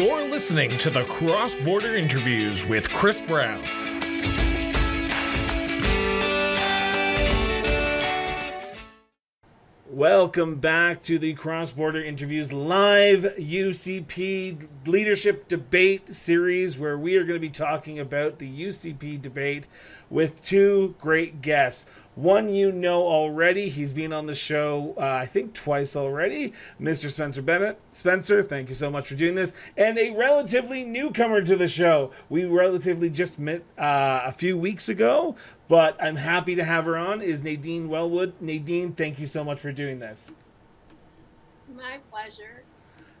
You're 0.00 0.28
listening 0.28 0.78
to 0.78 0.90
the 0.90 1.02
Cross 1.06 1.56
Border 1.56 1.96
Interviews 1.96 2.64
with 2.64 2.88
Chris 2.88 3.20
Brown. 3.20 3.64
Welcome 9.90 10.60
back 10.60 11.02
to 11.02 11.18
the 11.18 11.34
Cross 11.34 11.72
Border 11.72 12.00
Interviews 12.00 12.52
live 12.52 13.24
UCP 13.40 14.68
leadership 14.86 15.48
debate 15.48 16.14
series, 16.14 16.78
where 16.78 16.96
we 16.96 17.16
are 17.16 17.24
going 17.24 17.34
to 17.34 17.40
be 17.40 17.50
talking 17.50 17.98
about 17.98 18.38
the 18.38 18.48
UCP 18.48 19.20
debate 19.20 19.66
with 20.08 20.44
two 20.44 20.94
great 21.00 21.42
guests. 21.42 21.84
One 22.18 22.52
you 22.52 22.72
know 22.72 23.06
already. 23.06 23.68
He's 23.68 23.92
been 23.92 24.12
on 24.12 24.26
the 24.26 24.34
show, 24.34 24.92
uh, 24.98 25.02
I 25.02 25.24
think, 25.24 25.54
twice 25.54 25.94
already. 25.94 26.52
Mr. 26.80 27.08
Spencer 27.08 27.42
Bennett. 27.42 27.80
Spencer, 27.92 28.42
thank 28.42 28.68
you 28.68 28.74
so 28.74 28.90
much 28.90 29.06
for 29.06 29.14
doing 29.14 29.36
this. 29.36 29.52
And 29.76 29.96
a 29.96 30.16
relatively 30.16 30.82
newcomer 30.82 31.42
to 31.42 31.54
the 31.54 31.68
show. 31.68 32.10
We 32.28 32.44
relatively 32.44 33.08
just 33.08 33.38
met 33.38 33.62
uh, 33.78 34.22
a 34.24 34.32
few 34.32 34.58
weeks 34.58 34.88
ago, 34.88 35.36
but 35.68 35.96
I'm 36.02 36.16
happy 36.16 36.56
to 36.56 36.64
have 36.64 36.86
her 36.86 36.96
on. 36.96 37.22
Is 37.22 37.44
Nadine 37.44 37.88
Wellwood. 37.88 38.32
Nadine, 38.40 38.94
thank 38.94 39.20
you 39.20 39.26
so 39.26 39.44
much 39.44 39.60
for 39.60 39.70
doing 39.70 40.00
this. 40.00 40.34
My 41.72 41.98
pleasure. 42.10 42.64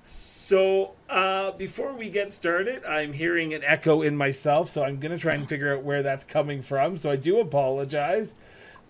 So, 0.02 0.94
uh, 1.08 1.52
before 1.52 1.92
we 1.92 2.10
get 2.10 2.32
started, 2.32 2.84
I'm 2.84 3.12
hearing 3.12 3.54
an 3.54 3.62
echo 3.62 4.02
in 4.02 4.16
myself, 4.16 4.70
so 4.70 4.82
I'm 4.82 4.98
going 4.98 5.12
to 5.12 5.18
try 5.18 5.34
and 5.34 5.48
figure 5.48 5.72
out 5.72 5.84
where 5.84 6.02
that's 6.02 6.24
coming 6.24 6.62
from. 6.62 6.96
So, 6.96 7.12
I 7.12 7.16
do 7.16 7.38
apologize 7.38 8.34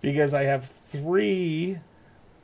because 0.00 0.34
I 0.34 0.44
have 0.44 0.64
three 0.64 1.78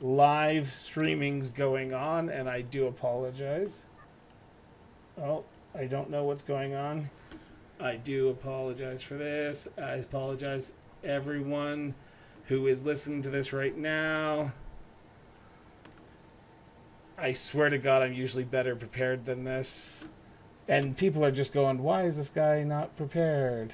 live 0.01 0.65
streamings 0.65 1.53
going 1.53 1.93
on, 1.93 2.29
and 2.29 2.49
I 2.49 2.61
do 2.61 2.87
apologize. 2.87 3.87
Oh, 5.21 5.45
I 5.73 5.85
don't 5.85 6.09
know 6.09 6.23
what's 6.23 6.43
going 6.43 6.75
on. 6.75 7.09
I 7.79 7.95
do 7.97 8.29
apologize 8.29 9.03
for 9.03 9.15
this. 9.15 9.67
I 9.77 9.95
apologize, 9.95 10.71
everyone 11.03 11.95
who 12.45 12.67
is 12.67 12.85
listening 12.85 13.21
to 13.23 13.29
this 13.29 13.53
right 13.53 13.75
now. 13.75 14.53
I 17.17 17.31
swear 17.31 17.69
to 17.69 17.77
God, 17.77 18.01
I'm 18.01 18.13
usually 18.13 18.43
better 18.43 18.75
prepared 18.75 19.25
than 19.25 19.45
this. 19.45 20.07
And 20.67 20.97
people 20.97 21.23
are 21.23 21.31
just 21.31 21.53
going, 21.53 21.81
why 21.81 22.03
is 22.03 22.17
this 22.17 22.29
guy 22.29 22.63
not 22.63 22.95
prepared? 22.97 23.73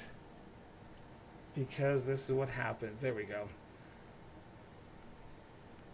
Because 1.54 2.06
this 2.06 2.28
is 2.30 2.32
what 2.36 2.50
happens. 2.50 3.00
There 3.00 3.14
we 3.14 3.24
go. 3.24 3.48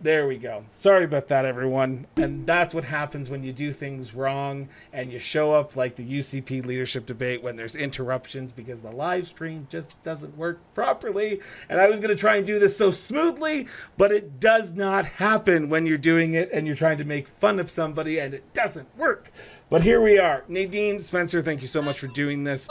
There 0.00 0.28
we 0.28 0.38
go. 0.38 0.64
Sorry 0.70 1.04
about 1.04 1.26
that, 1.26 1.44
everyone. 1.44 2.06
And 2.16 2.46
that's 2.46 2.72
what 2.72 2.84
happens 2.84 3.28
when 3.28 3.42
you 3.42 3.52
do 3.52 3.72
things 3.72 4.14
wrong 4.14 4.68
and 4.92 5.10
you 5.10 5.18
show 5.18 5.52
up 5.52 5.74
like 5.74 5.96
the 5.96 6.08
UCP 6.08 6.64
leadership 6.64 7.04
debate 7.04 7.42
when 7.42 7.56
there's 7.56 7.74
interruptions 7.74 8.52
because 8.52 8.80
the 8.80 8.92
live 8.92 9.26
stream 9.26 9.66
just 9.68 9.90
doesn't 10.04 10.36
work 10.36 10.60
properly. 10.72 11.40
And 11.68 11.80
I 11.80 11.88
was 11.88 11.98
going 11.98 12.10
to 12.10 12.16
try 12.16 12.36
and 12.36 12.46
do 12.46 12.60
this 12.60 12.76
so 12.76 12.92
smoothly, 12.92 13.66
but 13.96 14.12
it 14.12 14.38
does 14.38 14.72
not 14.72 15.04
happen 15.04 15.68
when 15.68 15.84
you're 15.84 15.98
doing 15.98 16.34
it 16.34 16.48
and 16.52 16.64
you're 16.64 16.76
trying 16.76 16.98
to 16.98 17.04
make 17.04 17.26
fun 17.26 17.58
of 17.58 17.68
somebody 17.68 18.20
and 18.20 18.34
it 18.34 18.54
doesn't 18.54 18.96
work. 18.96 19.32
But 19.68 19.82
here 19.82 20.00
we 20.00 20.16
are. 20.16 20.44
Nadine 20.46 21.00
Spencer, 21.00 21.42
thank 21.42 21.60
you 21.60 21.66
so 21.66 21.82
much 21.82 21.98
for 21.98 22.06
doing 22.06 22.44
this. 22.44 22.68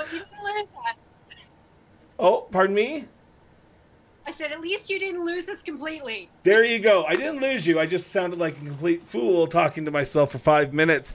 Oh, 2.18 2.48
pardon 2.52 2.74
me? 2.74 3.08
I 4.28 4.34
said, 4.34 4.52
at 4.52 4.60
least 4.60 4.90
you 4.90 5.00
didn't 5.00 5.24
lose 5.24 5.48
us 5.48 5.62
completely. 5.62 6.30
There 6.44 6.64
you 6.64 6.80
go. 6.80 7.06
I 7.06 7.16
didn't 7.16 7.40
lose 7.40 7.66
you. 7.66 7.80
I 7.80 7.86
just 7.86 8.08
sounded 8.08 8.38
like 8.38 8.58
a 8.58 8.66
complete 8.66 9.08
fool 9.08 9.48
talking 9.48 9.86
to 9.86 9.92
myself 9.92 10.34
for 10.34 10.38
five 10.38 10.74
minutes. 10.74 11.14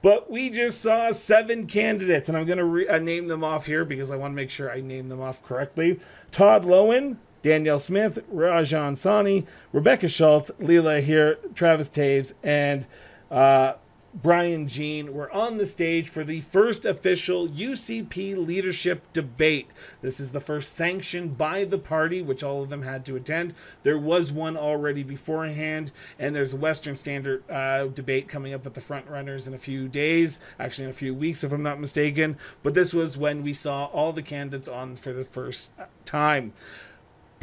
But 0.00 0.30
we 0.30 0.48
just 0.48 0.80
saw 0.80 1.10
seven 1.12 1.66
candidates, 1.66 2.28
and 2.28 2.38
I'm 2.38 2.46
going 2.46 2.58
to 2.58 2.64
re- 2.64 2.88
uh, 2.88 2.98
name 2.98 3.28
them 3.28 3.44
off 3.44 3.66
here 3.66 3.84
because 3.84 4.10
I 4.10 4.16
want 4.16 4.32
to 4.32 4.36
make 4.36 4.50
sure 4.50 4.70
I 4.70 4.80
name 4.80 5.10
them 5.10 5.20
off 5.20 5.42
correctly. 5.42 6.00
Todd 6.30 6.64
Loewen, 6.64 7.16
Danielle 7.42 7.78
Smith, 7.78 8.18
Rajan 8.32 8.92
Sawhney, 8.92 9.46
Rebecca 9.72 10.08
Schulz, 10.08 10.50
Leela 10.58 11.02
Aheer, 11.02 11.36
Travis 11.54 11.90
Toews, 11.90 12.32
and 12.42 12.86
uh, 13.30 13.74
Brian 14.14 14.68
Jean 14.68 15.12
were 15.12 15.30
on 15.32 15.56
the 15.56 15.66
stage 15.66 16.08
for 16.08 16.22
the 16.22 16.40
first 16.40 16.84
official 16.84 17.48
UCP 17.48 18.36
leadership 18.36 19.12
debate. 19.12 19.68
This 20.02 20.20
is 20.20 20.30
the 20.30 20.40
first 20.40 20.72
sanctioned 20.74 21.36
by 21.36 21.64
the 21.64 21.78
party, 21.78 22.22
which 22.22 22.44
all 22.44 22.62
of 22.62 22.70
them 22.70 22.82
had 22.82 23.04
to 23.06 23.16
attend. 23.16 23.54
There 23.82 23.98
was 23.98 24.30
one 24.30 24.56
already 24.56 25.02
beforehand, 25.02 25.90
and 26.16 26.34
there's 26.34 26.54
a 26.54 26.58
Western 26.58 26.94
Standard 26.94 27.42
uh, 27.50 27.86
debate 27.86 28.28
coming 28.28 28.54
up 28.54 28.62
with 28.62 28.74
the 28.74 28.80
front 28.80 29.08
runners 29.08 29.48
in 29.48 29.54
a 29.54 29.58
few 29.58 29.88
days, 29.88 30.38
actually 30.60 30.84
in 30.84 30.90
a 30.90 30.94
few 30.94 31.12
weeks, 31.12 31.42
if 31.42 31.52
I'm 31.52 31.64
not 31.64 31.80
mistaken. 31.80 32.38
But 32.62 32.74
this 32.74 32.94
was 32.94 33.18
when 33.18 33.42
we 33.42 33.52
saw 33.52 33.86
all 33.86 34.12
the 34.12 34.22
candidates 34.22 34.68
on 34.68 34.94
for 34.94 35.12
the 35.12 35.24
first 35.24 35.72
time 36.04 36.52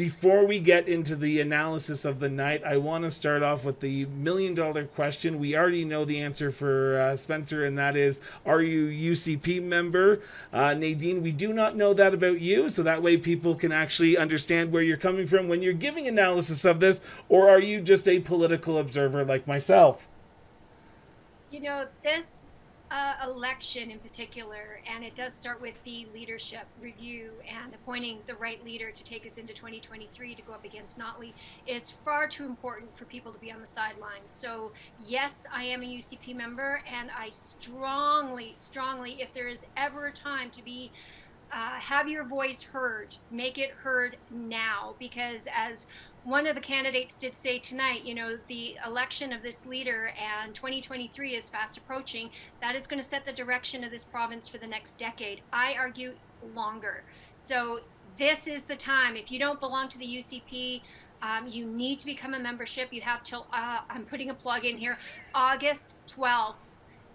before 0.01 0.47
we 0.47 0.59
get 0.59 0.87
into 0.87 1.15
the 1.15 1.39
analysis 1.39 2.05
of 2.05 2.17
the 2.17 2.27
night, 2.27 2.63
I 2.63 2.75
want 2.77 3.03
to 3.03 3.11
start 3.11 3.43
off 3.43 3.63
with 3.63 3.81
the 3.81 4.05
million 4.07 4.55
dollar 4.55 4.85
question. 4.85 5.37
We 5.37 5.55
already 5.55 5.85
know 5.85 6.05
the 6.05 6.19
answer 6.19 6.49
for 6.49 6.99
uh, 6.99 7.15
Spencer, 7.15 7.63
and 7.63 7.77
that 7.77 7.95
is 7.95 8.19
Are 8.43 8.63
you 8.63 8.87
UCP 8.87 9.61
member? 9.61 10.19
Uh, 10.51 10.73
Nadine, 10.73 11.21
we 11.21 11.31
do 11.31 11.53
not 11.53 11.75
know 11.75 11.93
that 11.93 12.15
about 12.15 12.41
you, 12.41 12.67
so 12.67 12.81
that 12.81 13.03
way 13.03 13.15
people 13.15 13.53
can 13.53 13.71
actually 13.71 14.17
understand 14.17 14.71
where 14.71 14.81
you're 14.81 14.97
coming 14.97 15.27
from 15.27 15.47
when 15.47 15.61
you're 15.61 15.71
giving 15.71 16.07
analysis 16.07 16.65
of 16.65 16.79
this, 16.79 16.99
or 17.29 17.47
are 17.47 17.61
you 17.61 17.79
just 17.79 18.07
a 18.07 18.21
political 18.21 18.79
observer 18.79 19.23
like 19.23 19.45
myself? 19.45 20.07
You 21.51 21.61
know, 21.61 21.85
this 22.03 22.40
uh, 22.91 23.13
election 23.23 23.89
in 23.89 23.99
particular, 23.99 24.81
and 24.93 25.03
it 25.03 25.15
does 25.15 25.35
start 25.35 25.61
with 25.61 25.75
the 25.85 26.07
leadership 26.13 26.67
review 26.77 27.39
and 27.49 27.73
appointing 27.73 28.23
the 28.27 28.35
right 28.35 28.61
leader 28.63 28.91
to 28.91 29.03
take 29.03 29.25
us 29.25 29.37
into 29.37 29.53
2023 29.53 30.35
to 30.35 30.41
go 30.41 30.53
up 30.53 30.65
against 30.65 30.99
Notley, 30.99 31.33
is 31.65 31.89
far 31.89 32.27
too 32.27 32.45
important 32.45 32.97
for 32.97 33.05
people 33.05 33.31
to 33.31 33.39
be 33.39 33.51
on 33.51 33.61
the 33.61 33.67
sidelines. 33.67 34.33
So, 34.35 34.73
yes, 34.97 35.45
I 35.53 35.63
am 35.63 35.83
a 35.83 35.85
UCP 35.85 36.35
member, 36.35 36.83
and 36.91 37.09
I 37.17 37.29
strongly, 37.29 38.55
strongly, 38.57 39.21
if 39.21 39.33
there 39.33 39.47
is 39.47 39.63
ever 39.77 40.07
a 40.07 40.13
time 40.13 40.51
to 40.51 40.61
be 40.63 40.91
uh, 41.53 41.79
have 41.79 42.07
your 42.07 42.27
voice 42.27 42.63
heard, 42.63 43.13
make 43.29 43.57
it 43.57 43.71
heard 43.83 44.17
now, 44.29 44.95
because 44.99 45.47
as 45.55 45.85
one 46.23 46.45
of 46.45 46.55
the 46.55 46.61
candidates 46.61 47.17
did 47.17 47.35
say 47.35 47.57
tonight, 47.57 48.03
you 48.05 48.13
know, 48.13 48.37
the 48.47 48.77
election 48.85 49.33
of 49.33 49.41
this 49.41 49.65
leader 49.65 50.13
and 50.21 50.53
2023 50.53 51.35
is 51.35 51.49
fast 51.49 51.77
approaching. 51.77 52.29
That 52.61 52.75
is 52.75 52.85
going 52.85 53.01
to 53.01 53.07
set 53.07 53.25
the 53.25 53.31
direction 53.31 53.83
of 53.83 53.91
this 53.91 54.03
province 54.03 54.47
for 54.47 54.59
the 54.59 54.67
next 54.67 54.99
decade. 54.99 55.41
I 55.51 55.73
argue 55.73 56.13
longer. 56.55 57.03
So 57.39 57.79
this 58.19 58.47
is 58.47 58.63
the 58.63 58.75
time. 58.75 59.15
If 59.15 59.31
you 59.31 59.39
don't 59.39 59.59
belong 59.59 59.89
to 59.89 59.97
the 59.97 60.05
UCP, 60.05 60.81
um, 61.23 61.47
you 61.47 61.65
need 61.65 61.99
to 61.99 62.05
become 62.05 62.35
a 62.35 62.39
membership. 62.39 62.93
You 62.93 63.01
have 63.01 63.23
till 63.23 63.47
uh, 63.51 63.79
I'm 63.89 64.05
putting 64.05 64.29
a 64.29 64.33
plug 64.33 64.65
in 64.65 64.77
here, 64.77 64.99
August 65.33 65.93
12th. 66.15 66.55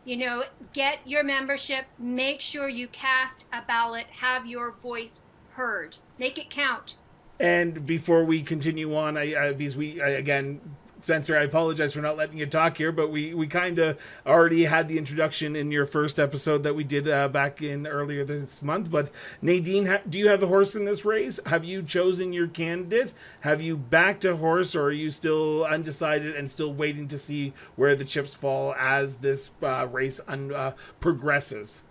You 0.04 0.16
know, 0.16 0.44
get 0.72 0.98
your 1.04 1.22
membership. 1.22 1.84
Make 1.98 2.40
sure 2.40 2.68
you 2.68 2.88
cast 2.88 3.44
a 3.52 3.62
ballot. 3.62 4.06
Have 4.20 4.46
your 4.46 4.72
voice 4.82 5.22
heard. 5.50 5.96
Make 6.18 6.38
it 6.38 6.50
count. 6.50 6.96
And 7.38 7.86
before 7.86 8.24
we 8.24 8.42
continue 8.42 8.96
on, 8.96 9.16
I, 9.16 9.48
I 9.48 9.52
because 9.52 9.76
we 9.76 10.00
I, 10.00 10.08
again 10.10 10.60
Spencer, 10.98 11.36
I 11.36 11.42
apologize 11.42 11.92
for 11.92 12.00
not 12.00 12.16
letting 12.16 12.38
you 12.38 12.46
talk 12.46 12.78
here, 12.78 12.90
but 12.90 13.10
we, 13.10 13.34
we 13.34 13.46
kind 13.46 13.78
of 13.78 14.00
already 14.26 14.64
had 14.64 14.88
the 14.88 14.96
introduction 14.96 15.54
in 15.54 15.70
your 15.70 15.84
first 15.84 16.18
episode 16.18 16.62
that 16.62 16.74
we 16.74 16.84
did 16.84 17.06
uh, 17.06 17.28
back 17.28 17.60
in 17.60 17.86
earlier 17.86 18.24
this 18.24 18.62
month. 18.62 18.90
But 18.90 19.10
Nadine, 19.42 19.86
ha- 19.86 20.00
do 20.08 20.18
you 20.18 20.28
have 20.28 20.42
a 20.42 20.46
horse 20.46 20.74
in 20.74 20.86
this 20.86 21.04
race? 21.04 21.38
Have 21.46 21.64
you 21.64 21.82
chosen 21.82 22.32
your 22.32 22.48
candidate? 22.48 23.12
Have 23.40 23.60
you 23.60 23.76
backed 23.76 24.24
a 24.24 24.36
horse, 24.36 24.74
or 24.74 24.84
are 24.84 24.92
you 24.92 25.10
still 25.10 25.64
undecided 25.66 26.34
and 26.34 26.50
still 26.50 26.72
waiting 26.72 27.08
to 27.08 27.18
see 27.18 27.52
where 27.76 27.94
the 27.94 28.04
chips 28.04 28.34
fall 28.34 28.74
as 28.78 29.18
this 29.18 29.50
uh, 29.62 29.86
race 29.88 30.20
un- 30.26 30.54
uh, 30.54 30.72
progresses? 31.00 31.84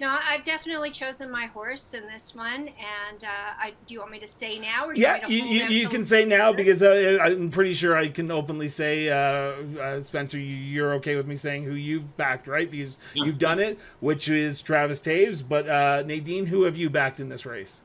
No, 0.00 0.18
I've 0.26 0.44
definitely 0.44 0.90
chosen 0.90 1.30
my 1.30 1.44
horse 1.44 1.92
in 1.92 2.06
this 2.06 2.34
one, 2.34 2.70
and 2.70 3.22
uh, 3.22 3.52
I 3.58 3.74
do 3.86 3.92
you 3.92 4.00
want 4.00 4.12
me 4.12 4.18
to 4.20 4.26
say 4.26 4.58
now? 4.58 4.86
Or 4.86 4.94
yeah, 4.94 5.28
you, 5.28 5.44
you, 5.44 5.64
you 5.66 5.88
can 5.90 6.04
say 6.04 6.24
now 6.24 6.54
because 6.54 6.82
uh, 6.82 7.18
I'm 7.22 7.50
pretty 7.50 7.74
sure 7.74 7.94
I 7.94 8.08
can 8.08 8.30
openly 8.30 8.68
say, 8.68 9.10
uh, 9.10 9.78
uh 9.78 10.00
Spencer, 10.00 10.38
you're 10.38 10.94
okay 10.94 11.16
with 11.16 11.26
me 11.26 11.36
saying 11.36 11.64
who 11.64 11.74
you've 11.74 12.16
backed, 12.16 12.48
right? 12.48 12.70
Because 12.70 12.96
yeah. 13.12 13.24
you've 13.24 13.36
done 13.36 13.58
it, 13.58 13.78
which 14.00 14.26
is 14.30 14.62
Travis 14.62 15.00
Toews. 15.00 15.46
But 15.46 15.68
uh, 15.68 16.02
Nadine, 16.06 16.46
who 16.46 16.62
have 16.62 16.78
you 16.78 16.88
backed 16.88 17.20
in 17.20 17.28
this 17.28 17.44
race? 17.44 17.84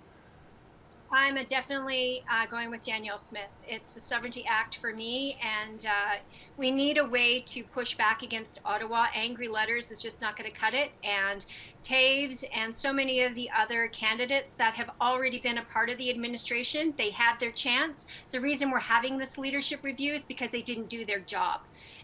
I'm 1.12 1.36
definitely 1.46 2.24
uh, 2.32 2.48
going 2.48 2.72
with 2.72 2.82
Danielle 2.84 3.20
Smith. 3.20 3.50
It's 3.68 3.94
the 3.94 4.00
Sovereignty 4.00 4.44
Act 4.48 4.78
for 4.78 4.92
me, 4.92 5.38
and 5.42 5.86
uh, 5.86 6.16
we 6.58 6.72
need 6.72 6.98
a 6.98 7.06
way 7.06 7.42
to 7.42 7.64
push 7.64 7.96
back 7.96 8.24
against 8.24 8.60
Ottawa. 8.66 9.08
Angry 9.14 9.48
letters 9.48 9.92
is 9.92 10.02
just 10.02 10.20
not 10.20 10.36
going 10.36 10.52
to 10.52 10.58
cut 10.58 10.74
it. 10.74 10.92
And 11.04 11.46
Toews 11.84 12.44
and 12.54 12.74
so 12.74 12.92
many 12.92 13.22
of 13.22 13.36
the 13.36 13.50
other 13.56 13.88
candidates 13.90 14.54
that 14.54 14.74
have 14.74 14.90
already 15.00 15.40
been 15.40 15.60
a 15.60 15.66
part 15.66 15.90
of 15.90 15.98
the 16.00 16.10
administration, 16.10 16.94
they 16.98 17.12
had 17.12 17.40
their 17.40 17.52
chance. 17.52 18.08
The 18.32 18.40
reason 18.40 18.72
we're 18.72 18.80
having 18.80 19.18
this 19.18 19.38
leadership 19.38 19.84
review 19.84 20.14
is 20.14 20.26
because 20.26 20.52
they 20.52 20.64
didn't 20.64 20.90
do 20.90 21.06
their 21.06 21.20
job. 21.20 21.62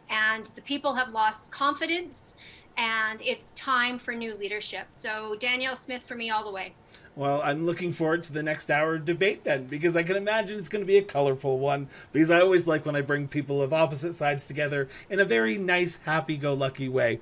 And 0.09 0.45
the 0.55 0.61
people 0.61 0.93
have 0.93 1.09
lost 1.09 1.51
confidence 1.51 2.35
and 2.77 3.21
it's 3.21 3.51
time 3.51 3.99
for 3.99 4.13
new 4.13 4.35
leadership. 4.35 4.87
So 4.93 5.35
Danielle 5.39 5.75
Smith 5.75 6.03
for 6.03 6.15
me 6.15 6.29
all 6.29 6.43
the 6.43 6.51
way. 6.51 6.73
Well, 7.15 7.41
I'm 7.43 7.65
looking 7.65 7.91
forward 7.91 8.23
to 8.23 8.33
the 8.33 8.41
next 8.41 8.71
hour 8.71 8.95
of 8.95 9.05
debate 9.05 9.43
then, 9.43 9.65
because 9.65 9.95
I 9.95 10.03
can 10.03 10.15
imagine 10.15 10.57
it's 10.57 10.69
going 10.69 10.81
to 10.81 10.87
be 10.87 10.97
a 10.97 11.03
colorful 11.03 11.59
one. 11.59 11.89
Because 12.11 12.31
I 12.31 12.39
always 12.39 12.67
like 12.67 12.85
when 12.85 12.95
I 12.95 13.01
bring 13.01 13.27
people 13.27 13.61
of 13.61 13.73
opposite 13.73 14.13
sides 14.13 14.47
together 14.47 14.87
in 15.09 15.19
a 15.19 15.25
very 15.25 15.57
nice, 15.57 15.97
happy 16.05 16.37
go 16.37 16.53
lucky 16.53 16.87
way. 16.87 17.19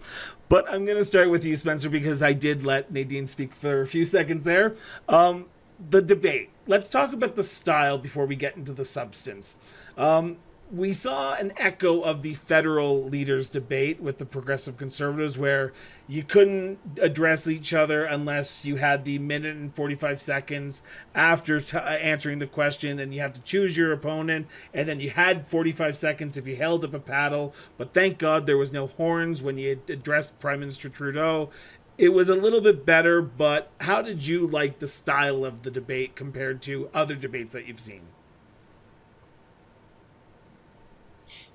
But 0.48 0.70
I'm 0.70 0.86
going 0.86 0.98
to 0.98 1.06
start 1.06 1.30
with 1.32 1.46
you, 1.46 1.56
Spencer, 1.56 1.90
because 1.90 2.22
I 2.22 2.34
did 2.34 2.64
let 2.64 2.92
Nadine 2.92 3.28
speak 3.28 3.56
for 3.56 3.82
a 3.82 3.88
few 3.88 4.06
seconds 4.06 4.44
there. 4.44 4.76
Um, 5.08 5.48
the 5.90 6.02
debate. 6.02 6.50
Let's 6.68 6.90
talk 6.90 7.14
about 7.14 7.36
the 7.36 7.44
style 7.44 7.98
before 7.98 8.26
we 8.26 8.36
get 8.36 8.56
into 8.56 8.74
the 8.74 8.86
substance. 8.86 9.58
Um, 9.98 10.38
we 10.72 10.94
saw 10.94 11.34
an 11.34 11.52
echo 11.58 12.02
of 12.02 12.22
the 12.22 12.36
federal 12.36 13.04
leaders 13.04 13.50
debate 13.50 14.00
with 14.00 14.20
the 14.20 14.26
progressive 14.26 14.78
conservatives 14.78 15.38
where 15.38 15.74
you 16.08 16.22
couldn't 16.22 16.78
address 17.02 17.48
each 17.48 17.74
other 17.74 18.04
unless 18.04 18.66
you 18.66 18.76
had 18.76 19.04
the 19.04 19.18
minute 19.18 19.56
and 19.56 19.74
45 19.74 20.22
seconds 20.22 20.84
after 21.16 21.60
t- 21.60 21.76
uh, 21.76 21.82
answering 21.82 22.38
the 22.38 22.48
question 22.48 23.00
and 23.00 23.14
you 23.14 23.20
have 23.22 23.34
to 23.34 23.42
choose 23.42 23.78
your 23.78 23.92
opponent. 23.92 24.48
And 24.72 24.88
then 24.88 25.00
you 25.00 25.10
had 25.10 25.48
45 25.48 25.96
seconds 25.96 26.38
if 26.38 26.46
you 26.46 26.56
held 26.56 26.84
up 26.84 26.94
a 26.94 27.00
paddle. 27.00 27.54
But 27.78 27.94
thank 27.94 28.20
god 28.20 28.46
there 28.46 28.58
was 28.58 28.72
no 28.72 28.88
horns 28.88 29.42
when 29.42 29.58
you 29.58 29.82
addressed 29.90 30.40
prime 30.40 30.60
minister 30.60 30.88
trudeau. 30.88 31.50
It 31.98 32.14
was 32.14 32.30
a 32.30 32.36
little 32.36 32.62
bit 32.62 32.86
better 32.86 33.24
but 33.24 33.72
how 33.82 34.04
did 34.04 34.28
you 34.28 34.46
like 34.46 34.78
the 34.78 34.88
style 34.88 35.44
of 35.44 35.64
the 35.64 35.72
debate 35.72 36.16
compared 36.16 36.62
to 36.64 36.90
other 36.94 37.16
debates 37.16 37.54
that 37.54 37.66
you've 37.66 37.80
seen 37.80 38.02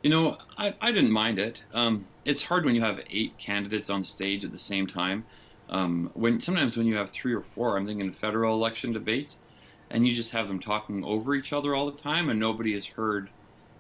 You 0.05 0.11
know, 0.11 0.37
I, 0.59 0.75
I 0.83 0.93
didn't 0.93 1.13
mind 1.13 1.39
it. 1.39 1.65
Um, 1.73 2.05
it's 2.27 2.43
hard 2.43 2.67
when 2.67 2.75
you 2.75 2.83
have 2.83 3.01
eight 3.09 3.39
candidates 3.39 3.89
on 3.89 4.05
stage 4.05 4.45
at 4.45 4.53
the 4.53 4.59
same 4.59 4.87
time. 4.87 5.25
Um, 5.71 6.11
when 6.13 6.43
sometimes 6.43 6.77
when 6.77 6.87
you 6.87 6.97
have 6.97 7.09
three 7.09 7.33
or 7.33 7.41
four, 7.41 7.79
I'm 7.79 7.87
thinking 7.87 8.13
federal 8.13 8.55
election 8.55 8.93
debates, 8.93 9.39
and 9.89 10.07
you 10.07 10.15
just 10.15 10.33
have 10.33 10.47
them 10.47 10.61
talking 10.61 11.03
over 11.05 11.35
each 11.35 11.55
other 11.55 11.75
all 11.75 11.91
the 11.91 11.97
time, 11.97 12.29
and 12.29 12.39
nobody 12.39 12.75
is 12.75 12.85
heard, 12.85 13.31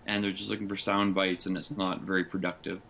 and 0.07 0.25
they're 0.25 0.31
just 0.31 0.49
looking 0.49 0.67
for 0.67 0.77
sound 0.77 1.15
bites, 1.15 1.45
and 1.45 1.59
it's 1.59 1.71
not 1.71 2.01
very 2.01 2.25
productive. 2.25 2.81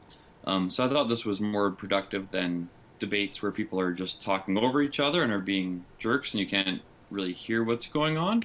Um, 0.47 0.71
so 0.71 0.85
I 0.85 0.89
thought 0.89 1.09
this 1.09 1.25
was 1.25 1.41
more 1.41 1.73
productive 1.73 2.31
than 2.31 2.69
debates 3.01 3.43
where 3.43 3.51
people 3.51 3.81
are 3.81 3.93
just 3.93 4.23
talking 4.23 4.57
over 4.57 4.81
each 4.81 5.01
other 5.01 5.23
and 5.23 5.33
are 5.33 5.41
being 5.41 5.85
jerks, 5.99 6.35
and 6.35 6.41
you 6.41 6.47
can't 6.47 6.83
really 7.11 7.33
hear 7.33 7.65
what's 7.65 7.89
going 7.89 8.17
on. 8.17 8.45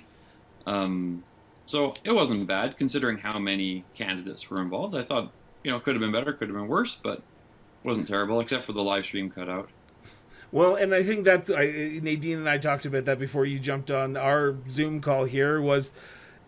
Um, 0.66 1.24
so 1.69 1.94
it 2.04 2.12
wasn't 2.12 2.48
bad 2.48 2.77
considering 2.77 3.19
how 3.19 3.38
many 3.38 3.86
candidates 3.94 4.50
were 4.50 4.60
involved. 4.60 4.95
I 4.95 5.04
thought, 5.04 5.31
you 5.63 5.69
know, 5.69 5.77
it 5.77 5.83
could 5.83 5.94
have 5.94 6.01
been 6.01 6.12
better, 6.12 6.33
could 6.33 6.48
have 6.48 6.57
been 6.57 6.68
worse, 6.68 6.95
but 6.95 7.21
wasn't 7.83 8.07
terrible 8.07 8.39
except 8.39 8.66
for 8.66 8.74
the 8.74 8.81
live 8.81 9.06
stream 9.06 9.30
cutout. 9.30 9.69
Well, 10.51 10.74
and 10.74 10.95
I 10.95 11.04
think 11.04 11.25
that's 11.25 11.51
I, 11.51 12.00
Nadine 12.01 12.39
and 12.39 12.50
I 12.50 12.57
talked 12.57 12.88
about 12.88 13.06
that 13.06 13.19
before 13.19 13.45
you 13.45 13.60
jumped 13.60 13.92
on 13.92 14.18
our 14.18 14.57
Zoom 14.68 15.00
call 15.00 15.25
here 15.25 15.62
was 15.62 15.94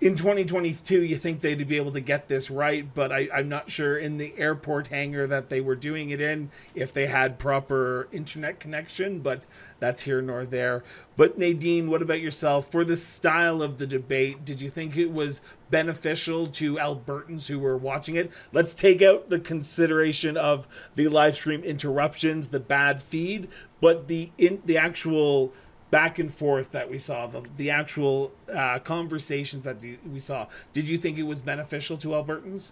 in 0.02 0.16
2022 0.16 1.04
you 1.04 1.16
think 1.16 1.42
they'd 1.42 1.68
be 1.68 1.78
able 1.78 1.92
to 1.92 2.02
get 2.02 2.28
this 2.28 2.50
right 2.50 2.92
but 2.94 3.12
I, 3.12 3.30
i'm 3.34 3.48
not 3.48 3.72
sure 3.72 3.96
in 3.96 4.18
the 4.18 4.34
airport 4.36 4.88
hangar 4.88 5.28
that 5.28 5.50
they 5.50 5.62
were 5.62 5.76
doing 5.76 6.10
it 6.10 6.20
in 6.20 6.50
if 6.74 6.92
they 6.92 7.06
had 7.06 7.38
proper 7.38 8.10
internet 8.12 8.60
connection 8.60 9.20
but 9.20 9.46
that's 9.82 10.04
here 10.04 10.22
nor 10.22 10.46
there. 10.46 10.84
But 11.18 11.38
nadine 11.38 11.90
what 11.90 12.02
about 12.02 12.22
yourself? 12.22 12.72
For 12.72 12.86
the 12.86 12.96
style 12.96 13.62
of 13.62 13.80
the 13.80 13.88
debate 13.88 14.46
did 14.46 14.62
you 14.62 14.70
think 14.70 14.96
it 14.96 15.12
was 15.12 15.42
beneficial 15.70 16.46
to 16.48 16.76
albertans 16.76 17.48
who 17.48 17.60
were 17.60 17.76
watching 17.76 18.16
it? 18.16 18.32
Let's 18.54 18.74
take 18.74 19.02
out 19.02 19.30
the 19.30 19.40
consideration 19.40 20.38
of 20.38 20.68
the 20.96 21.10
live 21.10 21.36
stream 21.36 21.64
interruptions 21.64 22.50
the 22.50 22.60
bad 22.60 23.02
feed 23.02 23.50
but 23.82 24.08
the 24.08 24.32
in 24.38 24.62
the 24.66 24.78
actual 24.78 25.52
back 25.92 26.18
and 26.18 26.32
forth 26.32 26.72
that 26.72 26.90
we 26.90 26.98
saw, 26.98 27.28
the 27.28 27.44
the 27.58 27.70
actual 27.70 28.32
uh, 28.54 28.80
conversations 28.80 29.66
that 29.66 29.78
we 30.12 30.20
saw. 30.20 30.48
Did 30.74 30.90
you 30.90 30.98
think 30.98 31.18
it 31.18 31.24
was 31.24 31.42
beneficial 31.42 31.98
to 31.98 32.10
Albertans? 32.10 32.72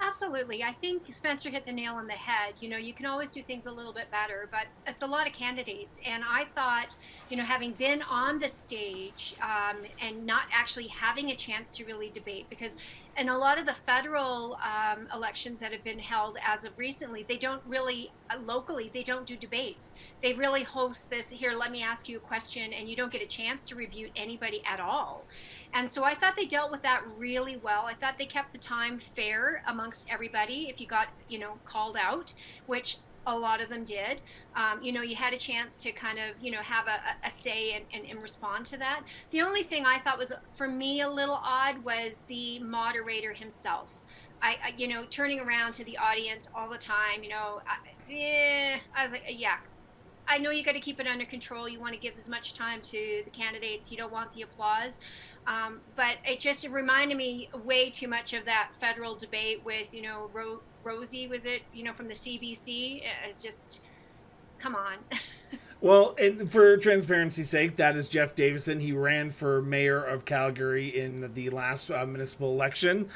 Absolutely. 0.00 0.62
I 0.62 0.72
think 0.80 1.02
Spencer 1.12 1.50
hit 1.50 1.66
the 1.66 1.72
nail 1.72 1.94
on 1.94 2.06
the 2.06 2.12
head. 2.12 2.54
You 2.60 2.68
know, 2.68 2.76
you 2.76 2.92
can 2.92 3.04
always 3.04 3.32
do 3.32 3.42
things 3.42 3.66
a 3.66 3.70
little 3.70 3.92
bit 3.92 4.10
better, 4.10 4.48
but 4.50 4.66
it's 4.86 5.02
a 5.02 5.06
lot 5.06 5.26
of 5.26 5.32
candidates. 5.32 6.00
And 6.06 6.22
I 6.24 6.46
thought, 6.54 6.96
you 7.28 7.36
know, 7.36 7.42
having 7.42 7.72
been 7.72 8.02
on 8.02 8.38
the 8.38 8.48
stage 8.48 9.34
um, 9.42 9.76
and 10.00 10.24
not 10.24 10.44
actually 10.52 10.86
having 10.86 11.30
a 11.30 11.36
chance 11.36 11.72
to 11.72 11.84
really 11.84 12.10
debate, 12.10 12.46
because 12.48 12.76
in 13.18 13.28
a 13.28 13.36
lot 13.36 13.58
of 13.58 13.66
the 13.66 13.74
federal 13.74 14.56
um, 14.62 15.08
elections 15.12 15.58
that 15.58 15.72
have 15.72 15.82
been 15.82 15.98
held 15.98 16.36
as 16.46 16.64
of 16.64 16.78
recently, 16.78 17.24
they 17.26 17.36
don't 17.36 17.62
really, 17.66 18.12
uh, 18.30 18.36
locally, 18.44 18.90
they 18.94 19.02
don't 19.02 19.26
do 19.26 19.36
debates. 19.36 19.90
They 20.22 20.34
really 20.34 20.62
host 20.62 21.10
this 21.10 21.28
here, 21.28 21.52
let 21.52 21.72
me 21.72 21.82
ask 21.82 22.08
you 22.08 22.16
a 22.16 22.20
question, 22.20 22.72
and 22.72 22.88
you 22.88 22.94
don't 22.94 23.10
get 23.10 23.20
a 23.20 23.26
chance 23.26 23.64
to 23.66 23.74
review 23.74 24.10
anybody 24.14 24.62
at 24.64 24.78
all. 24.78 25.24
And 25.74 25.90
so 25.90 26.04
I 26.04 26.14
thought 26.14 26.36
they 26.36 26.46
dealt 26.46 26.70
with 26.70 26.82
that 26.82 27.02
really 27.16 27.56
well. 27.56 27.86
I 27.86 27.94
thought 27.94 28.14
they 28.18 28.26
kept 28.26 28.52
the 28.52 28.58
time 28.58 28.98
fair 28.98 29.62
amongst 29.66 30.06
everybody 30.08 30.68
if 30.70 30.80
you 30.80 30.86
got, 30.86 31.08
you 31.28 31.38
know, 31.38 31.54
called 31.64 31.96
out, 31.96 32.32
which 32.66 32.98
a 33.28 33.36
lot 33.38 33.60
of 33.60 33.68
them 33.68 33.84
did. 33.84 34.22
Um, 34.56 34.82
you 34.82 34.90
know, 34.90 35.02
you 35.02 35.14
had 35.14 35.32
a 35.32 35.36
chance 35.36 35.76
to 35.78 35.92
kind 35.92 36.18
of, 36.18 36.34
you 36.42 36.50
know, 36.50 36.60
have 36.62 36.86
a, 36.86 37.26
a 37.26 37.30
say 37.30 37.74
and, 37.74 37.84
and, 37.92 38.10
and, 38.10 38.22
respond 38.22 38.66
to 38.66 38.78
that. 38.78 39.02
The 39.30 39.42
only 39.42 39.62
thing 39.62 39.84
I 39.84 39.98
thought 39.98 40.18
was, 40.18 40.32
for 40.56 40.66
me, 40.66 41.02
a 41.02 41.08
little 41.08 41.38
odd 41.42 41.84
was 41.84 42.22
the 42.26 42.58
moderator 42.60 43.32
himself. 43.32 43.88
I, 44.42 44.56
I 44.64 44.74
you 44.76 44.88
know, 44.88 45.04
turning 45.10 45.40
around 45.40 45.74
to 45.74 45.84
the 45.84 45.98
audience 45.98 46.48
all 46.54 46.70
the 46.70 46.78
time, 46.78 47.22
you 47.22 47.28
know, 47.28 47.60
I, 47.66 47.76
yeah, 48.10 48.78
I 48.96 49.02
was 49.02 49.12
like, 49.12 49.24
yeah, 49.28 49.56
I 50.26 50.38
know 50.38 50.50
you 50.50 50.64
got 50.64 50.72
to 50.72 50.80
keep 50.80 51.00
it 51.00 51.06
under 51.06 51.24
control. 51.24 51.68
You 51.68 51.80
want 51.80 51.94
to 51.94 52.00
give 52.00 52.18
as 52.18 52.28
much 52.28 52.54
time 52.54 52.80
to 52.82 53.22
the 53.24 53.30
candidates. 53.30 53.90
You 53.90 53.98
don't 53.98 54.12
want 54.12 54.32
the 54.34 54.42
applause. 54.42 54.98
Um, 55.46 55.80
but 55.96 56.16
it 56.26 56.40
just 56.40 56.66
reminded 56.68 57.16
me 57.16 57.48
way 57.64 57.88
too 57.88 58.08
much 58.08 58.34
of 58.34 58.44
that 58.44 58.70
federal 58.80 59.14
debate 59.14 59.64
with, 59.64 59.94
you 59.94 60.02
know, 60.02 60.30
Ro- 60.34 60.60
Rosie, 60.88 61.28
was 61.28 61.44
it, 61.44 61.62
you 61.74 61.84
know, 61.84 61.92
from 61.92 62.08
the 62.08 62.14
CBC? 62.14 63.02
It's 63.28 63.42
just, 63.42 63.60
come 64.58 64.74
on. 64.74 64.94
well, 65.82 66.16
and 66.18 66.50
for 66.50 66.78
transparency's 66.78 67.50
sake, 67.50 67.76
that 67.76 67.94
is 67.94 68.08
Jeff 68.08 68.34
Davison. 68.34 68.80
He 68.80 68.92
ran 68.92 69.28
for 69.28 69.60
mayor 69.60 70.02
of 70.02 70.24
Calgary 70.24 70.88
in 70.88 71.34
the 71.34 71.50
last 71.50 71.90
uh, 71.90 72.06
municipal 72.06 72.52
election. 72.52 73.10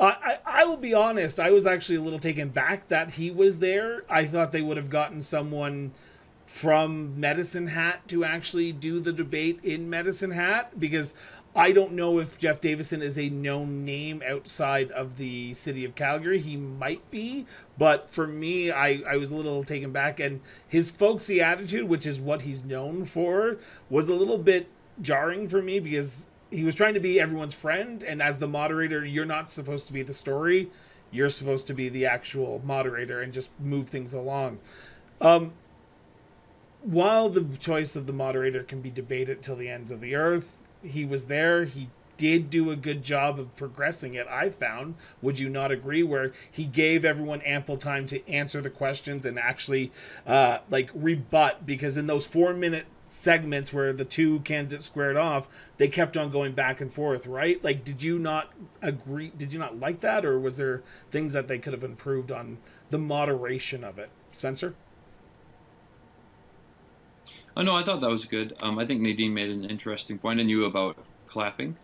Uh, 0.00 0.14
I, 0.22 0.38
I 0.46 0.64
will 0.64 0.78
be 0.78 0.94
honest, 0.94 1.38
I 1.38 1.50
was 1.50 1.66
actually 1.66 1.96
a 1.96 2.00
little 2.00 2.18
taken 2.18 2.48
back 2.48 2.88
that 2.88 3.10
he 3.10 3.30
was 3.30 3.58
there. 3.58 4.04
I 4.08 4.24
thought 4.24 4.52
they 4.52 4.62
would 4.62 4.78
have 4.78 4.88
gotten 4.88 5.20
someone 5.20 5.92
from 6.46 7.20
Medicine 7.20 7.66
Hat 7.66 8.08
to 8.08 8.24
actually 8.24 8.72
do 8.72 9.00
the 9.00 9.12
debate 9.12 9.60
in 9.62 9.90
Medicine 9.90 10.30
Hat 10.30 10.80
because 10.80 11.12
I 11.58 11.72
don't 11.72 11.94
know 11.94 12.20
if 12.20 12.38
Jeff 12.38 12.60
Davison 12.60 13.02
is 13.02 13.18
a 13.18 13.30
known 13.30 13.84
name 13.84 14.22
outside 14.24 14.92
of 14.92 15.16
the 15.16 15.54
city 15.54 15.84
of 15.84 15.96
Calgary. 15.96 16.38
He 16.38 16.56
might 16.56 17.10
be, 17.10 17.46
but 17.76 18.08
for 18.08 18.28
me, 18.28 18.70
I, 18.70 19.02
I 19.04 19.16
was 19.16 19.32
a 19.32 19.36
little 19.36 19.64
taken 19.64 19.90
back. 19.90 20.20
And 20.20 20.40
his 20.68 20.88
folksy 20.92 21.40
attitude, 21.40 21.88
which 21.88 22.06
is 22.06 22.20
what 22.20 22.42
he's 22.42 22.62
known 22.64 23.04
for, 23.04 23.56
was 23.90 24.08
a 24.08 24.14
little 24.14 24.38
bit 24.38 24.68
jarring 25.02 25.48
for 25.48 25.60
me 25.60 25.80
because 25.80 26.28
he 26.48 26.62
was 26.62 26.76
trying 26.76 26.94
to 26.94 27.00
be 27.00 27.18
everyone's 27.18 27.56
friend. 27.56 28.04
And 28.04 28.22
as 28.22 28.38
the 28.38 28.46
moderator, 28.46 29.04
you're 29.04 29.24
not 29.24 29.50
supposed 29.50 29.88
to 29.88 29.92
be 29.92 30.02
the 30.02 30.12
story, 30.12 30.70
you're 31.10 31.28
supposed 31.28 31.66
to 31.66 31.74
be 31.74 31.88
the 31.88 32.06
actual 32.06 32.62
moderator 32.64 33.20
and 33.20 33.32
just 33.32 33.50
move 33.58 33.88
things 33.88 34.14
along. 34.14 34.60
Um, 35.20 35.54
while 36.82 37.28
the 37.28 37.42
choice 37.56 37.96
of 37.96 38.06
the 38.06 38.12
moderator 38.12 38.62
can 38.62 38.80
be 38.80 38.90
debated 38.90 39.42
till 39.42 39.56
the 39.56 39.68
end 39.68 39.90
of 39.90 39.98
the 39.98 40.14
earth, 40.14 40.58
he 40.82 41.04
was 41.04 41.26
there. 41.26 41.64
He 41.64 41.88
did 42.16 42.50
do 42.50 42.70
a 42.70 42.76
good 42.76 43.02
job 43.02 43.38
of 43.38 43.54
progressing 43.56 44.14
it, 44.14 44.26
I 44.26 44.50
found. 44.50 44.96
Would 45.22 45.38
you 45.38 45.48
not 45.48 45.70
agree? 45.70 46.02
Where 46.02 46.32
he 46.50 46.66
gave 46.66 47.04
everyone 47.04 47.40
ample 47.42 47.76
time 47.76 48.06
to 48.06 48.28
answer 48.28 48.60
the 48.60 48.70
questions 48.70 49.24
and 49.24 49.38
actually 49.38 49.92
uh, 50.26 50.58
like 50.68 50.90
rebut 50.94 51.64
because 51.64 51.96
in 51.96 52.06
those 52.06 52.26
four 52.26 52.52
minute 52.52 52.86
segments 53.06 53.72
where 53.72 53.92
the 53.92 54.04
two 54.04 54.40
candidates 54.40 54.86
squared 54.86 55.16
off, 55.16 55.48
they 55.78 55.88
kept 55.88 56.16
on 56.16 56.30
going 56.30 56.52
back 56.52 56.80
and 56.80 56.92
forth, 56.92 57.26
right? 57.26 57.62
Like, 57.64 57.84
did 57.84 58.02
you 58.02 58.18
not 58.18 58.52
agree? 58.82 59.32
Did 59.36 59.52
you 59.52 59.58
not 59.58 59.78
like 59.80 60.00
that, 60.00 60.24
or 60.24 60.38
was 60.38 60.58
there 60.58 60.82
things 61.10 61.32
that 61.32 61.48
they 61.48 61.58
could 61.58 61.72
have 61.72 61.84
improved 61.84 62.30
on 62.30 62.58
the 62.90 62.98
moderation 62.98 63.84
of 63.84 63.98
it, 63.98 64.10
Spencer? 64.32 64.74
Oh 67.58 67.62
no, 67.62 67.74
I 67.74 67.82
thought 67.82 68.00
that 68.00 68.08
was 68.08 68.24
good. 68.24 68.56
Um, 68.62 68.78
I 68.78 68.86
think 68.86 69.00
Nadine 69.00 69.34
made 69.34 69.50
an 69.50 69.64
interesting 69.64 70.16
point. 70.16 70.22
point, 70.22 70.40
and 70.40 70.48
you 70.48 70.64
about 70.64 70.96
clapping, 71.26 71.76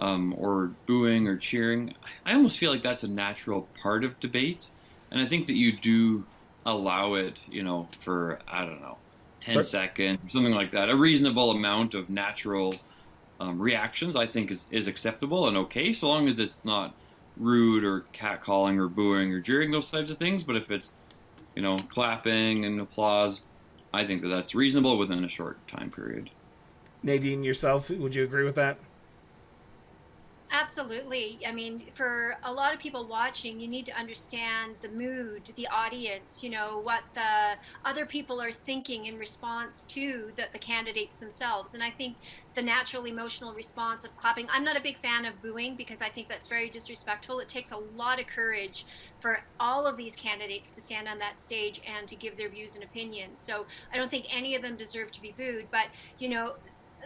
um, 0.00 0.34
or 0.36 0.72
booing 0.86 1.28
or 1.28 1.36
cheering. 1.36 1.94
I 2.26 2.34
almost 2.34 2.58
feel 2.58 2.72
like 2.72 2.82
that's 2.82 3.04
a 3.04 3.08
natural 3.08 3.68
part 3.80 4.04
of 4.04 4.18
debates, 4.18 4.72
and 5.12 5.22
I 5.22 5.26
think 5.26 5.46
that 5.46 5.54
you 5.54 5.70
do 5.70 6.26
allow 6.66 7.14
it. 7.14 7.42
You 7.48 7.62
know, 7.62 7.88
for 8.00 8.40
I 8.48 8.64
don't 8.64 8.80
know, 8.80 8.98
ten 9.40 9.54
but, 9.54 9.66
seconds, 9.66 10.18
something 10.32 10.52
like 10.52 10.72
that. 10.72 10.90
A 10.90 10.96
reasonable 10.96 11.52
amount 11.52 11.94
of 11.94 12.10
natural 12.10 12.74
um, 13.38 13.58
reactions, 13.60 14.16
I 14.16 14.26
think, 14.26 14.50
is 14.50 14.66
is 14.72 14.88
acceptable 14.88 15.46
and 15.46 15.56
okay, 15.56 15.92
so 15.92 16.08
long 16.08 16.26
as 16.26 16.40
it's 16.40 16.64
not 16.64 16.92
rude 17.36 17.84
or 17.84 18.04
catcalling 18.12 18.78
or 18.78 18.88
booing 18.88 19.32
or 19.32 19.40
jeering 19.40 19.70
those 19.70 19.90
types 19.90 20.10
of 20.10 20.18
things. 20.18 20.42
But 20.42 20.56
if 20.56 20.72
it's 20.72 20.92
you 21.54 21.62
know, 21.62 21.78
clapping 21.88 22.64
and 22.64 22.80
applause. 22.80 23.40
I 23.92 24.06
think 24.06 24.22
that 24.22 24.28
that's 24.28 24.54
reasonable 24.54 24.98
within 24.98 25.24
a 25.24 25.28
short 25.28 25.66
time 25.68 25.90
period. 25.90 26.30
Nadine, 27.02 27.42
yourself, 27.42 27.90
would 27.90 28.14
you 28.14 28.24
agree 28.24 28.44
with 28.44 28.54
that? 28.56 28.78
Absolutely. 30.52 31.38
I 31.46 31.52
mean, 31.52 31.84
for 31.94 32.36
a 32.42 32.52
lot 32.52 32.74
of 32.74 32.80
people 32.80 33.06
watching, 33.06 33.60
you 33.60 33.68
need 33.68 33.86
to 33.86 33.92
understand 33.92 34.74
the 34.82 34.88
mood, 34.88 35.42
the 35.54 35.68
audience, 35.68 36.42
you 36.42 36.50
know, 36.50 36.80
what 36.82 37.02
the 37.14 37.52
other 37.84 38.04
people 38.04 38.42
are 38.42 38.50
thinking 38.50 39.06
in 39.06 39.16
response 39.16 39.84
to 39.88 40.32
the, 40.34 40.46
the 40.52 40.58
candidates 40.58 41.18
themselves. 41.18 41.74
And 41.74 41.82
I 41.84 41.90
think 41.90 42.16
the 42.54 42.62
natural 42.62 43.04
emotional 43.06 43.52
response 43.54 44.04
of 44.04 44.16
clapping, 44.16 44.48
I'm 44.52 44.64
not 44.64 44.76
a 44.76 44.80
big 44.80 44.98
fan 44.98 45.24
of 45.24 45.40
booing 45.42 45.76
because 45.76 46.00
I 46.00 46.08
think 46.08 46.28
that's 46.28 46.48
very 46.48 46.68
disrespectful. 46.68 47.38
It 47.38 47.48
takes 47.48 47.70
a 47.70 47.76
lot 47.76 48.20
of 48.20 48.26
courage 48.26 48.86
for 49.20 49.40
all 49.60 49.86
of 49.86 49.96
these 49.96 50.16
candidates 50.16 50.72
to 50.72 50.80
stand 50.80 51.06
on 51.06 51.18
that 51.18 51.40
stage 51.40 51.80
and 51.86 52.08
to 52.08 52.16
give 52.16 52.36
their 52.36 52.48
views 52.48 52.74
and 52.74 52.84
opinions. 52.84 53.40
So 53.42 53.66
I 53.92 53.96
don't 53.96 54.10
think 54.10 54.26
any 54.30 54.54
of 54.54 54.62
them 54.62 54.76
deserve 54.76 55.12
to 55.12 55.22
be 55.22 55.34
booed. 55.36 55.68
But, 55.70 55.86
you 56.18 56.28
know, 56.28 56.54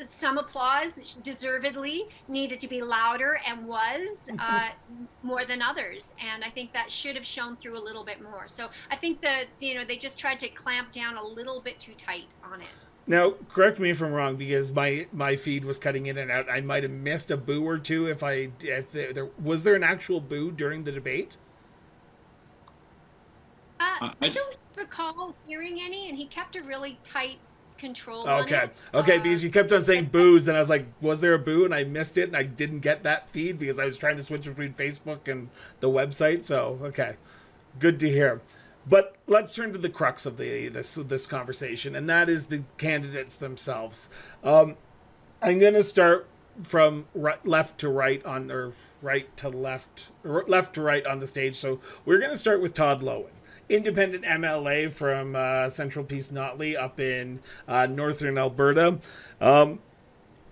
some 0.07 0.39
applause 0.39 1.15
deservedly 1.23 2.05
needed 2.29 2.59
to 2.61 2.69
be 2.69 2.83
louder 2.83 3.41
and 3.47 3.67
was 3.67 4.31
uh, 4.39 4.69
more 5.23 5.45
than 5.45 5.63
others 5.63 6.15
and 6.19 6.43
i 6.43 6.51
think 6.51 6.73
that 6.73 6.91
should 6.91 7.15
have 7.15 7.25
shown 7.25 7.57
through 7.57 7.79
a 7.79 7.81
little 7.81 8.05
bit 8.05 8.21
more 8.21 8.49
so 8.49 8.69
i 8.91 8.97
think 8.97 9.21
that 9.21 9.45
you 9.61 9.75
know 9.75 9.85
they 9.85 9.97
just 9.97 10.19
tried 10.19 10.41
to 10.41 10.49
clamp 10.49 10.91
down 10.93 11.17
a 11.17 11.23
little 11.23 11.61
bit 11.61 11.79
too 11.79 11.95
tight 11.95 12.27
on 12.43 12.61
it 12.61 12.87
now 13.07 13.35
correct 13.49 13.79
me 13.79 13.91
if 13.91 14.03
i'm 14.03 14.13
wrong 14.13 14.37
because 14.37 14.73
my 14.73 15.07
my 15.13 15.37
feed 15.37 15.65
was 15.65 15.79
cutting 15.79 16.07
in 16.07 16.17
and 16.17 16.31
out 16.31 16.49
i 16.51 16.61
might 16.61 16.83
have 16.83 16.93
missed 16.93 17.31
a 17.31 17.37
boo 17.37 17.67
or 17.67 17.79
two 17.79 18.07
if 18.07 18.23
i 18.23 18.49
if 18.63 18.93
there 18.93 19.29
was 19.43 19.65
there 19.65 19.75
an 19.75 19.85
actual 19.85 20.21
boo 20.21 20.51
during 20.51 20.85
the 20.85 20.93
debate 20.93 21.37
uh, 23.81 24.11
i 24.21 24.29
don't 24.29 24.57
recall 24.77 25.35
hearing 25.47 25.81
any 25.81 26.09
and 26.09 26.19
he 26.19 26.27
kept 26.27 26.57
a 26.57 26.63
really 26.63 26.99
tight 27.05 27.39
control. 27.79 28.29
Okay, 28.29 28.71
okay, 28.95 29.17
uh, 29.19 29.23
because 29.23 29.45
you 29.45 29.51
kept 29.51 29.73
on 29.73 29.81
saying 29.81 30.07
booze, 30.07 30.49
and 30.49 30.57
I 30.57 30.61
was 30.61 30.69
like, 30.69 30.87
was 31.01 31.21
there 31.21 31.35
a 31.35 31.39
boo? 31.39 31.65
And 31.65 31.75
I 31.75 31.85
missed 31.85 32.17
it, 32.19 32.29
and 32.29 32.37
I 32.37 32.43
didn't 32.43 32.81
get 32.81 33.03
that 33.03 33.29
feed 33.29 33.59
because 33.59 33.79
I 33.79 33.85
was 33.85 33.99
trying 33.99 34.17
to 34.17 34.23
switch 34.23 34.45
between 34.45 34.75
Facebook 34.75 35.29
and 35.29 35.51
the 35.81 35.89
website. 35.89 36.43
So 36.43 36.79
okay, 36.83 37.17
good 37.79 37.99
to 38.01 38.09
hear. 38.09 38.41
But 38.87 39.17
let's 39.27 39.55
turn 39.55 39.73
to 39.73 39.79
the 39.79 39.89
crux 39.89 40.27
of 40.27 40.37
the 40.37 40.69
this 40.69 40.95
this 40.95 41.27
conversation, 41.27 41.95
and 41.95 42.09
that 42.09 42.29
is 42.29 42.47
the 42.47 42.65
candidates 42.77 43.37
themselves. 43.37 44.09
Um, 44.43 44.77
I'm 45.41 45.59
going 45.59 45.75
to 45.75 45.83
start 45.83 46.27
from 46.63 47.07
right, 47.15 47.45
left 47.47 47.79
to 47.81 47.89
right 47.89 48.25
on 48.25 48.51
or 48.51 48.73
right 49.03 49.35
to 49.39 49.49
left, 49.49 50.11
left 50.23 50.75
to 50.75 50.83
right 50.83 51.05
on 51.07 51.19
the 51.19 51.27
stage. 51.27 51.55
So 51.55 51.81
we're 52.05 52.19
going 52.19 52.33
to 52.33 52.39
start 52.39 52.61
with 52.61 52.75
Todd 52.75 53.01
Loewen 53.01 53.31
independent 53.69 54.25
MLA 54.25 54.91
from 54.91 55.35
uh, 55.35 55.69
Central 55.71 56.05
Peace 56.05 56.31
Notley 56.31 56.77
up 56.77 57.01
in 57.01 57.41
uh, 57.67 57.87
northern 57.87 58.39
Alberta. 58.39 58.99
Um, 59.41 59.81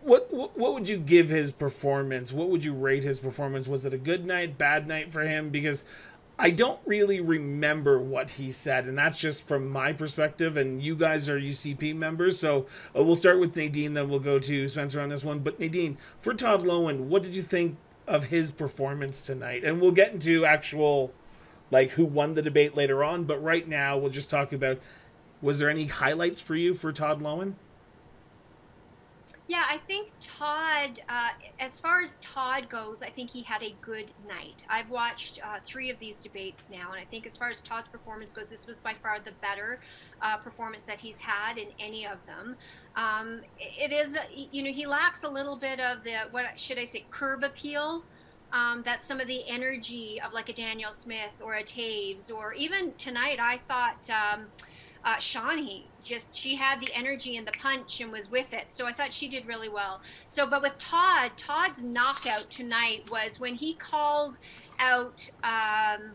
what, 0.03 0.33
what 0.33 0.59
what 0.59 0.73
would 0.75 0.89
you 0.89 0.99
give 0.99 1.29
his 1.29 1.53
performance? 1.53 2.33
What 2.33 2.49
would 2.49 2.65
you 2.65 2.75
rate 2.75 3.05
his 3.05 3.21
performance? 3.21 3.69
Was 3.69 3.87
it 3.87 3.95
a 3.95 3.99
good 3.99 4.25
night, 4.25 4.59
bad 4.59 4.89
night 4.89 5.13
for 5.13 5.23
him? 5.23 5.51
Because 5.51 5.85
I 6.39 6.51
don't 6.51 6.81
really 6.87 7.21
remember 7.21 8.01
what 8.01 8.31
he 8.33 8.51
said, 8.53 8.87
and 8.87 8.99
that's 8.99 9.21
just 9.21 9.47
from 9.47 9.69
my 9.69 9.93
perspective. 9.93 10.57
And 10.57 10.83
you 10.83 10.97
guys 10.97 11.29
are 11.29 11.39
UCP 11.39 11.95
members, 11.95 12.39
so 12.39 12.67
uh, 12.97 13.05
we'll 13.05 13.17
start 13.17 13.39
with 13.39 13.55
Nadine, 13.57 13.95
then 13.95 14.09
we'll 14.09 14.19
go 14.19 14.39
to 14.39 14.69
Spencer 14.69 15.01
on 15.01 15.09
this 15.09 15.25
one. 15.25 15.41
But 15.41 15.61
Nadine, 15.61 15.99
for 16.19 16.35
Todd 16.35 16.63
Loewen, 16.63 17.01
what 17.05 17.23
did 17.23 17.35
you 17.35 17.43
think 17.43 17.77
of 18.07 18.27
his 18.27 18.51
performance 18.51 19.21
tonight? 19.21 19.63
And 19.63 19.81
we'll 19.81 19.93
get 19.93 20.13
into 20.13 20.45
actual 20.45 21.13
like 21.71 21.91
who 21.91 22.05
won 22.05 22.35
the 22.35 22.43
debate 22.43 22.77
later 22.77 23.03
on. 23.03 23.25
But 23.25 23.43
right 23.43 23.67
now, 23.67 23.97
we'll 23.99 24.11
just 24.11 24.31
talk 24.31 24.53
about 24.53 24.79
was 25.41 25.59
there 25.59 25.71
any 25.71 25.87
highlights 25.87 26.41
for 26.41 26.55
you 26.55 26.73
for 26.73 26.93
Todd 26.93 27.21
Loewen? 27.21 27.55
Yeah, 29.49 29.65
I 29.69 29.79
think 29.79 30.11
Todd, 30.21 31.01
uh, 31.09 31.31
as 31.59 31.81
far 31.81 32.01
as 32.01 32.17
Todd 32.21 32.69
goes, 32.69 33.03
I 33.03 33.11
think 33.11 33.29
he 33.29 33.43
had 33.43 33.63
a 33.63 33.75
good 33.81 34.11
night. 34.27 34.65
I've 34.69 34.89
watched 34.89 35.41
uh, 35.45 35.59
three 35.65 35.91
of 35.91 35.99
these 35.99 36.19
debates 36.19 36.71
now, 36.71 36.93
and 36.93 37.01
I 37.01 37.05
think 37.05 37.27
as 37.27 37.37
far 37.37 37.51
as 37.51 37.61
Todd's 37.61 37.89
performance 37.89 38.31
goes, 38.31 38.49
this 38.49 38.67
was 38.67 38.79
by 38.79 38.95
far 38.95 39.19
the 39.19 39.33
better 39.43 39.81
uh, 40.23 40.37
performance 40.37 40.85
that 40.85 41.01
he's 41.01 41.21
had 41.21 41.59
in 41.59 41.69
any 41.81 42.07
of 42.07 42.19
them. 42.25 42.57
Um, 42.95 43.41
it 43.59 43.93
is, 43.93 44.17
you 44.53 44.63
know, 44.63 44.71
he 44.71 44.87
lacks 44.87 45.25
a 45.25 45.29
little 45.29 45.57
bit 45.57 45.81
of 45.81 46.05
the, 46.05 46.29
what 46.31 46.45
should 46.59 46.79
I 46.79 46.85
say, 46.85 47.05
curb 47.11 47.43
appeal 47.43 48.05
um, 48.53 48.83
that 48.85 49.05
some 49.05 49.19
of 49.19 49.27
the 49.27 49.43
energy 49.49 50.21
of 50.25 50.33
like 50.33 50.51
a 50.51 50.53
Danielle 50.53 50.93
Smith 50.93 51.33
or 51.43 51.55
a 51.55 51.65
Toews, 51.65 52.31
or 52.33 52.53
even 52.55 52.93
tonight, 52.97 53.39
I 53.41 53.61
thought 53.67 54.09
um, 54.09 54.47
uh, 55.05 55.17
Sawhney 55.17 55.83
just 56.05 56.37
she 56.37 56.55
had 56.57 56.81
the 56.81 56.93
energy 56.95 57.37
and 57.37 57.47
the 57.47 57.53
punch 57.53 58.01
and 58.01 58.13
was 58.13 58.31
with 58.31 58.53
it. 58.53 58.67
So 58.69 58.87
I 58.87 58.93
thought 58.93 59.13
she 59.13 59.29
did 59.29 59.47
really 59.47 59.69
well. 59.69 60.01
So, 60.29 60.47
but 60.47 60.63
with 60.63 60.77
Todd, 60.79 61.33
Todd's 61.37 61.85
knockout 61.85 62.47
tonight 62.51 63.09
was 63.11 63.39
when 63.39 63.55
he 63.55 63.75
called 63.75 64.39
out 64.79 65.29
um, 65.45 66.13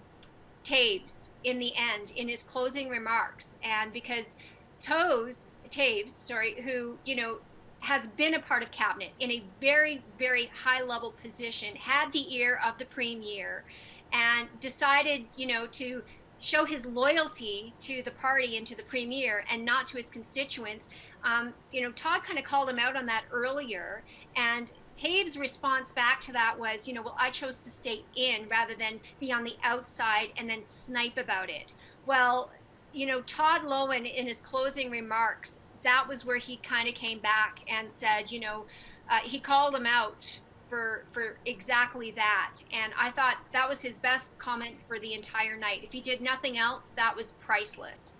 Toews 0.63 1.29
in 1.43 1.59
the 1.59 1.73
end 1.75 2.11
in 2.15 2.27
his 2.27 2.43
closing 2.43 2.89
remarks, 2.89 3.55
and 3.63 3.93
because 3.93 4.37
Toes 4.81 5.47
Toews, 5.69 6.09
sorry, 6.09 6.61
who 6.61 6.97
you 7.05 7.15
know 7.15 7.37
has 7.79 8.07
been 8.09 8.33
a 8.33 8.39
part 8.39 8.63
of 8.63 8.71
cabinet 8.71 9.11
in 9.19 9.31
a 9.31 9.43
very, 9.61 10.01
very 10.17 10.49
high 10.63 10.81
level 10.81 11.13
position, 11.21 11.75
had 11.75 12.11
the 12.11 12.35
ear 12.35 12.59
of 12.65 12.77
the 12.79 12.85
premier, 12.85 13.63
and 14.11 14.47
decided, 14.59 15.25
you 15.35 15.45
know, 15.45 15.67
to 15.67 16.01
show 16.39 16.65
his 16.65 16.85
loyalty 16.85 17.73
to 17.81 18.01
the 18.03 18.11
party 18.11 18.57
and 18.57 18.67
to 18.67 18.75
the 18.75 18.83
premier 18.83 19.43
and 19.51 19.63
not 19.65 19.87
to 19.89 19.97
his 19.97 20.09
constituents. 20.09 20.89
Um, 21.23 21.53
you 21.71 21.81
know, 21.81 21.91
Todd 21.91 22.23
kind 22.23 22.37
of 22.37 22.45
called 22.45 22.69
him 22.69 22.79
out 22.79 22.95
on 22.95 23.05
that 23.07 23.23
earlier. 23.31 24.03
And 24.35 24.71
Toews' 24.95 25.39
response 25.39 25.91
back 25.91 26.21
to 26.21 26.31
that 26.33 26.57
was, 26.57 26.87
you 26.87 26.93
know, 26.93 27.01
well, 27.01 27.17
I 27.19 27.31
chose 27.31 27.57
to 27.59 27.69
stay 27.69 28.03
in 28.15 28.47
rather 28.49 28.75
than 28.75 28.99
be 29.19 29.31
on 29.31 29.43
the 29.43 29.55
outside 29.63 30.29
and 30.37 30.49
then 30.49 30.63
snipe 30.63 31.17
about 31.17 31.49
it. 31.49 31.73
Well, 32.05 32.51
you 32.93 33.05
know, 33.05 33.21
Todd 33.21 33.61
Loewen 33.61 34.11
in 34.11 34.25
his 34.25 34.41
closing 34.41 34.89
remarks 34.89 35.59
that 35.83 36.07
was 36.07 36.25
where 36.25 36.37
he 36.37 36.57
kind 36.57 36.89
of 36.89 36.95
came 36.95 37.19
back 37.19 37.59
and 37.69 37.89
said, 37.89 38.31
you 38.31 38.39
know, 38.39 38.65
uh, 39.09 39.19
he 39.23 39.39
called 39.39 39.73
him 39.73 39.85
out 39.85 40.39
for 40.69 41.05
for 41.11 41.37
exactly 41.45 42.11
that, 42.11 42.55
and 42.71 42.93
I 42.97 43.11
thought 43.11 43.37
that 43.53 43.67
was 43.69 43.81
his 43.81 43.97
best 43.97 44.37
comment 44.37 44.75
for 44.87 44.99
the 44.99 45.13
entire 45.13 45.57
night. 45.57 45.81
If 45.83 45.91
he 45.91 46.01
did 46.01 46.21
nothing 46.21 46.57
else, 46.57 46.91
that 46.95 47.15
was 47.15 47.33
priceless. 47.39 48.15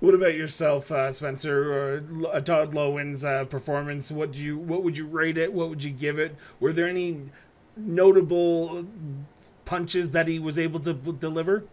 What 0.00 0.14
about 0.14 0.34
yourself, 0.34 0.92
uh, 0.92 1.10
Spencer? 1.10 2.04
Uh, 2.32 2.40
Todd 2.40 2.72
loewen's 2.72 3.24
uh, 3.24 3.44
performance. 3.46 4.12
What 4.12 4.32
do 4.32 4.38
you? 4.38 4.56
What 4.56 4.82
would 4.82 4.96
you 4.96 5.06
rate 5.06 5.36
it? 5.36 5.52
What 5.52 5.70
would 5.70 5.82
you 5.82 5.90
give 5.90 6.18
it? 6.18 6.36
Were 6.60 6.72
there 6.72 6.88
any 6.88 7.22
notable 7.76 8.86
punches 9.64 10.10
that 10.10 10.28
he 10.28 10.38
was 10.38 10.58
able 10.58 10.80
to 10.80 10.92
deliver? 10.94 11.64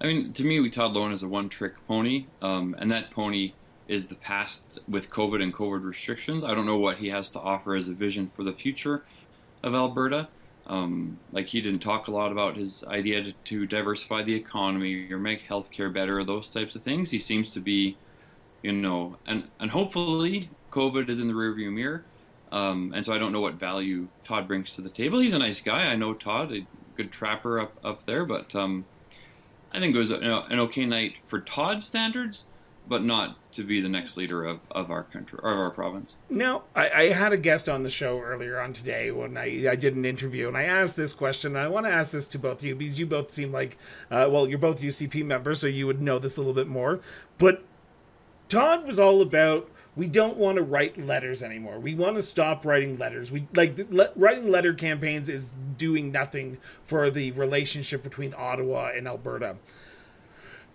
I 0.00 0.06
mean, 0.06 0.32
to 0.32 0.44
me, 0.44 0.58
we 0.58 0.70
Todd 0.70 0.94
lowen 0.94 1.12
is 1.12 1.22
a 1.22 1.28
one-trick 1.28 1.74
pony, 1.86 2.26
um, 2.40 2.74
and 2.80 2.90
that 2.90 3.12
pony 3.12 3.52
is 3.92 4.06
the 4.06 4.14
past 4.14 4.80
with 4.88 5.10
COVID 5.10 5.42
and 5.42 5.52
COVID 5.52 5.84
restrictions. 5.84 6.44
I 6.44 6.54
don't 6.54 6.66
know 6.66 6.78
what 6.78 6.98
he 6.98 7.10
has 7.10 7.28
to 7.30 7.40
offer 7.40 7.74
as 7.74 7.88
a 7.88 7.94
vision 7.94 8.26
for 8.26 8.42
the 8.42 8.52
future 8.52 9.04
of 9.62 9.74
Alberta. 9.74 10.28
Um, 10.66 11.18
like 11.32 11.48
he 11.48 11.60
didn't 11.60 11.80
talk 11.80 12.08
a 12.08 12.12
lot 12.12 12.32
about 12.32 12.56
his 12.56 12.84
idea 12.84 13.22
to, 13.24 13.32
to, 13.32 13.66
diversify 13.66 14.22
the 14.22 14.34
economy 14.34 15.12
or 15.12 15.18
make 15.18 15.46
healthcare 15.46 15.92
better, 15.92 16.20
or 16.20 16.24
those 16.24 16.48
types 16.48 16.76
of 16.76 16.82
things. 16.82 17.10
He 17.10 17.18
seems 17.18 17.52
to 17.52 17.60
be, 17.60 17.96
you 18.62 18.72
know, 18.72 19.16
and 19.26 19.48
and 19.58 19.72
hopefully 19.72 20.48
COVID 20.70 21.08
is 21.08 21.18
in 21.18 21.28
the 21.28 21.34
rearview 21.34 21.72
mirror. 21.72 22.04
Um, 22.52 22.92
and 22.94 23.04
so 23.04 23.12
I 23.12 23.18
don't 23.18 23.32
know 23.32 23.40
what 23.40 23.54
value 23.54 24.08
Todd 24.24 24.46
brings 24.46 24.74
to 24.76 24.82
the 24.82 24.90
table. 24.90 25.18
He's 25.18 25.32
a 25.32 25.38
nice 25.38 25.60
guy. 25.60 25.86
I 25.86 25.96
know 25.96 26.14
Todd, 26.14 26.52
a 26.52 26.66
good 26.96 27.10
trapper 27.10 27.58
up 27.58 27.72
up 27.84 28.06
there, 28.06 28.24
but 28.24 28.54
um, 28.54 28.84
I 29.72 29.80
think 29.80 29.94
it 29.94 29.98
was 29.98 30.10
a, 30.10 30.16
you 30.16 30.28
know, 30.28 30.42
an 30.42 30.60
okay 30.60 30.86
night 30.86 31.14
for 31.26 31.40
Todd 31.40 31.82
standards, 31.82 32.44
but 32.88 33.02
not 33.02 33.36
to 33.52 33.62
be 33.62 33.80
the 33.80 33.88
next 33.88 34.16
leader 34.16 34.44
of, 34.44 34.60
of 34.70 34.90
our 34.90 35.04
country 35.04 35.38
or 35.42 35.52
of 35.52 35.58
our 35.58 35.70
province. 35.70 36.16
Now, 36.28 36.64
I, 36.74 36.90
I, 36.90 37.02
had 37.10 37.32
a 37.32 37.36
guest 37.36 37.68
on 37.68 37.82
the 37.82 37.90
show 37.90 38.20
earlier 38.20 38.60
on 38.60 38.72
today 38.72 39.10
when 39.10 39.36
I, 39.36 39.66
I 39.70 39.76
did 39.76 39.94
an 39.94 40.04
interview, 40.04 40.48
and 40.48 40.56
I 40.56 40.64
asked 40.64 40.96
this 40.96 41.12
question. 41.12 41.56
I 41.56 41.68
want 41.68 41.86
to 41.86 41.92
ask 41.92 42.12
this 42.12 42.26
to 42.28 42.38
both 42.38 42.60
of 42.60 42.64
you 42.64 42.74
because 42.74 42.98
you 42.98 43.06
both 43.06 43.30
seem 43.30 43.52
like, 43.52 43.76
uh, 44.10 44.28
well, 44.30 44.48
you're 44.48 44.58
both 44.58 44.82
UCP 44.82 45.24
members, 45.24 45.60
so 45.60 45.66
you 45.66 45.86
would 45.86 46.02
know 46.02 46.18
this 46.18 46.36
a 46.36 46.40
little 46.40 46.54
bit 46.54 46.68
more. 46.68 47.00
But 47.38 47.64
Todd 48.48 48.86
was 48.86 48.98
all 48.98 49.22
about 49.22 49.70
we 49.94 50.08
don't 50.08 50.36
want 50.36 50.56
to 50.56 50.62
write 50.62 50.96
letters 50.98 51.42
anymore. 51.42 51.78
We 51.78 51.94
want 51.94 52.16
to 52.16 52.22
stop 52.22 52.64
writing 52.64 52.98
letters. 52.98 53.30
We 53.30 53.46
like 53.54 53.78
le- 53.90 54.10
writing 54.16 54.50
letter 54.50 54.72
campaigns 54.72 55.28
is 55.28 55.54
doing 55.76 56.10
nothing 56.10 56.58
for 56.82 57.10
the 57.10 57.32
relationship 57.32 58.02
between 58.02 58.34
Ottawa 58.36 58.92
and 58.94 59.06
Alberta. 59.06 59.56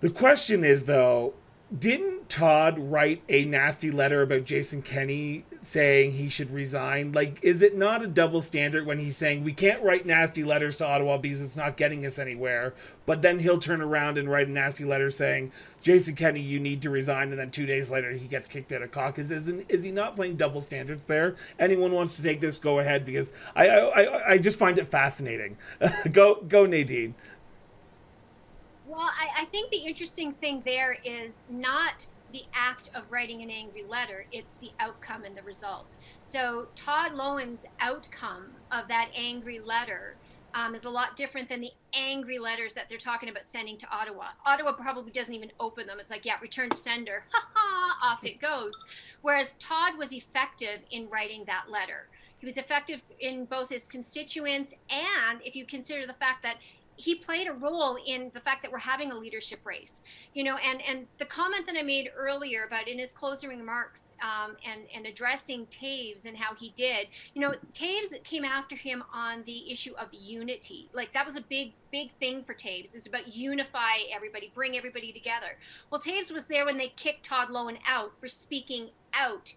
The 0.01 0.11
question 0.11 0.63
is 0.63 0.85
though, 0.85 1.33
didn't 1.75 2.29
Todd 2.29 2.79
write 2.79 3.23
a 3.27 3.43
nasty 3.45 3.91
letter 3.91 4.21
about 4.21 4.45
Jason 4.45 4.81
Kenney 4.81 5.43
saying 5.61 6.13
he 6.13 6.29
should 6.29 6.51
resign? 6.51 7.11
Like, 7.11 7.39
is 7.43 7.61
it 7.61 7.75
not 7.75 8.01
a 8.01 8.07
double 8.07 8.39
standard 8.39 8.85
when 8.85 8.99
he's 8.99 9.17
saying 9.17 9.43
we 9.43 9.51
can't 9.51 9.83
write 9.83 10.05
nasty 10.05 10.43
letters 10.43 10.77
to 10.77 10.85
Ottawa 10.85 11.17
because 11.17 11.41
it's 11.41 11.57
not 11.57 11.75
getting 11.75 12.05
us 12.05 12.19
anywhere? 12.19 12.73
But 13.05 13.21
then 13.21 13.39
he'll 13.39 13.57
turn 13.57 13.81
around 13.81 14.17
and 14.17 14.29
write 14.29 14.47
a 14.47 14.51
nasty 14.51 14.85
letter 14.85 15.11
saying, 15.11 15.51
Jason 15.81 16.15
Kenney, 16.15 16.41
you 16.41 16.59
need 16.59 16.81
to 16.83 16.89
resign. 16.89 17.31
And 17.31 17.39
then 17.39 17.51
two 17.51 17.65
days 17.65 17.91
later, 17.91 18.11
he 18.11 18.27
gets 18.27 18.47
kicked 18.47 18.71
out 18.71 18.81
of 18.81 18.91
caucus. 18.91 19.29
Isn't, 19.29 19.69
is 19.69 19.83
he 19.83 19.91
not 19.91 20.15
playing 20.15 20.37
double 20.37 20.61
standards 20.61 21.05
there? 21.05 21.35
Anyone 21.59 21.91
wants 21.91 22.15
to 22.17 22.23
take 22.23 22.39
this, 22.39 22.57
go 22.57 22.79
ahead 22.79 23.03
because 23.05 23.33
I, 23.55 23.69
I, 23.69 24.31
I 24.31 24.37
just 24.37 24.57
find 24.57 24.77
it 24.77 24.87
fascinating. 24.87 25.57
go, 26.11 26.41
go, 26.47 26.65
Nadine. 26.65 27.15
Well, 28.97 29.05
I, 29.05 29.43
I 29.43 29.45
think 29.45 29.69
the 29.69 29.77
interesting 29.77 30.33
thing 30.33 30.63
there 30.65 30.97
is 31.05 31.43
not 31.51 32.07
the 32.33 32.41
act 32.51 32.89
of 32.95 33.11
writing 33.11 33.43
an 33.43 33.51
angry 33.51 33.83
letter, 33.87 34.25
it's 34.31 34.55
the 34.55 34.71
outcome 34.79 35.23
and 35.23 35.37
the 35.37 35.43
result. 35.43 35.95
So, 36.23 36.69
Todd 36.73 37.11
Loewen's 37.11 37.67
outcome 37.79 38.55
of 38.71 38.87
that 38.87 39.11
angry 39.15 39.59
letter 39.59 40.15
um, 40.55 40.73
is 40.73 40.85
a 40.85 40.89
lot 40.89 41.15
different 41.15 41.47
than 41.47 41.61
the 41.61 41.69
angry 41.93 42.39
letters 42.39 42.73
that 42.73 42.89
they're 42.89 42.97
talking 42.97 43.29
about 43.29 43.45
sending 43.45 43.77
to 43.77 43.87
Ottawa. 43.95 44.29
Ottawa 44.47 44.71
probably 44.71 45.11
doesn't 45.11 45.35
even 45.35 45.51
open 45.59 45.85
them. 45.85 45.99
It's 45.99 46.09
like, 46.09 46.25
yeah, 46.25 46.37
return 46.41 46.71
to 46.71 46.77
sender, 46.77 47.23
ha 47.31 47.47
ha, 47.53 48.11
off 48.11 48.25
it 48.25 48.41
goes. 48.41 48.83
Whereas 49.21 49.53
Todd 49.59 49.95
was 49.95 50.11
effective 50.11 50.79
in 50.89 51.07
writing 51.07 51.43
that 51.45 51.69
letter. 51.69 52.07
He 52.39 52.45
was 52.47 52.57
effective 52.57 53.01
in 53.19 53.45
both 53.45 53.69
his 53.69 53.87
constituents 53.87 54.73
and 54.89 55.39
if 55.43 55.55
you 55.55 55.65
consider 55.65 56.05
the 56.05 56.13
fact 56.13 56.43
that 56.43 56.57
he 56.97 57.15
played 57.15 57.47
a 57.47 57.53
role 57.53 57.97
in 58.05 58.29
the 58.33 58.39
fact 58.39 58.61
that 58.61 58.71
we're 58.71 58.77
having 58.77 59.11
a 59.11 59.15
leadership 59.15 59.59
race 59.63 60.03
you 60.33 60.43
know 60.43 60.57
and 60.57 60.81
and 60.81 61.07
the 61.17 61.25
comment 61.25 61.65
that 61.65 61.75
i 61.77 61.81
made 61.81 62.11
earlier 62.17 62.65
about 62.65 62.87
in 62.87 62.99
his 62.99 63.11
closing 63.11 63.49
remarks 63.49 64.13
um, 64.21 64.55
and 64.69 64.81
and 64.93 65.05
addressing 65.05 65.65
toews 65.67 66.25
and 66.25 66.35
how 66.35 66.53
he 66.55 66.73
did 66.75 67.07
you 67.33 67.41
know 67.41 67.53
toews 67.73 68.11
came 68.23 68.43
after 68.43 68.75
him 68.75 69.03
on 69.13 69.43
the 69.45 69.71
issue 69.71 69.93
of 69.97 70.07
unity. 70.11 70.89
Like 70.93 71.13
that 71.13 71.25
was 71.25 71.35
a 71.35 71.41
big 71.41 71.73
big 71.91 72.11
thing 72.19 72.43
for 72.43 72.53
toews. 72.53 72.95
It's 72.95 73.07
about 73.07 73.33
unify 73.33 73.97
everybody 74.13 74.51
bring 74.53 74.77
everybody 74.77 75.11
together. 75.11 75.57
Well 75.89 76.01
toews 76.01 76.31
was 76.31 76.47
there 76.47 76.65
when 76.65 76.77
they 76.77 76.89
kicked 76.89 77.25
todd 77.25 77.49
loewen 77.49 77.77
out 77.87 78.11
for 78.19 78.27
speaking 78.27 78.89
out. 79.13 79.53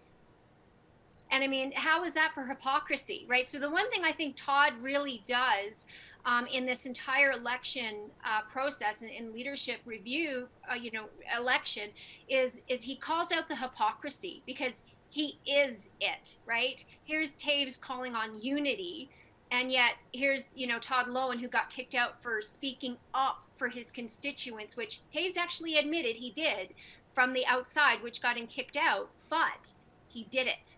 And 1.29 1.43
i 1.43 1.47
mean 1.47 1.71
how 1.73 2.03
is 2.03 2.13
that 2.13 2.31
for 2.33 2.43
hypocrisy 2.45 3.25
right? 3.27 3.49
So 3.49 3.59
the 3.59 3.69
one 3.69 3.89
thing 3.91 4.03
i 4.03 4.11
think 4.11 4.35
todd 4.35 4.73
really 4.81 5.23
does 5.25 5.87
um, 6.25 6.47
in 6.47 6.65
this 6.65 6.85
entire 6.85 7.31
election 7.31 8.09
uh, 8.25 8.41
process 8.51 9.01
and 9.01 9.09
in 9.09 9.33
leadership 9.33 9.79
review, 9.85 10.47
uh, 10.69 10.75
you 10.75 10.91
know, 10.91 11.05
election, 11.37 11.89
is 12.29 12.61
is 12.67 12.83
he 12.83 12.95
calls 12.95 13.31
out 13.31 13.47
the 13.47 13.55
hypocrisy 13.55 14.43
because 14.45 14.83
he 15.09 15.39
is 15.45 15.89
it, 15.99 16.35
right? 16.45 16.83
Here's 17.03 17.35
Toews 17.35 17.79
calling 17.79 18.15
on 18.15 18.41
unity, 18.41 19.09
and 19.51 19.71
yet 19.71 19.93
here's 20.13 20.51
you 20.55 20.67
know 20.67 20.79
Todd 20.79 21.07
Loewen 21.07 21.39
who 21.39 21.47
got 21.47 21.69
kicked 21.69 21.95
out 21.95 22.21
for 22.21 22.41
speaking 22.41 22.97
up 23.13 23.45
for 23.57 23.67
his 23.69 23.91
constituents, 23.91 24.77
which 24.77 25.01
Toews 25.13 25.37
actually 25.37 25.77
admitted 25.77 26.15
he 26.15 26.31
did 26.31 26.69
from 27.13 27.33
the 27.33 27.45
outside, 27.45 28.01
which 28.01 28.21
got 28.21 28.37
him 28.37 28.47
kicked 28.47 28.77
out, 28.77 29.09
but 29.29 29.73
he 30.11 30.25
did 30.29 30.47
it 30.47 30.77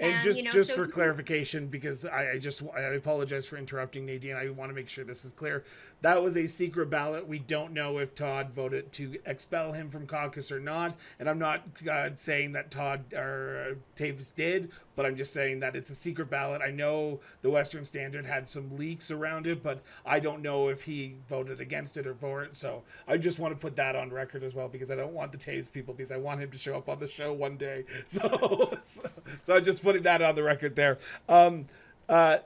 and, 0.00 0.14
and 0.14 0.22
just 0.22 0.38
you 0.38 0.44
know, 0.44 0.50
just 0.50 0.70
so 0.70 0.76
for 0.76 0.86
clarification, 0.86 1.66
because 1.66 2.04
I, 2.04 2.32
I, 2.32 2.38
just 2.38 2.62
I 2.74 2.80
apologize 2.80 3.46
for 3.46 3.56
interrupting 3.56 4.06
Nadine. 4.06 4.34
I 4.34 4.48
want 4.50 4.70
to 4.70 4.74
make 4.74 4.88
sure 4.88 5.04
this 5.04 5.24
is 5.24 5.30
clear. 5.30 5.64
That 6.02 6.22
was 6.22 6.36
a 6.36 6.46
secret 6.46 6.88
ballot. 6.88 7.26
We 7.28 7.38
don't 7.38 7.72
know 7.72 7.98
if 7.98 8.14
Todd 8.14 8.50
voted 8.50 8.92
to 8.92 9.18
expel 9.26 9.72
him 9.72 9.90
from 9.90 10.06
caucus 10.06 10.50
or 10.50 10.58
not. 10.58 10.96
And 11.18 11.28
I'm 11.28 11.38
not 11.38 11.62
uh, 11.90 12.10
saying 12.14 12.52
that 12.52 12.70
Todd 12.70 13.12
or 13.12 13.72
uh, 13.72 13.74
Toews 13.96 14.34
did, 14.34 14.70
but 14.96 15.04
I'm 15.04 15.16
just 15.16 15.32
saying 15.32 15.60
that 15.60 15.76
it's 15.76 15.90
a 15.90 15.94
secret 15.94 16.30
ballot. 16.30 16.62
I 16.62 16.70
know 16.70 17.20
the 17.42 17.50
Western 17.50 17.84
Standard 17.84 18.24
had 18.24 18.48
some 18.48 18.76
leaks 18.76 19.10
around 19.10 19.46
it, 19.46 19.62
but 19.62 19.82
I 20.06 20.20
don't 20.20 20.40
know 20.40 20.68
if 20.68 20.84
he 20.84 21.16
voted 21.28 21.60
against 21.60 21.96
it 21.96 22.06
or 22.06 22.14
for 22.14 22.42
it. 22.42 22.56
So 22.56 22.82
I 23.06 23.18
just 23.18 23.38
want 23.38 23.54
to 23.54 23.60
put 23.60 23.76
that 23.76 23.94
on 23.94 24.10
record 24.10 24.42
as 24.42 24.54
well 24.54 24.68
because 24.68 24.90
I 24.90 24.96
don't 24.96 25.12
want 25.12 25.32
the 25.32 25.38
Toews 25.38 25.70
people 25.70 25.92
because 25.92 26.12
I 26.12 26.16
want 26.16 26.40
him 26.40 26.50
to 26.50 26.58
show 26.58 26.76
up 26.76 26.88
on 26.88 26.98
the 26.98 27.08
show 27.08 27.32
one 27.32 27.56
day. 27.56 27.84
So 28.06 28.72
so, 28.82 29.02
so 29.42 29.54
I 29.54 29.60
just 29.60 29.82
putting 29.82 30.02
that 30.02 30.20
on 30.22 30.34
the 30.34 30.42
record 30.42 30.74
there. 30.74 30.98
Um, 31.28 31.66
uh, 32.08 32.38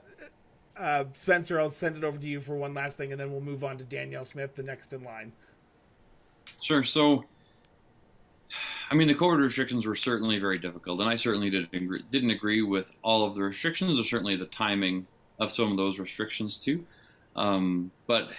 uh, 0.77 1.05
Spencer, 1.13 1.59
I'll 1.59 1.69
send 1.69 1.97
it 1.97 2.03
over 2.03 2.17
to 2.17 2.27
you 2.27 2.39
for 2.39 2.55
one 2.55 2.73
last 2.73 2.97
thing, 2.97 3.11
and 3.11 3.19
then 3.19 3.31
we'll 3.31 3.41
move 3.41 3.63
on 3.63 3.77
to 3.77 3.83
Danielle 3.83 4.25
Smith, 4.25 4.55
the 4.55 4.63
next 4.63 4.93
in 4.93 5.03
line. 5.03 5.31
Sure. 6.61 6.83
So, 6.83 7.25
I 8.89 8.95
mean, 8.95 9.07
the 9.07 9.15
COVID 9.15 9.41
restrictions 9.41 9.85
were 9.85 9.95
certainly 9.95 10.39
very 10.39 10.59
difficult, 10.59 10.99
and 11.01 11.09
I 11.09 11.15
certainly 11.15 11.49
didn't 11.49 11.73
agree, 11.73 12.03
didn't 12.11 12.31
agree 12.31 12.61
with 12.61 12.91
all 13.01 13.25
of 13.25 13.35
the 13.35 13.43
restrictions, 13.43 13.99
or 13.99 14.03
certainly 14.03 14.35
the 14.35 14.45
timing 14.45 15.07
of 15.39 15.51
some 15.51 15.71
of 15.71 15.77
those 15.77 15.99
restrictions 15.99 16.57
too. 16.57 16.85
Um, 17.35 17.91
but 18.07 18.29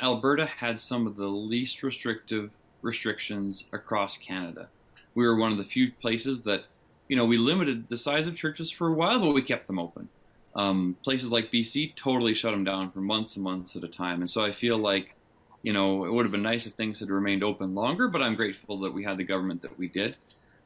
Alberta 0.00 0.46
had 0.46 0.78
some 0.78 1.06
of 1.06 1.16
the 1.16 1.26
least 1.26 1.82
restrictive 1.82 2.50
restrictions 2.82 3.64
across 3.72 4.18
Canada. 4.18 4.68
We 5.14 5.26
were 5.26 5.36
one 5.36 5.52
of 5.52 5.58
the 5.58 5.64
few 5.64 5.92
places 5.92 6.42
that, 6.42 6.64
you 7.08 7.16
know, 7.16 7.24
we 7.24 7.38
limited 7.38 7.88
the 7.88 7.96
size 7.96 8.26
of 8.26 8.36
churches 8.36 8.70
for 8.70 8.88
a 8.88 8.92
while, 8.92 9.18
but 9.18 9.32
we 9.32 9.40
kept 9.40 9.66
them 9.66 9.78
open. 9.78 10.08
Um, 10.56 10.96
places 11.04 11.30
like 11.30 11.52
BC 11.52 11.94
totally 11.96 12.34
shut 12.34 12.52
them 12.52 12.64
down 12.64 12.90
for 12.90 13.00
months 13.00 13.36
and 13.36 13.44
months 13.44 13.76
at 13.76 13.84
a 13.84 13.88
time. 13.88 14.20
And 14.20 14.30
so 14.30 14.42
I 14.42 14.52
feel 14.52 14.78
like, 14.78 15.14
you 15.62 15.72
know, 15.72 16.04
it 16.06 16.12
would 16.12 16.24
have 16.24 16.32
been 16.32 16.42
nice 16.42 16.66
if 16.66 16.72
things 16.72 16.98
had 16.98 17.10
remained 17.10 17.44
open 17.44 17.74
longer, 17.74 18.08
but 18.08 18.22
I'm 18.22 18.34
grateful 18.34 18.80
that 18.80 18.94
we 18.94 19.04
had 19.04 19.18
the 19.18 19.24
government 19.24 19.62
that 19.62 19.78
we 19.78 19.86
did. 19.86 20.16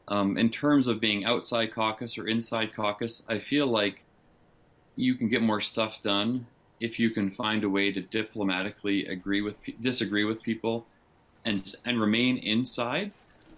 Um, 0.06 0.38
in 0.38 0.48
terms 0.48 0.86
of 0.86 1.00
being 1.00 1.24
outside 1.24 1.72
caucus 1.72 2.16
or 2.18 2.28
inside 2.28 2.74
caucus, 2.74 3.24
I 3.28 3.40
feel 3.40 3.66
like 3.66 4.04
you 4.94 5.14
can 5.16 5.28
get 5.28 5.42
more 5.42 5.60
stuff 5.60 6.00
done 6.02 6.46
if 6.80 6.98
you 6.98 7.10
can 7.10 7.30
find 7.30 7.64
a 7.64 7.68
way 7.68 7.92
to 7.92 8.00
diplomatically 8.00 9.06
agree 9.06 9.40
with 9.40 9.56
disagree 9.80 10.24
with 10.24 10.42
people 10.42 10.86
and 11.44 11.74
and 11.84 12.00
remain 12.00 12.38
inside 12.38 13.12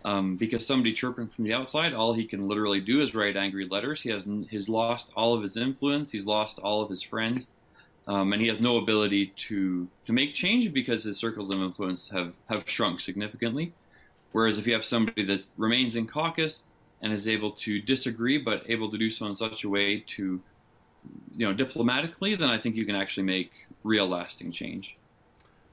um, 0.04 0.36
because 0.36 0.66
somebody 0.66 0.92
chirping 0.92 1.28
from 1.28 1.44
the 1.44 1.52
outside, 1.52 1.92
all 1.92 2.12
he 2.12 2.24
can 2.24 2.48
literally 2.48 2.80
do 2.80 3.00
is 3.00 3.14
write 3.14 3.36
angry 3.36 3.66
letters. 3.66 4.02
He 4.02 4.10
has 4.10 4.26
he's 4.50 4.68
lost 4.68 5.10
all 5.16 5.34
of 5.34 5.42
his 5.42 5.56
influence. 5.56 6.10
He's 6.10 6.26
lost 6.26 6.58
all 6.58 6.82
of 6.82 6.90
his 6.90 7.02
friends, 7.02 7.48
um, 8.06 8.32
and 8.32 8.42
he 8.42 8.48
has 8.48 8.60
no 8.60 8.78
ability 8.78 9.32
to 9.48 9.88
to 10.06 10.12
make 10.12 10.34
change 10.34 10.72
because 10.72 11.04
his 11.04 11.18
circles 11.18 11.54
of 11.54 11.62
influence 11.62 12.08
have 12.10 12.34
have 12.48 12.68
shrunk 12.68 13.00
significantly. 13.00 13.72
Whereas 14.32 14.58
if 14.58 14.66
you 14.66 14.72
have 14.72 14.84
somebody 14.84 15.24
that 15.24 15.46
remains 15.56 15.94
in 15.94 16.06
caucus 16.06 16.64
and 17.02 17.12
is 17.12 17.28
able 17.28 17.50
to 17.50 17.80
disagree, 17.80 18.38
but 18.38 18.64
able 18.68 18.90
to 18.90 18.98
do 18.98 19.10
so 19.10 19.26
in 19.26 19.34
such 19.34 19.64
a 19.64 19.68
way 19.68 20.00
to, 20.00 20.40
you 21.36 21.46
know, 21.46 21.52
diplomatically, 21.52 22.34
then 22.34 22.48
I 22.48 22.58
think 22.58 22.74
you 22.74 22.86
can 22.86 22.96
actually 22.96 23.24
make 23.24 23.50
real 23.84 24.08
lasting 24.08 24.50
change. 24.52 24.96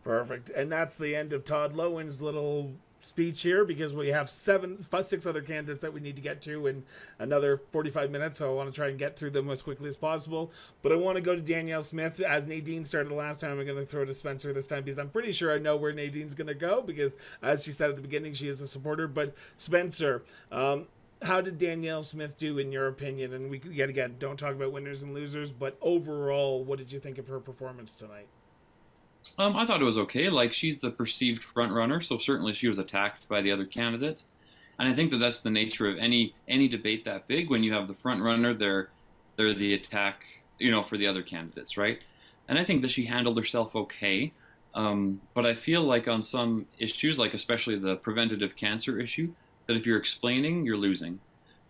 Perfect. 0.03 0.49
And 0.49 0.71
that's 0.71 0.97
the 0.97 1.15
end 1.15 1.31
of 1.31 1.45
Todd 1.45 1.73
Loewen's 1.73 2.21
little 2.21 2.73
speech 2.99 3.41
here 3.41 3.65
because 3.65 3.93
we 3.93 4.09
have 4.09 4.29
seven, 4.29 4.77
five, 4.77 5.05
six 5.05 5.25
other 5.25 5.41
candidates 5.41 5.81
that 5.81 5.93
we 5.93 5.99
need 5.99 6.15
to 6.15 6.21
get 6.21 6.41
to 6.41 6.67
in 6.67 6.83
another 7.17 7.57
45 7.71 8.11
minutes. 8.11 8.39
So 8.39 8.51
I 8.51 8.53
want 8.53 8.71
to 8.71 8.75
try 8.75 8.89
and 8.89 8.99
get 8.99 9.17
through 9.17 9.31
them 9.31 9.49
as 9.49 9.61
quickly 9.61 9.89
as 9.89 9.97
possible. 9.97 10.51
But 10.81 10.91
I 10.91 10.95
want 10.95 11.15
to 11.15 11.21
go 11.21 11.35
to 11.35 11.41
Danielle 11.41 11.83
Smith. 11.83 12.19
As 12.19 12.45
Nadine 12.47 12.85
started 12.85 13.11
last 13.13 13.39
time, 13.39 13.59
I'm 13.59 13.65
going 13.65 13.77
to 13.77 13.85
throw 13.85 14.05
to 14.05 14.13
Spencer 14.13 14.53
this 14.53 14.65
time 14.65 14.83
because 14.83 14.99
I'm 14.99 15.09
pretty 15.09 15.31
sure 15.31 15.53
I 15.53 15.57
know 15.57 15.75
where 15.75 15.93
Nadine's 15.93 16.33
going 16.33 16.47
to 16.47 16.53
go 16.53 16.81
because, 16.81 17.15
as 17.41 17.63
she 17.63 17.71
said 17.71 17.89
at 17.89 17.95
the 17.95 18.01
beginning, 18.01 18.33
she 18.33 18.47
is 18.47 18.61
a 18.61 18.67
supporter. 18.67 19.07
But 19.07 19.35
Spencer, 19.55 20.23
um, 20.51 20.87
how 21.21 21.41
did 21.41 21.57
Danielle 21.57 22.03
Smith 22.03 22.37
do 22.37 22.57
in 22.57 22.71
your 22.71 22.87
opinion? 22.87 23.33
And 23.33 23.49
we 23.49 23.61
yet 23.69 23.89
again 23.89 24.15
don't 24.19 24.37
talk 24.37 24.55
about 24.55 24.71
winners 24.71 25.01
and 25.01 25.13
losers, 25.13 25.51
but 25.51 25.77
overall, 25.81 26.63
what 26.63 26.79
did 26.79 26.91
you 26.91 26.99
think 26.99 27.17
of 27.17 27.27
her 27.27 27.39
performance 27.39 27.95
tonight? 27.95 28.27
Um, 29.37 29.55
I 29.55 29.65
thought 29.65 29.81
it 29.81 29.85
was 29.85 29.97
okay. 29.97 30.29
Like 30.29 30.53
she's 30.53 30.77
the 30.77 30.91
perceived 30.91 31.43
front 31.43 31.71
runner, 31.71 32.01
so 32.01 32.17
certainly 32.17 32.53
she 32.53 32.67
was 32.67 32.79
attacked 32.79 33.27
by 33.27 33.41
the 33.41 33.51
other 33.51 33.65
candidates, 33.65 34.25
and 34.77 34.87
I 34.87 34.93
think 34.93 35.11
that 35.11 35.17
that's 35.17 35.39
the 35.39 35.49
nature 35.49 35.87
of 35.87 35.97
any 35.97 36.33
any 36.47 36.67
debate 36.67 37.05
that 37.05 37.27
big. 37.27 37.49
When 37.49 37.63
you 37.63 37.73
have 37.73 37.87
the 37.87 37.93
front 37.93 38.21
runner, 38.21 38.53
they're 38.53 38.89
they're 39.37 39.53
the 39.53 39.73
attack, 39.73 40.23
you 40.57 40.71
know, 40.71 40.83
for 40.83 40.97
the 40.97 41.07
other 41.07 41.21
candidates, 41.21 41.77
right? 41.77 41.99
And 42.49 42.59
I 42.59 42.65
think 42.65 42.81
that 42.81 42.91
she 42.91 43.05
handled 43.05 43.37
herself 43.37 43.75
okay. 43.75 44.33
Um, 44.75 45.21
but 45.33 45.45
I 45.45 45.55
feel 45.55 45.83
like 45.83 46.07
on 46.07 46.21
some 46.21 46.65
issues, 46.77 47.17
like 47.17 47.33
especially 47.33 47.77
the 47.77 47.95
preventative 47.97 48.55
cancer 48.55 48.99
issue, 48.99 49.31
that 49.67 49.77
if 49.77 49.85
you're 49.85 49.97
explaining, 49.97 50.65
you're 50.65 50.77
losing. 50.77 51.19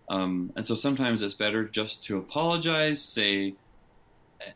Um, 0.10 0.52
and 0.56 0.66
so 0.66 0.74
sometimes 0.74 1.22
it's 1.22 1.34
better 1.34 1.64
just 1.66 2.04
to 2.06 2.18
apologize, 2.18 3.02
say, 3.02 3.54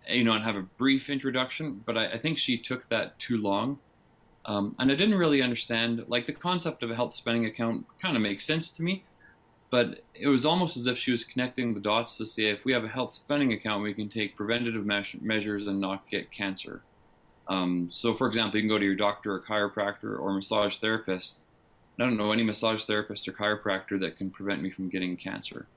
you 0.08 0.24
know, 0.24 0.34
and 0.34 0.44
have 0.44 0.56
a 0.56 0.62
brief 0.62 1.10
introduction. 1.10 1.82
But 1.86 1.98
I, 1.98 2.12
I 2.12 2.18
think 2.18 2.38
she 2.38 2.58
took 2.58 2.90
that 2.90 3.18
too 3.20 3.38
long. 3.38 3.80
Um, 4.46 4.76
and 4.78 4.92
I 4.92 4.96
didn't 4.96 5.16
really 5.18 5.42
understand, 5.42 6.04
like, 6.08 6.26
the 6.26 6.34
concept 6.34 6.84
of 6.84 6.92
a 6.92 6.96
health 6.96 7.16
spending 7.16 7.46
account 7.46 7.86
kind 8.02 8.18
of 8.18 8.22
makes 8.22 8.46
sense 8.46 8.70
to 8.72 8.84
me. 8.84 9.04
But 9.70 10.02
it 10.14 10.28
was 10.28 10.46
almost 10.46 10.78
as 10.78 10.86
if 10.86 10.98
she 10.98 11.12
was 11.12 11.24
connecting 11.24 11.74
the 11.74 11.82
dots 11.82 12.18
to 12.18 12.26
say 12.26 12.44
if 12.44 12.64
we 12.66 12.74
have 12.74 12.84
a 12.84 12.90
health 12.90 13.14
spending 13.14 13.54
account, 13.54 13.84
we 13.84 13.94
can 13.94 14.10
take 14.10 14.36
preventative 14.36 14.86
me- 14.86 15.20
measures 15.22 15.66
and 15.68 15.80
not 15.80 16.08
get 16.10 16.32
cancer. 16.32 16.82
Um, 17.48 17.90
so, 17.92 18.14
for 18.14 18.28
example, 18.28 18.58
you 18.58 18.64
can 18.64 18.70
go 18.70 18.78
to 18.78 18.86
your 18.86 18.96
doctor 18.96 19.34
or 19.34 19.42
chiropractor 19.42 20.20
or 20.20 20.34
massage 20.34 20.78
therapist 20.78 21.40
I 22.00 22.04
don't 22.04 22.18
know 22.18 22.32
any 22.32 22.44
massage 22.44 22.84
therapist 22.84 23.28
or 23.28 23.34
chiropractor 23.34 24.00
that 24.00 24.18
can 24.18 24.32
prevent 24.32 24.62
me 24.62 24.72
from 24.72 24.90
getting 24.90 25.16
cancer. 25.16 25.68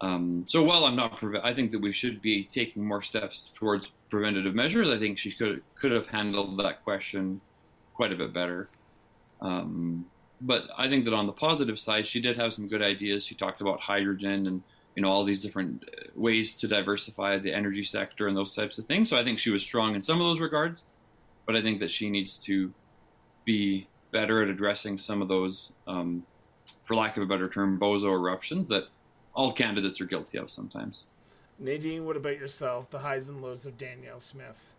Um, 0.00 0.44
so 0.48 0.62
while 0.62 0.84
I'm 0.84 0.96
not, 0.96 1.22
I 1.42 1.52
think 1.52 1.72
that 1.72 1.80
we 1.80 1.92
should 1.92 2.22
be 2.22 2.44
taking 2.44 2.84
more 2.84 3.02
steps 3.02 3.50
towards 3.54 3.92
preventative 4.08 4.54
measures. 4.54 4.88
I 4.88 4.98
think 4.98 5.18
she 5.18 5.32
could 5.32 5.62
could 5.74 5.92
have 5.92 6.06
handled 6.06 6.58
that 6.60 6.82
question 6.84 7.40
quite 7.94 8.12
a 8.12 8.16
bit 8.16 8.32
better. 8.32 8.70
Um, 9.42 10.06
but 10.40 10.68
I 10.76 10.88
think 10.88 11.04
that 11.04 11.12
on 11.12 11.26
the 11.26 11.32
positive 11.32 11.78
side, 11.78 12.06
she 12.06 12.20
did 12.20 12.36
have 12.38 12.52
some 12.54 12.66
good 12.66 12.82
ideas. 12.82 13.26
She 13.26 13.34
talked 13.34 13.60
about 13.60 13.80
hydrogen 13.80 14.46
and 14.46 14.62
you 14.96 15.02
know 15.02 15.08
all 15.10 15.24
these 15.24 15.42
different 15.42 15.84
uh, 15.84 16.08
ways 16.14 16.54
to 16.54 16.68
diversify 16.68 17.38
the 17.38 17.52
energy 17.52 17.84
sector 17.84 18.26
and 18.26 18.36
those 18.36 18.54
types 18.54 18.78
of 18.78 18.86
things. 18.86 19.10
So 19.10 19.18
I 19.18 19.24
think 19.24 19.38
she 19.38 19.50
was 19.50 19.62
strong 19.62 19.94
in 19.94 20.02
some 20.02 20.18
of 20.18 20.26
those 20.26 20.40
regards, 20.40 20.84
but 21.46 21.56
I 21.56 21.62
think 21.62 21.78
that 21.80 21.90
she 21.90 22.08
needs 22.08 22.38
to 22.38 22.72
be 23.44 23.86
better 24.12 24.42
at 24.42 24.48
addressing 24.48 24.98
some 24.98 25.22
of 25.22 25.28
those, 25.28 25.72
um, 25.86 26.24
for 26.84 26.94
lack 26.94 27.16
of 27.16 27.22
a 27.22 27.26
better 27.26 27.48
term, 27.48 27.78
bozo 27.78 28.12
eruptions 28.12 28.66
that 28.68 28.84
all 29.40 29.54
candidates 29.54 30.02
are 30.02 30.04
guilty 30.04 30.36
of 30.36 30.50
sometimes. 30.50 31.06
Nadine, 31.58 32.04
what 32.04 32.14
about 32.14 32.38
yourself? 32.38 32.90
The 32.90 32.98
highs 32.98 33.30
and 33.30 33.40
lows 33.40 33.64
of 33.64 33.78
Danielle 33.78 34.20
Smith. 34.20 34.74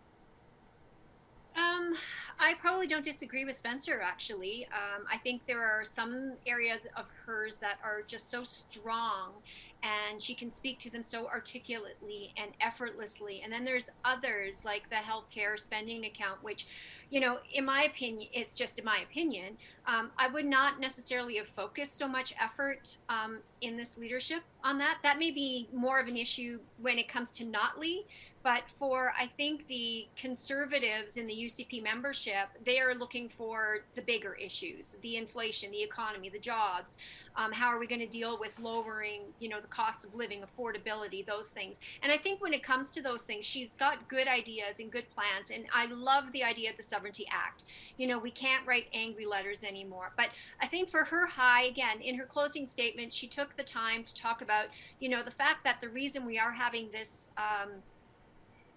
Um, 1.56 1.94
I 2.38 2.54
probably 2.60 2.86
don't 2.86 3.04
disagree 3.04 3.44
with 3.44 3.56
Spencer. 3.56 4.00
Actually, 4.00 4.68
um, 4.72 5.04
I 5.12 5.18
think 5.18 5.44
there 5.48 5.64
are 5.64 5.84
some 5.84 6.34
areas 6.46 6.82
of 6.96 7.06
hers 7.26 7.56
that 7.56 7.78
are 7.82 8.02
just 8.06 8.30
so 8.30 8.44
strong, 8.44 9.32
and 9.82 10.22
she 10.22 10.34
can 10.34 10.52
speak 10.52 10.78
to 10.80 10.90
them 10.90 11.02
so 11.02 11.26
articulately 11.26 12.32
and 12.36 12.52
effortlessly. 12.60 13.40
And 13.42 13.52
then 13.52 13.64
there's 13.64 13.90
others 14.04 14.64
like 14.64 14.88
the 14.88 14.96
healthcare 14.96 15.58
spending 15.58 16.04
account, 16.04 16.42
which, 16.42 16.66
you 17.10 17.20
know, 17.20 17.38
in 17.52 17.64
my 17.64 17.84
opinion, 17.84 18.28
it's 18.32 18.54
just 18.54 18.78
in 18.78 18.84
my 18.84 18.98
opinion, 18.98 19.56
um, 19.86 20.10
I 20.18 20.28
would 20.28 20.46
not 20.46 20.78
necessarily 20.78 21.36
have 21.36 21.48
focused 21.48 21.98
so 21.98 22.06
much 22.06 22.34
effort 22.40 22.96
um, 23.08 23.38
in 23.60 23.76
this 23.76 23.98
leadership 23.98 24.42
on 24.62 24.78
that. 24.78 24.98
That 25.02 25.18
may 25.18 25.32
be 25.32 25.68
more 25.72 25.98
of 25.98 26.06
an 26.06 26.16
issue 26.16 26.60
when 26.80 26.98
it 26.98 27.08
comes 27.08 27.30
to 27.32 27.44
Notley 27.44 28.04
but 28.42 28.62
for, 28.78 29.12
I 29.18 29.30
think, 29.36 29.66
the 29.68 30.06
conservatives 30.16 31.16
in 31.16 31.26
the 31.26 31.34
UCP 31.34 31.82
membership, 31.82 32.48
they 32.64 32.80
are 32.80 32.94
looking 32.94 33.28
for 33.28 33.84
the 33.94 34.02
bigger 34.02 34.34
issues 34.34 34.96
the 35.02 35.16
inflation, 35.16 35.70
the 35.70 35.82
economy, 35.82 36.28
the 36.28 36.38
jobs. 36.38 36.98
Um, 37.34 37.50
how 37.50 37.68
are 37.68 37.78
we 37.78 37.86
going 37.86 38.00
to 38.00 38.06
deal 38.06 38.38
with 38.38 38.58
lowering, 38.60 39.22
you 39.40 39.48
know, 39.48 39.60
the 39.60 39.66
cost 39.68 40.04
of 40.04 40.14
living, 40.14 40.42
affordability, 40.42 41.24
those 41.24 41.48
things? 41.48 41.80
And 42.02 42.12
I 42.12 42.18
think 42.18 42.42
when 42.42 42.52
it 42.52 42.62
comes 42.62 42.90
to 42.90 43.02
those 43.02 43.22
things, 43.22 43.46
she's 43.46 43.74
got 43.74 44.06
good 44.08 44.28
ideas 44.28 44.80
and 44.80 44.90
good 44.90 45.06
plans. 45.14 45.50
And 45.50 45.64
I 45.74 45.86
love 45.86 46.30
the 46.32 46.44
idea 46.44 46.70
of 46.70 46.76
the 46.76 46.82
Sovereignty 46.82 47.26
Act. 47.30 47.64
You 47.96 48.06
know, 48.06 48.18
we 48.18 48.30
can't 48.30 48.66
write 48.66 48.86
angry 48.92 49.24
letters 49.24 49.64
anymore. 49.64 50.12
But 50.16 50.28
I 50.60 50.66
think 50.66 50.90
for 50.90 51.04
her 51.04 51.26
high, 51.26 51.64
again, 51.64 52.00
in 52.02 52.16
her 52.16 52.26
closing 52.26 52.66
statement, 52.66 53.14
she 53.14 53.28
took 53.28 53.56
the 53.56 53.62
time 53.62 54.04
to 54.04 54.14
talk 54.14 54.42
about, 54.42 54.66
you 55.00 55.08
know, 55.08 55.22
the 55.22 55.30
fact 55.30 55.64
that 55.64 55.80
the 55.80 55.88
reason 55.88 56.26
we 56.26 56.38
are 56.38 56.52
having 56.52 56.90
this. 56.92 57.30
Um, 57.38 57.70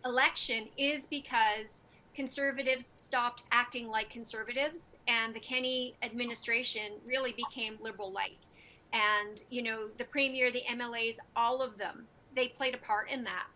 election 0.06 0.68
is 0.78 1.08
because 1.08 1.86
conservatives 2.16 2.96
stopped 2.98 3.44
acting 3.52 3.88
like 3.88 4.10
conservatives 4.10 4.96
and 5.08 5.34
the 5.34 5.40
Kenney 5.40 5.96
administration 6.02 6.94
really 7.06 7.34
became 7.34 7.78
liberal 7.82 8.12
light. 8.12 8.48
And, 8.94 9.44
you 9.50 9.62
know, 9.62 9.88
the 9.98 10.06
premier, 10.06 10.52
the 10.52 10.64
MLAs, 10.72 11.18
all 11.36 11.62
of 11.62 11.78
them, 11.78 12.06
they 12.36 12.48
played 12.48 12.76
a 12.76 12.78
part 12.78 13.10
in 13.10 13.24
that. 13.26 13.48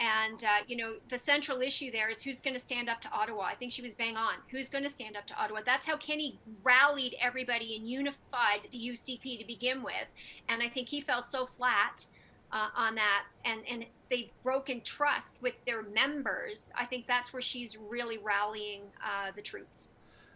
And, 0.00 0.42
uh, 0.42 0.64
you 0.66 0.76
know, 0.76 0.94
the 1.10 1.18
central 1.18 1.60
issue 1.60 1.90
there 1.90 2.08
is 2.08 2.22
who's 2.22 2.40
going 2.40 2.54
to 2.54 2.60
stand 2.60 2.88
up 2.88 3.02
to 3.02 3.10
Ottawa. 3.12 3.42
I 3.42 3.54
think 3.54 3.72
she 3.72 3.82
was 3.82 3.94
bang 3.94 4.16
on. 4.16 4.34
Who's 4.50 4.70
going 4.70 4.84
to 4.84 4.90
stand 4.90 5.18
up 5.18 5.26
to 5.26 5.34
Ottawa? 5.34 5.60
That's 5.66 5.86
how 5.86 5.98
Kenney 5.98 6.38
rallied 6.62 7.14
everybody 7.20 7.76
and 7.76 7.86
unified 7.86 8.60
the 8.70 8.78
UCP 8.78 9.38
to 9.38 9.44
begin 9.46 9.82
with. 9.82 10.08
And 10.48 10.62
I 10.62 10.68
think 10.70 10.88
he 10.88 11.02
fell 11.02 11.20
so 11.20 11.44
flat 11.44 12.06
uh, 12.52 12.68
on 12.76 12.94
that 12.94 13.24
and 13.44 13.62
and 13.68 13.86
they've 14.10 14.30
broken 14.42 14.80
trust 14.82 15.38
with 15.40 15.54
their 15.66 15.82
members. 15.82 16.70
I 16.78 16.84
think 16.84 17.06
that's 17.06 17.32
where 17.32 17.42
she's 17.42 17.76
really 17.76 18.18
rallying 18.18 18.82
uh, 19.02 19.32
the 19.34 19.42
troops. 19.42 19.88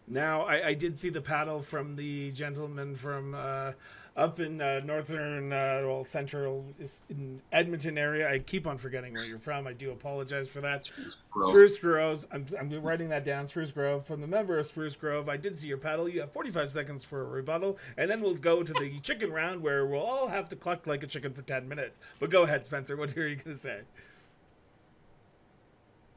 Now 0.09 0.43
I, 0.43 0.69
I, 0.69 0.75
did 0.75 0.99
see 0.99 1.11
the 1.11 1.21
paddle 1.21 1.61
from 1.61 1.97
the 1.97 2.31
gentleman 2.31 2.95
from 2.95 3.35
uh, 3.35 3.73
up 4.17 4.41
in 4.41 4.61
uh, 4.61 4.81
northern, 4.83 5.53
uh, 5.53 5.83
well, 5.85 6.05
central 6.05 6.65
in 7.11 7.41
Edmonton 7.53 7.99
area. 7.99 8.31
I 8.31 8.39
keep 8.39 8.67
on 8.67 8.79
forgetting 8.79 9.13
where 9.13 9.25
you're 9.25 9.39
from. 9.39 9.67
I 9.67 9.75
do 9.75 9.91
apologize 9.91 10.49
for 10.49 10.63
that. 10.63 10.87
Spruce 10.87 11.17
Grove. 11.31 11.49
Spruce 11.51 11.79
Grove. 11.79 12.27
I'm, 12.33 12.47
I'm 12.59 12.83
writing 12.83 13.11
that 13.11 13.25
down. 13.25 13.47
Spruce 13.47 13.73
Grove. 13.73 14.07
From 14.07 14.23
the 14.23 14.27
member 14.27 14.59
of 14.59 14.67
Spruce 14.67 14.97
Grove, 14.97 15.29
I 15.29 15.37
did 15.37 15.59
see 15.59 15.69
your 15.69 15.77
paddle. 15.77 16.09
You 16.09 16.21
have 16.21 16.33
45 16.33 16.71
seconds 16.71 17.05
for 17.05 17.21
a 17.23 17.25
rebuttal, 17.27 17.79
and 17.99 18.11
then 18.11 18.23
we'll 18.23 18.35
go 18.35 18.63
to 18.63 18.73
the 18.73 18.99
chicken 19.03 19.31
round 19.31 19.63
where 19.63 19.85
we'll 19.85 20.01
all 20.01 20.29
have 20.29 20.49
to 20.49 20.57
cluck 20.57 20.87
like 20.87 21.03
a 21.03 21.07
chicken 21.07 21.35
for 21.35 21.43
10 21.43 21.69
minutes. 21.69 21.99
But 22.19 22.31
go 22.31 22.45
ahead, 22.45 22.65
Spencer. 22.65 22.97
What 22.97 23.17
are 23.17 23.29
you 23.29 23.37
going 23.37 23.55
to 23.55 23.61
say? 23.61 23.81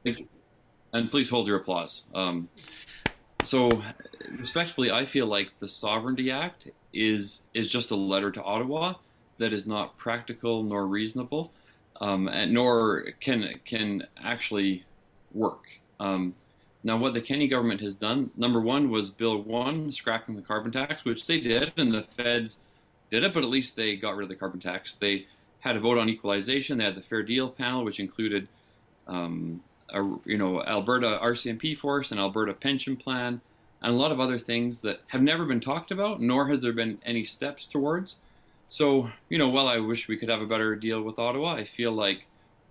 Thank 0.04 0.20
you. 0.20 0.28
And 0.92 1.10
please 1.10 1.28
hold 1.28 1.46
your 1.46 1.58
applause. 1.58 2.04
Um, 2.14 2.48
so, 3.42 3.68
respectfully, 4.38 4.90
I 4.90 5.04
feel 5.04 5.26
like 5.26 5.50
the 5.60 5.68
Sovereignty 5.68 6.30
Act 6.30 6.68
is 6.92 7.42
is 7.54 7.68
just 7.68 7.90
a 7.90 7.96
letter 7.96 8.30
to 8.30 8.42
Ottawa 8.42 8.94
that 9.38 9.52
is 9.52 9.66
not 9.66 9.96
practical 9.96 10.62
nor 10.62 10.86
reasonable, 10.86 11.52
um, 12.00 12.28
and 12.28 12.52
nor 12.52 13.12
can 13.20 13.60
can 13.64 14.06
actually 14.22 14.84
work. 15.32 15.64
Um, 15.98 16.34
now, 16.82 16.96
what 16.96 17.12
the 17.12 17.20
Kenney 17.20 17.46
government 17.46 17.80
has 17.82 17.94
done, 17.94 18.30
number 18.36 18.60
one, 18.60 18.90
was 18.90 19.10
Bill 19.10 19.42
One, 19.42 19.92
scrapping 19.92 20.34
the 20.34 20.42
carbon 20.42 20.72
tax, 20.72 21.04
which 21.04 21.26
they 21.26 21.38
did, 21.38 21.72
and 21.76 21.92
the 21.92 22.02
feds 22.02 22.58
did 23.10 23.22
it, 23.22 23.34
but 23.34 23.42
at 23.42 23.50
least 23.50 23.76
they 23.76 23.96
got 23.96 24.16
rid 24.16 24.24
of 24.24 24.28
the 24.30 24.36
carbon 24.36 24.60
tax. 24.60 24.94
They 24.94 25.26
had 25.60 25.76
a 25.76 25.80
vote 25.80 25.98
on 25.98 26.08
equalization. 26.08 26.78
They 26.78 26.84
had 26.84 26.94
the 26.94 27.02
Fair 27.02 27.22
Deal 27.22 27.50
panel, 27.50 27.84
which 27.84 28.00
included, 28.00 28.48
um, 29.06 29.62
a, 29.90 30.02
you 30.24 30.38
know, 30.38 30.62
Alberta 30.62 31.18
RCMP 31.22 31.76
force 31.76 32.12
and 32.12 32.20
Alberta 32.20 32.54
pension 32.54 32.96
plan 32.96 33.42
and 33.82 33.94
a 33.94 33.96
lot 33.96 34.12
of 34.12 34.20
other 34.20 34.38
things 34.38 34.80
that 34.80 35.00
have 35.08 35.22
never 35.22 35.44
been 35.44 35.60
talked 35.60 35.90
about, 35.90 36.20
nor 36.20 36.48
has 36.48 36.60
there 36.60 36.72
been 36.72 36.98
any 37.04 37.24
steps 37.24 37.66
towards. 37.66 38.16
So, 38.68 39.10
you 39.28 39.38
know, 39.38 39.48
while 39.48 39.68
I 39.68 39.78
wish 39.78 40.06
we 40.06 40.16
could 40.16 40.28
have 40.28 40.42
a 40.42 40.46
better 40.46 40.76
deal 40.76 41.02
with 41.02 41.18
Ottawa, 41.18 41.54
I 41.54 41.64
feel 41.64 41.92
like 41.92 42.26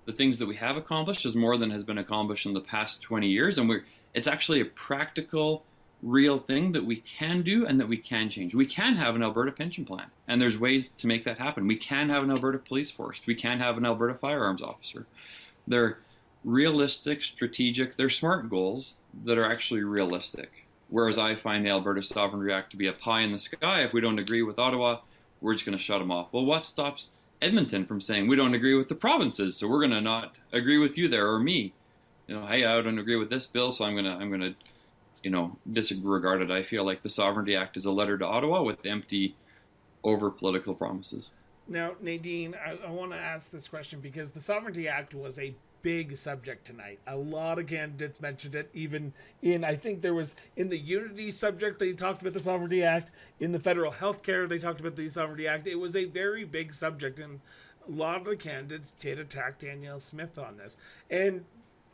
the 0.06 0.14
things 0.14 0.38
that 0.40 0.48
we 0.48 0.56
have 0.56 0.78
accomplished 0.78 1.26
is 1.26 1.36
more 1.36 1.58
than 1.58 1.72
has 1.72 1.84
been 1.84 1.98
accomplished 1.98 2.46
in 2.46 2.54
the 2.54 2.62
past 2.62 3.02
20 3.02 3.28
years. 3.28 3.58
And 3.58 3.68
we're, 3.68 3.84
it's 4.14 4.28
actually 4.28 4.62
a 4.62 4.66
practical, 4.66 5.66
real 6.02 6.40
thing 6.40 6.72
that 6.72 6.86
we 6.86 6.98
can 6.98 7.42
do 7.42 7.66
and 7.66 7.80
that 7.80 7.88
we 7.88 7.98
can 7.98 8.30
change. 8.30 8.56
We 8.56 8.66
can 8.66 8.96
have 8.96 9.16
an 9.16 9.24
Alberta 9.24 9.52
pension 9.52 9.86
plan, 9.86 10.08
and 10.28 10.42
there's 10.42 10.58
ways 10.58 10.90
to 10.98 11.08
make 11.08 11.26
that 11.26 11.38
happen. 11.38 11.68
We 11.68 11.76
can 11.76 12.10
have 12.10 12.24
an 12.24 12.32
Alberta 12.32 12.60
police 12.60 12.90
force. 12.90 13.22
We 13.26 13.36
can 13.36 13.60
have 13.60 13.78
an 13.78 13.86
Alberta 13.86 14.14
firearms 14.14 14.64
officer. 14.64 15.06
They're 15.68 16.00
realistic, 16.44 17.22
strategic, 17.22 17.98
they're 17.98 18.10
smart 18.10 18.50
goals 18.50 18.96
that 19.26 19.38
are 19.38 19.52
actually 19.52 19.84
realistic. 19.84 20.66
Whereas 20.90 21.20
I 21.20 21.36
find 21.36 21.66
the 21.66 21.70
Alberta 21.70 22.02
Sovereignty 22.02 22.52
Act 22.52 22.72
to 22.72 22.78
be 22.78 22.88
a 22.88 22.94
pie 22.94 23.22
in 23.22 23.32
the 23.32 23.40
sky. 23.40 23.84
If 23.84 23.94
we 23.94 24.02
don't 24.02 24.20
agree 24.20 24.42
with 24.42 24.58
Ottawa, 24.58 25.00
we're 25.40 25.54
just 25.54 25.66
going 25.66 25.78
to 25.78 25.84
shut 25.84 26.00
them 26.00 26.12
off. 26.12 26.30
Well, 26.32 26.46
what 26.46 26.66
stops 26.66 27.12
Edmonton 27.42 27.86
from 27.86 28.02
saying 28.02 28.28
we 28.28 28.36
don't 28.36 28.56
agree 28.56 28.74
with 28.74 28.90
the 28.90 28.96
provinces, 28.96 29.56
so 29.56 29.68
we're 29.68 29.80
going 29.80 29.92
to 29.92 30.02
not 30.02 30.36
agree 30.52 30.78
with 30.78 30.98
you 30.98 31.08
there 31.08 31.28
or 31.32 31.40
me? 31.40 31.74
You 32.28 32.36
know, 32.36 32.46
hey, 32.46 32.66
I 32.66 32.82
don't 32.82 33.00
agree 33.00 33.16
with 33.16 33.30
this 33.30 33.48
bill, 33.48 33.72
so 33.72 33.86
I'm 33.86 33.96
gonna 33.96 34.16
I'm 34.16 34.30
gonna 34.30 34.54
you 35.24 35.32
know 35.32 35.58
disregard 35.74 36.44
it. 36.44 36.52
I 36.52 36.62
feel 36.62 36.84
like 36.84 37.02
the 37.02 37.10
Sovereignty 37.10 37.56
Act 37.56 37.76
is 37.76 37.86
a 37.86 37.92
letter 37.92 38.20
to 38.20 38.26
Ottawa 38.26 38.62
with 38.62 38.86
empty, 38.86 39.36
over 40.04 40.30
political 40.30 40.76
promises. 40.76 41.34
Now, 41.68 41.96
Nadine, 42.02 42.56
I, 42.56 42.78
I 42.86 42.92
want 42.92 43.12
to 43.14 43.18
ask 43.18 43.50
this 43.50 43.68
question 43.68 44.00
because 44.00 44.30
the 44.30 44.42
Sovereignty 44.42 44.88
Act 44.88 45.16
was 45.16 45.40
a 45.40 45.56
big 45.82 46.18
subject 46.18 46.66
tonight. 46.66 47.00
A 47.08 47.16
lot 47.16 47.60
of 47.60 47.68
candidates 47.68 48.22
mentioned 48.22 48.56
it, 48.56 48.70
even 48.74 49.14
in, 49.42 49.64
I 49.64 49.76
think 49.76 50.02
there 50.02 50.14
was 50.14 50.36
in 50.56 50.70
the 50.70 50.78
unity 50.78 51.32
subject, 51.32 51.80
they 51.80 51.94
talked 51.94 52.22
about 52.22 52.34
the 52.34 52.40
Sovereignty 52.40 52.84
Act. 52.84 53.12
In 53.40 53.52
the 53.52 53.60
federal 53.60 53.92
health 53.92 54.24
care, 54.24 54.48
they 54.48 54.60
talked 54.60 54.80
about 54.80 54.96
the 54.96 55.10
Sovereignty 55.10 55.48
Act. 55.48 55.68
It 55.68 55.80
was 55.80 55.96
a 55.96 56.06
very 56.06 56.44
big 56.44 56.74
subject, 56.74 57.20
and 57.20 57.40
a 57.88 57.92
lot 57.92 58.18
of 58.18 58.26
the 58.26 58.36
candidates 58.36 58.92
did 58.92 59.20
attack 59.20 59.60
Danielle 59.60 60.00
Smith 60.00 60.38
on 60.38 60.58
this. 60.58 60.78
And 61.10 61.46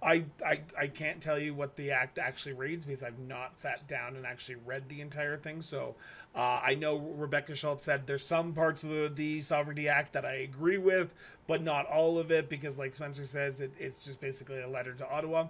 I, 0.06 0.26
I 0.46 0.62
I 0.80 0.88
can't 0.88 1.20
tell 1.20 1.39
you 1.39 1.56
what 1.56 1.76
the 1.76 1.89
act 1.91 2.20
actually 2.20 2.54
reads 2.54 2.86
because 2.86 3.04
I've 3.04 3.18
not 3.18 3.58
sat 3.58 3.88
down 3.88 4.15
and 4.15 4.26
actually 4.26 4.58
read 4.63 4.88
the 4.88 5.02
entire 5.02 5.36
thing. 5.36 5.62
So 5.62 5.96
uh, 6.36 6.62
I 6.63 6.76
know 6.76 6.98
Rebecca 7.00 7.56
Schulz 7.56 7.84
said 7.84 8.06
there's 8.06 8.24
some 8.24 8.54
parts 8.54 8.84
of 8.84 8.91
the, 8.91 9.12
the 9.13 9.41
Sovereignty 9.41 9.89
Act 9.89 10.13
that 10.13 10.24
I 10.24 10.34
agree 10.34 10.78
with, 10.78 11.13
but 11.48 11.63
not 11.63 11.88
all 11.88 12.20
of 12.20 12.32
it 12.32 12.50
because, 12.50 12.78
like 12.78 12.94
Spencer 12.94 13.26
says, 13.26 13.62
it, 13.62 13.72
it's 13.80 14.06
just 14.06 14.22
basically 14.22 14.62
a 14.62 14.68
letter 14.68 14.94
to 14.94 15.10
Ottawa. 15.10 15.48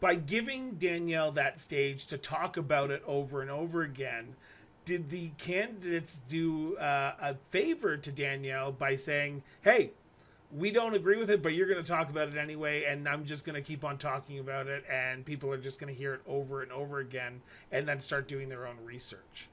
By 0.00 0.14
giving 0.16 0.72
Danielle 0.74 1.32
that 1.32 1.58
stage 1.58 2.06
to 2.06 2.18
talk 2.18 2.56
about 2.56 2.90
it 2.90 3.02
over 3.06 3.40
and 3.40 3.50
over 3.50 3.82
again, 3.82 4.34
did 4.84 5.08
the 5.08 5.30
candidates 5.38 6.20
do 6.28 6.76
uh, 6.76 7.14
a 7.20 7.34
favor 7.50 7.96
to 7.96 8.12
Danielle 8.12 8.72
by 8.72 8.96
saying, 8.96 9.42
"Hey, 9.62 9.90
we 10.52 10.70
don't 10.70 10.94
agree 10.94 11.18
with 11.18 11.30
it, 11.30 11.42
but 11.42 11.54
you're 11.54 11.66
going 11.66 11.82
to 11.82 11.88
talk 11.88 12.08
about 12.10 12.28
it 12.28 12.36
anyway, 12.36 12.84
and 12.84 13.08
I'm 13.08 13.24
just 13.24 13.44
going 13.44 13.54
to 13.54 13.62
keep 13.62 13.84
on 13.84 13.98
talking 13.98 14.38
about 14.38 14.68
it, 14.68 14.84
and 14.90 15.24
people 15.24 15.52
are 15.52 15.58
just 15.58 15.80
going 15.80 15.92
to 15.92 15.98
hear 15.98 16.14
it 16.14 16.20
over 16.26 16.62
and 16.62 16.70
over 16.70 17.00
again, 17.00 17.42
and 17.72 17.86
then 17.86 18.00
start 18.00 18.28
doing 18.28 18.48
their 18.48 18.66
own 18.66 18.76
research. 18.84 19.48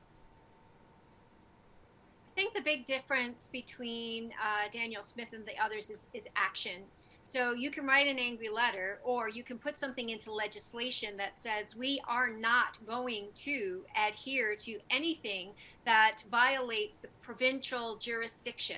I 2.32 2.36
think 2.36 2.54
the 2.54 2.62
big 2.62 2.86
difference 2.86 3.50
between 3.52 4.32
uh, 4.32 4.70
Danielle 4.72 5.04
Smith 5.04 5.30
and 5.34 5.46
the 5.46 5.58
others 5.64 5.90
is, 5.90 6.08
is 6.14 6.28
action. 6.36 6.82
So 7.26 7.54
you 7.54 7.72
can 7.72 7.86
write 7.86 8.08
an 8.08 8.20
angry 8.20 8.50
letter, 8.50 9.00
or 9.04 9.30
you 9.30 9.44
can 9.44 9.58
put 9.58 9.78
something 9.78 10.10
into 10.10 10.32
legislation 10.34 11.16
that 11.18 11.40
says 11.40 11.76
we 11.76 12.02
are 12.08 12.30
not 12.30 12.78
going 12.86 13.28
to 13.36 13.82
adhere 14.08 14.56
to 14.58 14.80
anything 14.90 15.52
that 15.86 16.24
violates 16.30 16.98
the 16.98 17.08
provincial 17.22 17.98
jurisdiction 17.98 18.78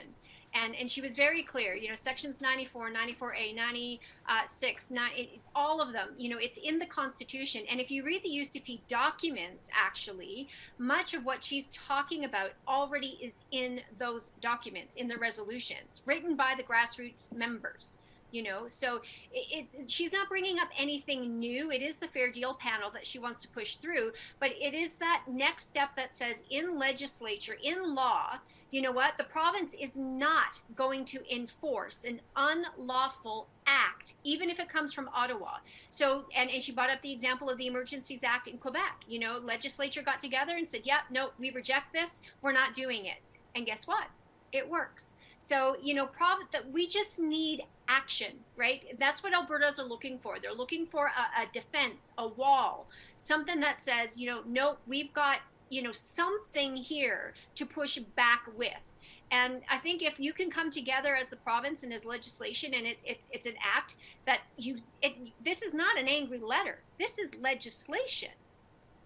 and 0.56 0.76
and 0.76 0.90
she 0.90 1.02
was 1.02 1.16
very 1.16 1.44
clear 1.44 1.76
you 1.76 1.90
know 1.90 1.96
sections 1.96 2.42
94 2.42 2.90
94a 2.92 3.56
96 3.56 4.92
uh, 4.92 5.06
all 5.54 5.82
of 5.82 5.94
them 5.94 6.10
you 6.18 6.30
know 6.30 6.38
it's 6.40 6.58
in 6.64 6.80
the 6.80 6.86
constitution. 6.86 7.64
And 7.70 7.80
if 7.80 7.92
you 7.92 8.04
read 8.04 8.24
the 8.24 8.30
ucp 8.30 8.80
documents 8.88 9.70
actually 9.74 10.48
much 10.78 11.14
of 11.14 11.26
what 11.26 11.44
she's 11.44 11.68
talking 11.68 12.26
about 12.26 12.52
already 12.68 13.20
is 13.22 13.44
in 13.52 13.82
those 14.00 14.32
documents 14.42 14.96
in 14.96 15.08
the 15.08 15.18
resolutions 15.18 16.02
written 16.06 16.36
by 16.36 16.56
the 16.58 16.64
grassroots 16.64 17.32
members 17.34 17.98
you 18.32 18.44
know? 18.44 18.68
So 18.68 19.02
it, 19.32 19.66
it, 19.74 19.90
she's 19.90 20.12
not 20.12 20.28
bringing 20.28 20.60
up 20.60 20.68
anything 20.78 21.40
new. 21.40 21.72
It 21.72 21.82
is 21.82 21.96
the 21.96 22.08
fair 22.08 22.32
deal 22.32 22.56
panel 22.56 22.92
that 22.92 23.06
she 23.06 23.18
wants 23.18 23.40
to 23.42 23.48
push 23.50 23.76
through 23.78 24.12
but 24.40 24.52
it 24.52 24.74
is 24.74 24.96
that 24.98 25.24
next 25.28 25.70
step 25.70 25.96
that 25.96 26.16
says 26.16 26.44
in 26.50 26.78
legislature 26.78 27.58
in 27.64 27.96
law 27.96 28.40
you 28.72 28.82
know 28.82 28.92
what? 28.92 29.18
The 29.18 29.24
province 29.24 29.74
is 29.80 29.96
not 29.96 30.60
going 30.76 31.06
to 31.06 31.34
enforce 31.34 32.04
an 32.04 32.20
unlawful 32.36 33.48
act, 33.66 34.16
even 34.24 34.50
if 34.50 34.60
it 34.60 34.70
comes 34.70 34.92
from 34.92 35.10
Ottawa. 35.14 35.58
So, 35.90 36.26
and, 36.36 36.50
and 36.50 36.62
she 36.62 36.72
brought 36.72 36.90
up 36.90 37.02
the 37.02 37.12
example 37.12 37.50
of 37.50 37.58
the 37.58 37.68
Emergencies 37.68 38.24
Act 38.24 38.48
in 38.48 38.58
Quebec. 38.58 39.04
You 39.08 39.20
know, 39.20 39.40
legislature 39.44 40.02
got 40.02 40.20
together 40.20 40.58
and 40.58 40.68
said, 40.68 40.82
yep, 40.84 41.02
no, 41.10 41.30
we 41.40 41.52
reject 41.52 41.94
this. 41.94 42.22
We're 42.42 42.52
not 42.52 42.74
doing 42.74 43.06
it. 43.06 43.18
And 43.56 43.66
guess 43.66 43.88
what? 43.88 44.08
It 44.52 44.68
works. 44.68 45.14
So, 45.40 45.78
you 45.82 45.94
know, 45.94 46.08
prov- 46.08 46.40
that 46.52 46.72
we 46.72 46.88
just 46.88 47.20
need 47.20 47.64
action, 47.88 48.34
right? 48.58 48.98
That's 49.00 49.22
what 49.22 49.32
Albertas 49.32 49.80
are 49.80 49.86
looking 49.86 50.18
for. 50.18 50.40
They're 50.40 50.54
looking 50.54 50.88
for 50.88 51.06
a, 51.06 51.44
a 51.44 51.46
defense, 51.54 52.12
a 52.18 52.28
wall, 52.28 52.88
something 53.20 53.60
that 53.60 53.82
says, 53.82 54.18
you 54.18 54.28
know, 54.28 54.42
no, 54.48 54.78
we've 54.88 55.14
got 55.14 55.38
you 55.76 55.82
know 55.82 55.92
something 55.92 56.76
here 56.76 57.34
to 57.56 57.66
push 57.66 57.98
back 57.98 58.44
with. 58.56 58.84
And 59.32 59.62
i 59.70 59.78
think 59.78 60.02
if 60.02 60.20
you 60.20 60.34
can 60.34 60.50
come 60.52 60.70
together 60.70 61.16
as 61.16 61.30
the 61.30 61.36
province 61.38 61.84
and 61.84 61.92
as 61.92 62.06
legislation 62.06 62.74
and 62.76 62.86
it's 62.86 63.02
it's, 63.04 63.28
it's 63.32 63.46
an 63.48 63.56
act 63.78 63.96
that 64.26 64.42
you 64.58 64.78
it, 65.02 65.14
this 65.44 65.62
is 65.62 65.74
not 65.74 65.98
an 66.00 66.08
angry 66.08 66.40
letter. 66.40 66.78
This 67.00 67.18
is 67.18 67.36
legislation 67.36 68.36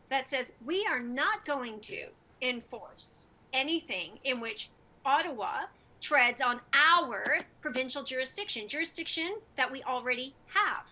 that 0.09 0.29
says 0.29 0.51
we 0.65 0.85
are 0.85 0.99
not 0.99 1.45
going 1.45 1.79
to 1.81 2.07
enforce 2.41 3.29
anything 3.53 4.19
in 4.23 4.39
which 4.39 4.69
ottawa 5.05 5.65
treads 6.01 6.41
on 6.41 6.59
our 6.73 7.37
provincial 7.61 8.03
jurisdiction 8.03 8.67
jurisdiction 8.67 9.37
that 9.57 9.71
we 9.71 9.81
already 9.83 10.33
have 10.47 10.85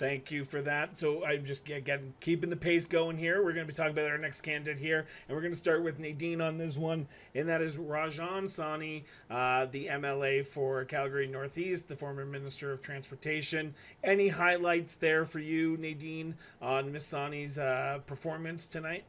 Thank 0.00 0.30
you 0.30 0.44
for 0.44 0.62
that. 0.62 0.96
So 0.96 1.26
I'm 1.26 1.44
just 1.44 1.68
again 1.68 2.14
keeping 2.20 2.48
the 2.48 2.56
pace 2.56 2.86
going 2.86 3.18
here. 3.18 3.44
We're 3.44 3.52
going 3.52 3.66
to 3.66 3.70
be 3.70 3.76
talking 3.76 3.92
about 3.92 4.10
our 4.10 4.16
next 4.16 4.40
candidate 4.40 4.80
here, 4.80 5.06
and 5.28 5.36
we're 5.36 5.42
going 5.42 5.52
to 5.52 5.58
start 5.58 5.84
with 5.84 5.98
Nadine 5.98 6.40
on 6.40 6.56
this 6.56 6.78
one, 6.78 7.06
and 7.34 7.46
that 7.50 7.60
is 7.60 7.76
Rajan 7.76 8.44
Sawhney, 8.44 9.04
uh, 9.30 9.66
the 9.66 9.88
MLA 9.88 10.46
for 10.46 10.86
Calgary 10.86 11.26
Northeast, 11.26 11.86
the 11.86 11.96
former 11.96 12.24
Minister 12.24 12.72
of 12.72 12.80
Transportation. 12.80 13.74
Any 14.02 14.28
highlights 14.28 14.94
there 14.94 15.26
for 15.26 15.38
you, 15.38 15.76
Nadine, 15.76 16.34
on 16.62 16.92
Miss 16.92 17.06
Sawhney's 17.06 17.58
uh, 17.58 17.98
performance 18.06 18.66
tonight, 18.66 19.04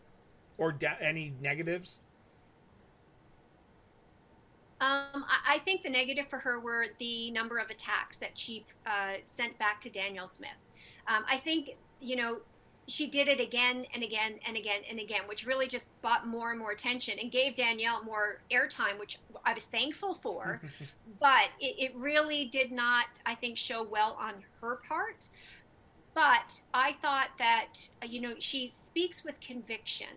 or 0.58 0.74
da- 0.74 0.98
any 1.00 1.34
negatives? 1.40 2.02
Um, 4.82 5.24
I, 5.48 5.60
think 5.64 5.84
the 5.84 5.90
negative 5.90 6.26
for 6.28 6.40
her 6.40 6.60
were 6.60 6.88
the 7.00 7.32
number 7.32 7.60
of 7.60 7.70
attacks 7.70 8.18
that 8.18 8.38
she 8.38 8.66
uh, 8.86 9.14
sent 9.28 9.58
back 9.58 9.80
to 9.82 9.90
Danielle 9.90 10.28
Smith. 10.28 10.50
Um, 11.08 11.24
I 11.30 11.38
think, 11.38 11.76
you 12.00 12.16
know, 12.16 12.38
she 12.88 13.08
did 13.08 13.28
it 13.28 13.40
again 13.40 13.86
and 13.94 14.04
again 14.04 14.40
and 14.46 14.58
again 14.58 14.82
and 14.90 15.00
again, 15.00 15.22
which 15.28 15.46
really 15.46 15.68
just 15.68 15.88
brought 16.02 16.28
more 16.28 16.52
and 16.52 16.60
more 16.60 16.72
attention 16.72 17.18
and 17.20 17.32
gave 17.32 17.56
Danielle 17.56 18.04
more 18.04 18.42
airtime, 18.52 19.00
which 19.00 19.18
I 19.46 19.54
was 19.54 19.66
thankful 19.66 20.16
for. 20.16 20.62
but 21.20 21.50
it, 21.60 21.92
it, 21.92 21.96
really 21.96 22.46
did 22.46 22.72
not, 22.72 23.06
I 23.26 23.36
think, 23.36 23.58
show 23.58 23.84
well 23.84 24.18
on 24.20 24.34
her 24.60 24.80
part. 24.88 25.28
But 26.14 26.62
I 26.74 26.94
thought 27.02 27.30
that, 27.38 27.76
you 28.04 28.20
know, 28.20 28.34
she 28.40 28.68
speaks 28.68 29.24
with 29.24 29.40
conviction. 29.40 30.08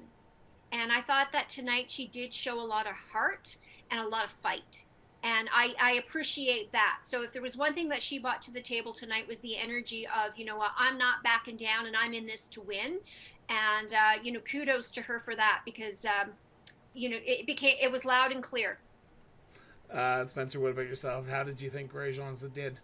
And 0.73 0.91
I 0.91 1.03
thought 1.03 1.29
that 1.33 1.49
tonight 1.49 1.91
she 1.91 2.09
did 2.09 2.35
show 2.35 2.59
a 2.59 2.67
lot 2.67 2.89
of 2.89 2.95
heart 3.13 3.57
and 3.91 4.01
a 4.01 4.09
lot 4.09 4.25
of 4.25 4.33
fight 4.43 4.85
and 5.25 5.49
I, 5.53 5.75
I 5.81 5.93
appreciate 5.93 6.71
that. 6.73 6.99
So 7.03 7.23
if 7.23 7.33
there 7.33 7.41
was 7.41 7.57
one 7.57 7.73
thing 7.73 7.89
that 7.89 8.03
she 8.03 8.19
brought 8.19 8.43
to 8.43 8.51
the 8.51 8.61
table 8.61 8.93
tonight 8.93 9.27
was 9.27 9.41
the 9.41 9.57
energy 9.57 10.07
of, 10.07 10.37
you 10.37 10.45
know 10.45 10.57
what, 10.57 10.73
I'm 10.79 10.99
not 10.99 11.23
backing 11.25 11.57
down 11.57 11.87
and 11.87 11.97
I'm 11.97 12.13
in 12.13 12.27
this 12.27 12.47
to 12.49 12.61
win, 12.61 12.99
and 13.49 13.93
uh, 13.93 14.23
you 14.23 14.33
know, 14.33 14.41
kudos 14.41 14.91
to 14.93 15.03
her 15.03 15.21
for 15.21 15.35
that 15.35 15.63
because 15.65 16.05
um, 16.05 16.31
you 16.93 17.09
know 17.09 17.17
it 17.25 17.47
became 17.47 17.77
it 17.81 17.91
was 17.91 18.05
loud 18.05 18.33
and 18.33 18.43
clear. 18.43 18.79
Uh, 19.91 20.25
Spencer, 20.25 20.61
what 20.61 20.73
about 20.73 20.87
yourself? 20.87 21.29
How 21.29 21.43
did 21.43 21.61
you 21.61 21.71
think 21.71 21.93
Rajansa 21.93 22.53
did? 22.53 22.81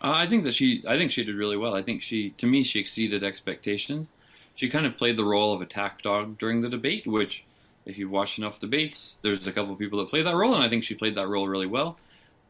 Uh, 0.00 0.12
I 0.14 0.26
think 0.26 0.44
that 0.44 0.54
she, 0.54 0.82
I 0.86 0.96
think 0.96 1.10
she 1.10 1.24
did 1.24 1.34
really 1.34 1.56
well. 1.56 1.74
I 1.74 1.82
think 1.82 2.02
she, 2.02 2.30
to 2.30 2.46
me, 2.46 2.62
she 2.62 2.78
exceeded 2.78 3.24
expectations. 3.24 4.08
She 4.54 4.68
kind 4.68 4.86
of 4.86 4.96
played 4.96 5.16
the 5.16 5.24
role 5.24 5.52
of 5.52 5.60
attack 5.60 6.02
dog 6.02 6.38
during 6.38 6.60
the 6.60 6.68
debate, 6.68 7.06
which 7.06 7.44
if 7.88 7.96
you've 7.96 8.10
watched 8.10 8.38
enough 8.38 8.60
debates, 8.60 9.18
there's 9.22 9.46
a 9.46 9.52
couple 9.52 9.72
of 9.72 9.78
people 9.78 9.98
that 9.98 10.10
play 10.10 10.22
that 10.22 10.34
role, 10.34 10.54
and 10.54 10.62
I 10.62 10.68
think 10.68 10.84
she 10.84 10.94
played 10.94 11.14
that 11.14 11.26
role 11.26 11.48
really 11.48 11.66
well. 11.66 11.96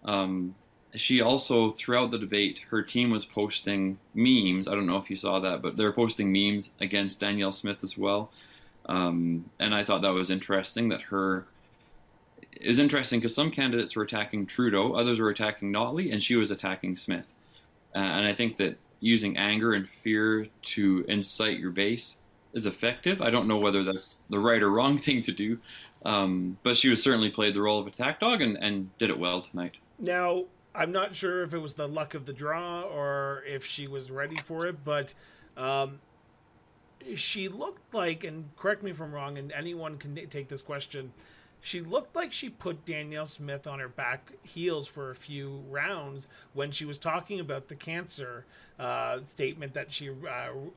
Um, 0.05 0.57
she 0.95 1.21
also, 1.21 1.71
throughout 1.71 2.11
the 2.11 2.19
debate, 2.19 2.61
her 2.71 2.83
team 2.83 3.11
was 3.11 3.25
posting 3.25 3.99
memes. 4.15 4.67
I 4.67 4.73
don't 4.73 4.87
know 4.87 4.97
if 4.97 5.09
you 5.09 5.17
saw 5.17 5.39
that, 5.39 5.63
but 5.63 5.77
they're 5.77 5.93
posting 5.93 6.33
memes 6.33 6.71
against 6.81 7.21
Danielle 7.21 7.53
Smith 7.53 7.85
as 7.85 7.97
well. 7.97 8.33
Um, 8.87 9.49
and 9.61 9.75
I 9.75 9.85
thought 9.85 10.03
that 10.03 10.13
was 10.13 10.31
interesting 10.31 10.89
that 10.89 11.03
her. 11.03 11.47
It 12.53 12.67
was 12.67 12.81
interesting 12.81 13.21
because 13.21 13.35
some 13.35 13.53
candidates 13.53 13.95
were 13.95 14.03
attacking 14.03 14.47
Trudeau, 14.47 14.95
others 14.95 15.21
were 15.21 15.29
attacking 15.29 15.73
Notley, 15.73 16.13
and 16.13 16.21
she 16.21 16.35
was 16.35 16.51
attacking 16.51 16.97
Smith. 16.97 17.27
Uh, 17.95 17.99
and 17.99 18.27
I 18.27 18.35
think 18.35 18.57
that 18.57 18.79
using 18.99 19.37
anger 19.37 19.73
and 19.75 19.89
fear 19.89 20.49
to 20.63 21.05
incite 21.07 21.61
your 21.61 21.71
base 21.71 22.17
is 22.53 22.67
effective. 22.67 23.21
I 23.23 23.31
don't 23.31 23.47
know 23.47 23.59
whether 23.59 23.85
that's 23.85 24.19
the 24.31 24.39
right 24.39 24.63
or 24.63 24.71
wrong 24.71 24.99
thing 25.07 25.23
to 25.23 25.33
do, 25.33 25.59
um, 26.05 26.59
but 26.63 26.77
she 26.77 26.89
was 26.89 27.03
certainly 27.03 27.31
played 27.31 27.55
the 27.55 27.63
role 27.63 27.81
of 27.81 27.87
attack 27.87 28.21
dog 28.21 28.41
and, 28.41 28.57
and 28.57 28.97
did 28.99 29.11
it 29.11 29.19
well 29.19 29.41
tonight. 29.41 29.77
Now, 29.99 30.45
I'm 30.75 30.93
not 30.93 31.17
sure 31.17 31.43
if 31.43 31.55
it 31.55 31.59
was 31.59 31.75
the 31.75 31.89
luck 31.89 32.15
of 32.15 32.27
the 32.27 32.33
draw 32.33 32.83
or 32.83 33.43
if 33.47 33.65
she 33.65 33.87
was 33.87 34.11
ready 34.11 34.37
for 34.37 34.67
it, 34.67 34.85
but 34.85 35.15
um, 35.57 36.01
she 37.17 37.49
looked 37.49 37.93
like, 37.93 38.25
and 38.25 38.55
correct 38.57 38.83
me 38.83 38.91
if 38.91 39.01
I'm 39.01 39.13
wrong, 39.13 39.39
and 39.39 39.51
anyone 39.53 39.97
can 39.99 40.15
take 40.29 40.49
this 40.49 40.63
question. 40.63 41.13
She 41.61 41.81
looked 41.81 42.15
like 42.15 42.33
she 42.33 42.49
put 42.49 42.85
Danielle 42.85 43.27
Smith 43.27 43.67
on 43.67 43.81
her 43.81 43.89
back 43.89 44.33
heels 44.43 44.87
for 44.87 45.11
a 45.11 45.15
few 45.15 45.65
rounds 45.69 46.29
when 46.53 46.71
she 46.71 46.85
was 46.85 46.99
talking 46.99 47.41
about 47.41 47.69
the 47.69 47.75
cancer 47.75 48.45
uh, 48.79 49.23
statement 49.25 49.75
that 49.75 49.91
she 49.91 50.09
uh, 50.09 50.13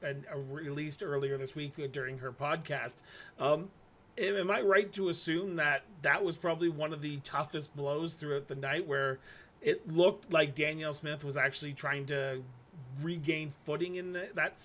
uh, 0.04 0.38
released 0.50 1.04
earlier 1.04 1.38
this 1.38 1.56
week 1.56 1.80
during 1.92 2.18
her 2.18 2.32
podcast. 2.32 2.96
Um, 3.40 3.70
am 4.18 4.50
I 4.50 4.62
right 4.62 4.92
to 4.94 5.10
assume 5.10 5.56
that 5.58 5.84
that 6.02 6.24
was 6.24 6.36
probably 6.36 6.70
one 6.70 6.94
of 6.94 7.02
the 7.02 7.18
toughest 7.18 7.76
blows 7.76 8.16
throughout 8.16 8.48
the 8.48 8.56
night, 8.56 8.88
where 8.88 9.20
it 9.62 9.88
looked 9.92 10.34
like 10.34 10.56
Danielle 10.56 10.94
Smith 10.94 11.24
was 11.24 11.38
actually 11.38 11.74
trying 11.74 12.08
to 12.08 12.42
regain 13.02 13.52
footing 13.64 13.96
in 13.96 14.14
the, 14.14 14.30
that 14.34 14.60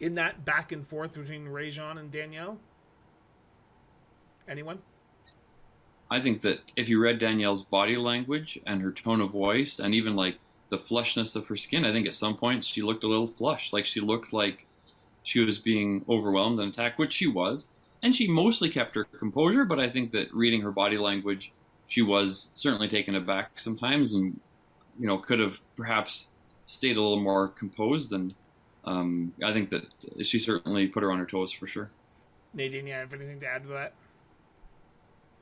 in 0.00 0.16
that 0.16 0.44
back 0.44 0.72
and 0.72 0.86
forth 0.86 1.12
between 1.12 1.46
Rajan 1.46 1.98
and 1.98 2.10
Danielle? 2.10 2.58
Anyone? 4.48 4.80
I 6.10 6.20
think 6.20 6.42
that 6.42 6.72
if 6.76 6.88
you 6.88 7.00
read 7.00 7.18
Danielle's 7.18 7.62
body 7.62 7.96
language 7.96 8.58
and 8.66 8.82
her 8.82 8.92
tone 8.92 9.20
of 9.20 9.30
voice, 9.30 9.78
and 9.78 9.94
even 9.94 10.16
like 10.16 10.36
the 10.70 10.78
flushness 10.78 11.36
of 11.36 11.46
her 11.48 11.56
skin. 11.56 11.84
I 11.84 11.92
think 11.92 12.06
at 12.06 12.14
some 12.14 12.36
points 12.36 12.66
she 12.66 12.80
looked 12.80 13.04
a 13.04 13.08
little 13.08 13.26
flushed, 13.26 13.72
like 13.72 13.84
she 13.84 14.00
looked 14.00 14.32
like 14.32 14.66
she 15.22 15.40
was 15.40 15.58
being 15.58 16.04
overwhelmed 16.08 16.58
and 16.60 16.72
attacked, 16.72 16.98
which 16.98 17.12
she 17.12 17.26
was. 17.26 17.68
And 18.02 18.16
she 18.16 18.26
mostly 18.26 18.70
kept 18.70 18.94
her 18.94 19.04
composure, 19.04 19.66
but 19.66 19.78
I 19.78 19.90
think 19.90 20.12
that 20.12 20.32
reading 20.32 20.62
her 20.62 20.70
body 20.70 20.96
language, 20.96 21.52
she 21.86 22.00
was 22.00 22.50
certainly 22.54 22.88
taken 22.88 23.14
aback 23.14 23.58
sometimes, 23.60 24.14
and 24.14 24.40
you 24.98 25.06
know 25.06 25.18
could 25.18 25.40
have 25.40 25.58
perhaps 25.76 26.28
stayed 26.64 26.96
a 26.96 27.02
little 27.02 27.20
more 27.20 27.48
composed. 27.48 28.12
And 28.12 28.34
um, 28.84 29.34
I 29.44 29.52
think 29.52 29.68
that 29.70 29.84
she 30.22 30.38
certainly 30.38 30.86
put 30.86 31.02
her 31.02 31.12
on 31.12 31.18
her 31.18 31.26
toes 31.26 31.52
for 31.52 31.66
sure. 31.66 31.90
Nadine, 32.54 32.86
you 32.86 32.94
have 32.94 33.12
anything 33.12 33.40
to 33.40 33.46
add 33.46 33.64
to 33.64 33.68
that? 33.70 33.92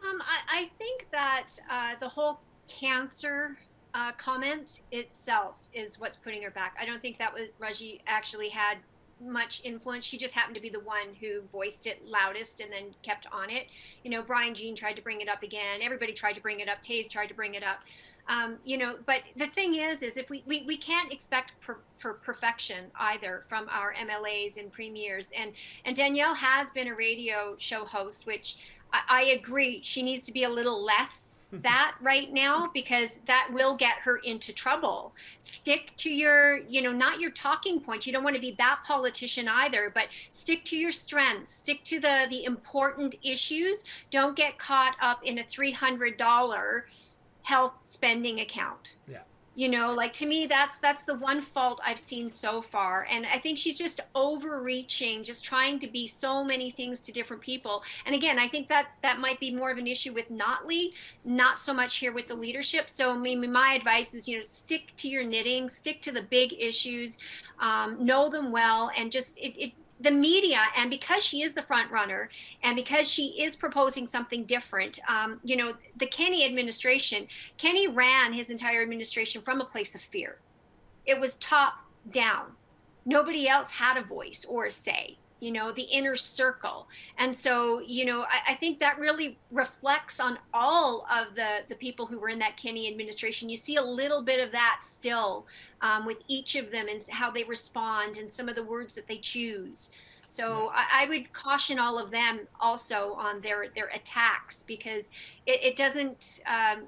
Um, 0.04 0.22
I, 0.22 0.60
I 0.60 0.70
think 0.78 1.06
that 1.10 1.48
uh, 1.70 1.94
the 2.00 2.08
whole 2.08 2.40
cancer 2.68 3.56
uh, 3.94 4.12
comment 4.12 4.82
itself 4.92 5.56
is 5.72 5.98
what's 5.98 6.16
putting 6.16 6.42
her 6.42 6.50
back. 6.50 6.76
I 6.80 6.84
don't 6.84 7.00
think 7.00 7.18
that 7.18 7.32
was 7.32 7.48
Raji 7.58 8.02
actually 8.06 8.48
had 8.48 8.78
much 9.20 9.62
influence. 9.64 10.04
She 10.04 10.16
just 10.16 10.34
happened 10.34 10.54
to 10.54 10.60
be 10.60 10.68
the 10.68 10.80
one 10.80 11.14
who 11.20 11.40
voiced 11.52 11.86
it 11.86 12.06
loudest 12.06 12.60
and 12.60 12.72
then 12.72 12.94
kept 13.02 13.26
on 13.32 13.50
it. 13.50 13.66
You 14.04 14.10
know, 14.10 14.22
Brian 14.22 14.54
Jean 14.54 14.76
tried 14.76 14.94
to 14.94 15.02
bring 15.02 15.20
it 15.20 15.28
up 15.28 15.42
again. 15.42 15.80
Everybody 15.82 16.12
tried 16.12 16.34
to 16.34 16.40
bring 16.40 16.60
it 16.60 16.68
up. 16.68 16.82
Toews 16.82 17.10
tried 17.10 17.26
to 17.26 17.34
bring 17.34 17.54
it 17.54 17.64
up. 17.64 17.80
Um, 18.28 18.58
you 18.62 18.76
know, 18.76 18.98
but 19.06 19.22
the 19.36 19.46
thing 19.46 19.76
is, 19.76 20.02
is 20.02 20.18
if 20.18 20.28
we, 20.28 20.42
we, 20.46 20.62
we 20.66 20.76
can't 20.76 21.10
expect 21.10 21.58
per, 21.60 21.78
for 21.98 22.14
perfection 22.14 22.84
either 23.00 23.44
from 23.48 23.66
our 23.70 23.94
MLAs 23.94 24.58
and 24.58 24.70
premiers. 24.70 25.30
And, 25.36 25.52
and 25.86 25.96
Danielle 25.96 26.34
has 26.34 26.70
been 26.70 26.88
a 26.88 26.94
radio 26.94 27.56
show 27.58 27.86
host, 27.86 28.26
which 28.26 28.58
I, 28.92 29.00
I 29.08 29.22
agree. 29.30 29.80
She 29.82 30.02
needs 30.02 30.26
to 30.26 30.32
be 30.32 30.44
a 30.44 30.48
little 30.48 30.82
less 30.84 31.40
that 31.52 31.94
right 32.00 32.30
now 32.32 32.70
because 32.74 33.20
that 33.26 33.48
will 33.52 33.74
get 33.76 33.96
her 33.98 34.18
into 34.18 34.52
trouble. 34.52 35.14
Stick 35.40 35.92
to 35.96 36.10
your, 36.10 36.58
you 36.68 36.82
know, 36.82 36.92
not 36.92 37.20
your 37.20 37.30
talking 37.30 37.80
points. 37.80 38.06
You 38.06 38.12
don't 38.12 38.24
want 38.24 38.36
to 38.36 38.40
be 38.40 38.54
that 38.58 38.80
politician 38.86 39.48
either, 39.48 39.90
but 39.94 40.08
stick 40.30 40.64
to 40.66 40.76
your 40.76 40.92
strengths. 40.92 41.54
Stick 41.54 41.84
to 41.84 42.00
the 42.00 42.26
the 42.28 42.44
important 42.44 43.14
issues. 43.22 43.84
Don't 44.10 44.36
get 44.36 44.58
caught 44.58 44.96
up 45.00 45.24
in 45.24 45.38
a 45.38 45.44
$300 45.44 46.82
health 47.42 47.72
spending 47.84 48.40
account. 48.40 48.96
Yeah 49.06 49.20
you 49.58 49.68
know 49.68 49.92
like 49.92 50.12
to 50.12 50.24
me 50.24 50.46
that's 50.46 50.78
that's 50.78 51.04
the 51.04 51.14
one 51.16 51.40
fault 51.40 51.80
i've 51.84 51.98
seen 51.98 52.30
so 52.30 52.62
far. 52.62 53.08
And 53.10 53.26
i 53.26 53.40
think 53.40 53.58
she's 53.58 53.76
just 53.76 54.00
overreaching 54.14 55.24
just 55.24 55.44
trying 55.44 55.80
to 55.80 55.88
be 55.88 56.06
so 56.06 56.44
many 56.44 56.70
things 56.70 57.00
to 57.00 57.10
different 57.10 57.42
people. 57.42 57.82
And 58.06 58.14
again 58.14 58.38
i 58.38 58.46
think 58.46 58.68
that 58.68 58.90
that 59.02 59.18
might 59.18 59.40
be 59.40 59.52
more 59.52 59.72
of 59.72 59.78
an 59.78 59.88
issue 59.88 60.12
with 60.14 60.30
notley 60.30 60.92
not 61.24 61.58
so 61.58 61.74
much 61.74 61.96
here 61.96 62.12
with 62.12 62.28
the 62.28 62.34
leadership. 62.34 62.88
So 62.88 63.12
I 63.12 63.16
mean, 63.16 63.50
my 63.50 63.72
advice 63.72 64.14
is 64.14 64.28
you 64.28 64.36
know 64.36 64.44
stick 64.44 64.92
to 64.98 65.08
your 65.08 65.24
knitting 65.24 65.68
stick 65.68 66.00
to 66.02 66.12
the 66.12 66.22
big 66.22 66.54
issues 66.56 67.18
um, 67.58 68.04
know 68.04 68.30
them 68.30 68.52
well 68.52 68.92
and 68.96 69.10
just 69.10 69.36
it, 69.38 69.60
it 69.60 69.72
the 70.00 70.10
media 70.10 70.60
and 70.76 70.90
because 70.90 71.22
she 71.22 71.42
is 71.42 71.54
the 71.54 71.62
front 71.62 71.90
runner 71.90 72.28
and 72.62 72.76
because 72.76 73.10
she 73.10 73.42
is 73.42 73.56
proposing 73.56 74.06
something 74.06 74.44
different 74.44 75.00
um, 75.08 75.40
you 75.42 75.56
know 75.56 75.72
the 75.96 76.06
kenney 76.06 76.44
administration 76.44 77.26
kenney 77.56 77.88
ran 77.88 78.32
his 78.32 78.50
entire 78.50 78.82
administration 78.82 79.42
from 79.42 79.60
a 79.60 79.64
place 79.64 79.94
of 79.94 80.00
fear. 80.00 80.38
It 81.06 81.18
was 81.18 81.36
top 81.36 81.74
down. 82.10 82.52
Nobody 83.04 83.48
else 83.48 83.72
had 83.72 83.96
a 83.96 84.02
voice 84.02 84.44
or 84.48 84.66
a 84.66 84.70
say 84.70 85.18
you 85.40 85.52
know 85.52 85.72
the 85.72 85.82
inner 85.82 86.16
circle. 86.16 86.88
And 87.18 87.36
so 87.36 87.80
you 87.80 88.04
know 88.04 88.22
I, 88.22 88.52
I, 88.52 88.54
think 88.54 88.80
that 88.80 88.98
really 88.98 89.38
reflects 89.50 90.20
on 90.20 90.38
all 90.52 91.06
of 91.10 91.34
the 91.34 91.60
the 91.68 91.74
people 91.74 92.06
who 92.06 92.18
were 92.18 92.28
in 92.28 92.38
that 92.40 92.56
kenney 92.56 92.88
administration. 92.88 93.48
You 93.48 93.56
see 93.56 93.76
a 93.76 93.82
little 93.82 94.22
bit 94.22 94.40
of 94.40 94.52
that 94.52 94.80
still 94.82 95.46
um, 95.80 96.06
with 96.06 96.18
each 96.28 96.56
of 96.56 96.70
them 96.70 96.88
and 96.88 97.02
how 97.10 97.30
they 97.30 97.44
respond 97.44 98.18
and 98.18 98.32
some 98.32 98.48
of 98.48 98.54
the 98.54 98.64
words 98.64 98.94
that 98.94 99.06
they 99.06 99.18
choose. 99.18 99.90
So. 100.30 100.70
I, 100.74 101.04
I, 101.04 101.08
would 101.08 101.32
caution 101.32 101.78
all 101.78 101.98
of 101.98 102.10
them 102.10 102.40
also 102.60 103.14
on 103.14 103.40
their 103.40 103.68
their 103.74 103.88
attacks 103.94 104.62
because 104.62 105.10
it, 105.46 105.62
it 105.64 105.76
doesn't 105.76 106.40
um, 106.46 106.82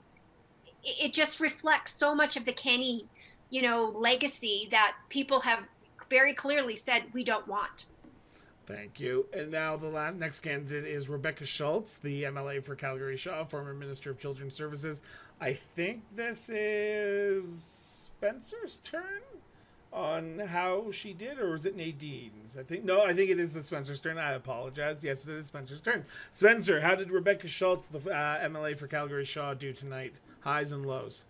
it 0.83 1.15
just 1.15 1.41
reflects 1.41 1.95
so 1.95 2.15
much 2.15 2.37
of 2.37 2.45
the 2.45 2.53
kenney 2.53 3.07
you 3.51 3.63
know 3.63 3.93
legacy 3.95 4.69
that 4.71 4.95
people 5.09 5.41
have 5.41 5.61
very 6.09 6.33
clearly 6.33 6.77
said 6.77 7.03
we 7.13 7.23
don't 7.23 7.47
want 7.47 7.87
Thank 8.67 9.01
you. 9.01 9.27
And 9.33 9.51
now 9.51 9.77
the 9.77 9.89
last, 9.89 10.17
next 10.17 10.41
candidate 10.41 10.85
is 10.85 11.09
Rebecca 11.09 11.45
Schulz, 11.45 11.99
the 11.99 12.25
MLA 12.25 12.63
for 12.63 12.77
Calgary 12.77 13.17
Shaw, 13.17 13.45
former 13.45 13.75
Minister 13.75 14.11
of 14.11 14.19
Children's 14.19 14.55
Services. 14.55 15.03
I 15.41 15.55
think 15.55 16.03
this 16.15 16.49
is 16.49 18.11
Spencer's 18.21 18.79
turn 18.85 19.23
on 19.93 20.39
how 20.39 20.91
she 20.91 21.13
did, 21.13 21.39
or 21.39 21.51
was 21.51 21.67
it 21.67 21.77
Nadine's? 21.77 22.57
I 22.57 22.63
think 22.63 22.85
no, 22.85 23.05
I 23.05 23.13
think 23.13 23.31
it 23.31 23.41
is 23.41 23.55
the 23.55 23.63
Spencer's 23.63 24.01
turn. 24.01 24.19
I 24.19 24.33
apologize. 24.33 25.03
Yes, 25.03 25.27
it 25.27 25.35
is 25.35 25.47
Spencer's 25.47 25.81
turn. 25.81 26.05
Spencer, 26.31 26.81
how 26.81 26.95
did 26.95 27.11
Rebecca 27.11 27.49
Schulz, 27.49 27.89
the 27.89 27.99
uh, 28.11 28.49
MLA 28.49 28.79
for 28.79 28.87
Calgary 28.87 29.25
Shaw, 29.25 29.55
do 29.55 29.73
tonight? 29.73 30.15
Highs 30.41 30.73
and 30.73 30.87
lows. 30.87 31.25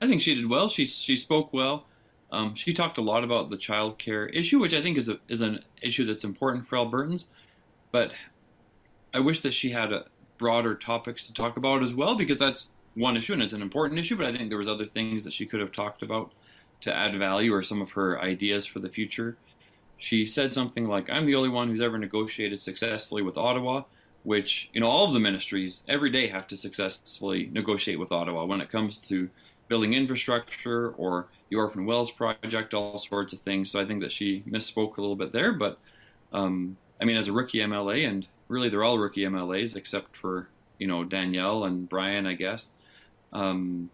I 0.00 0.06
think 0.06 0.20
she 0.20 0.34
did 0.34 0.50
well. 0.50 0.68
She 0.68 0.84
she 0.84 1.16
spoke 1.16 1.52
well. 1.52 1.86
Um, 2.32 2.54
she 2.54 2.72
talked 2.72 2.98
a 2.98 3.02
lot 3.02 3.24
about 3.24 3.50
the 3.50 3.56
child 3.56 3.98
care 3.98 4.26
issue, 4.26 4.58
which 4.58 4.74
I 4.74 4.82
think 4.82 4.98
is 4.98 5.08
a, 5.08 5.18
is 5.28 5.40
an 5.40 5.60
issue 5.80 6.04
that's 6.04 6.24
important 6.24 6.66
for 6.66 6.76
Albertans. 6.76 7.26
But 7.92 8.12
I 9.14 9.20
wish 9.20 9.40
that 9.40 9.54
she 9.54 9.70
had 9.70 9.92
a 9.92 10.06
broader 10.38 10.74
topics 10.74 11.26
to 11.26 11.32
talk 11.32 11.56
about 11.56 11.82
as 11.82 11.94
well, 11.94 12.16
because 12.16 12.38
that's 12.38 12.70
one 12.94 13.16
issue 13.16 13.32
and 13.32 13.42
it's 13.42 13.52
an 13.52 13.62
important 13.62 14.00
issue. 14.00 14.16
But 14.16 14.26
I 14.26 14.36
think 14.36 14.48
there 14.48 14.58
was 14.58 14.68
other 14.68 14.86
things 14.86 15.24
that 15.24 15.32
she 15.32 15.46
could 15.46 15.60
have 15.60 15.72
talked 15.72 16.02
about 16.02 16.32
to 16.82 16.94
add 16.94 17.16
value 17.16 17.54
or 17.54 17.62
some 17.62 17.80
of 17.80 17.92
her 17.92 18.20
ideas 18.20 18.66
for 18.66 18.80
the 18.80 18.88
future. 18.88 19.36
She 19.96 20.26
said 20.26 20.52
something 20.52 20.86
like, 20.86 21.08
"I'm 21.08 21.24
the 21.24 21.36
only 21.36 21.48
one 21.48 21.68
who's 21.68 21.80
ever 21.80 21.98
negotiated 21.98 22.60
successfully 22.60 23.22
with 23.22 23.38
Ottawa." 23.38 23.84
Which 24.24 24.68
you 24.72 24.80
know, 24.80 24.88
all 24.88 25.06
of 25.06 25.14
the 25.14 25.20
ministries 25.20 25.84
every 25.86 26.10
day 26.10 26.26
have 26.26 26.48
to 26.48 26.56
successfully 26.56 27.48
negotiate 27.52 28.00
with 28.00 28.10
Ottawa 28.10 28.44
when 28.44 28.60
it 28.60 28.72
comes 28.72 28.98
to 28.98 29.30
building 29.68 29.94
infrastructure 29.94 30.90
or 30.92 31.28
the 31.48 31.56
Orphan 31.56 31.86
Wells 31.86 32.10
Project, 32.10 32.74
all 32.74 32.98
sorts 32.98 33.32
of 33.32 33.40
things. 33.40 33.70
So 33.70 33.80
I 33.80 33.84
think 33.84 34.02
that 34.02 34.12
she 34.12 34.42
misspoke 34.48 34.96
a 34.96 35.00
little 35.00 35.16
bit 35.16 35.32
there. 35.32 35.52
But 35.52 35.78
um, 36.32 36.76
I 37.00 37.04
mean, 37.04 37.16
as 37.16 37.28
a 37.28 37.32
rookie 37.32 37.58
MLA, 37.58 38.08
and 38.08 38.26
really 38.48 38.68
they're 38.68 38.84
all 38.84 38.98
rookie 38.98 39.22
MLAs 39.22 39.76
except 39.76 40.16
for 40.16 40.48
you 40.78 40.86
know 40.86 41.04
Danielle 41.04 41.64
and 41.64 41.88
Brian, 41.88 42.26
I 42.26 42.34
guess. 42.34 42.70
Um, 43.32 43.90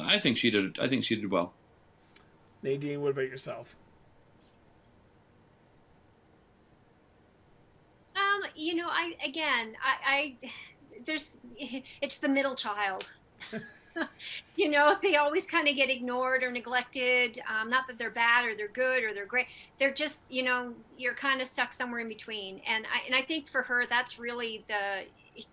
I 0.00 0.18
think 0.18 0.36
she 0.36 0.50
did. 0.50 0.78
I 0.78 0.88
think 0.88 1.04
she 1.04 1.16
did 1.16 1.30
well. 1.30 1.52
Nadine, 2.62 3.00
what 3.00 3.10
about 3.10 3.28
yourself? 3.28 3.76
Um, 8.16 8.42
you 8.54 8.74
know, 8.74 8.88
I 8.88 9.14
again, 9.24 9.74
I, 9.82 10.36
I 10.42 10.50
there's 11.06 11.38
it's 12.00 12.18
the 12.18 12.28
middle 12.28 12.54
child. 12.54 13.08
you 14.56 14.70
know, 14.70 14.96
they 15.02 15.16
always 15.16 15.46
kind 15.46 15.68
of 15.68 15.76
get 15.76 15.90
ignored 15.90 16.42
or 16.42 16.50
neglected. 16.50 17.40
Um, 17.48 17.70
not 17.70 17.86
that 17.88 17.98
they're 17.98 18.10
bad 18.10 18.46
or 18.46 18.54
they're 18.54 18.68
good 18.68 19.04
or 19.04 19.14
they're 19.14 19.26
great. 19.26 19.46
They're 19.78 19.94
just, 19.94 20.20
you 20.28 20.42
know, 20.42 20.74
you're 20.96 21.14
kind 21.14 21.40
of 21.40 21.46
stuck 21.46 21.74
somewhere 21.74 22.00
in 22.00 22.08
between. 22.08 22.60
And 22.66 22.86
I, 22.86 23.06
and 23.06 23.14
I 23.14 23.22
think 23.22 23.48
for 23.48 23.62
her, 23.62 23.86
that's 23.88 24.18
really 24.18 24.64
the, 24.68 25.04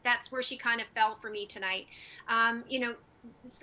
that's 0.03 0.31
where 0.31 0.41
she 0.41 0.57
kind 0.57 0.81
of 0.81 0.87
fell 0.95 1.17
for 1.21 1.29
me 1.29 1.45
tonight. 1.45 1.87
Um, 2.27 2.63
you 2.69 2.79
know, 2.79 2.95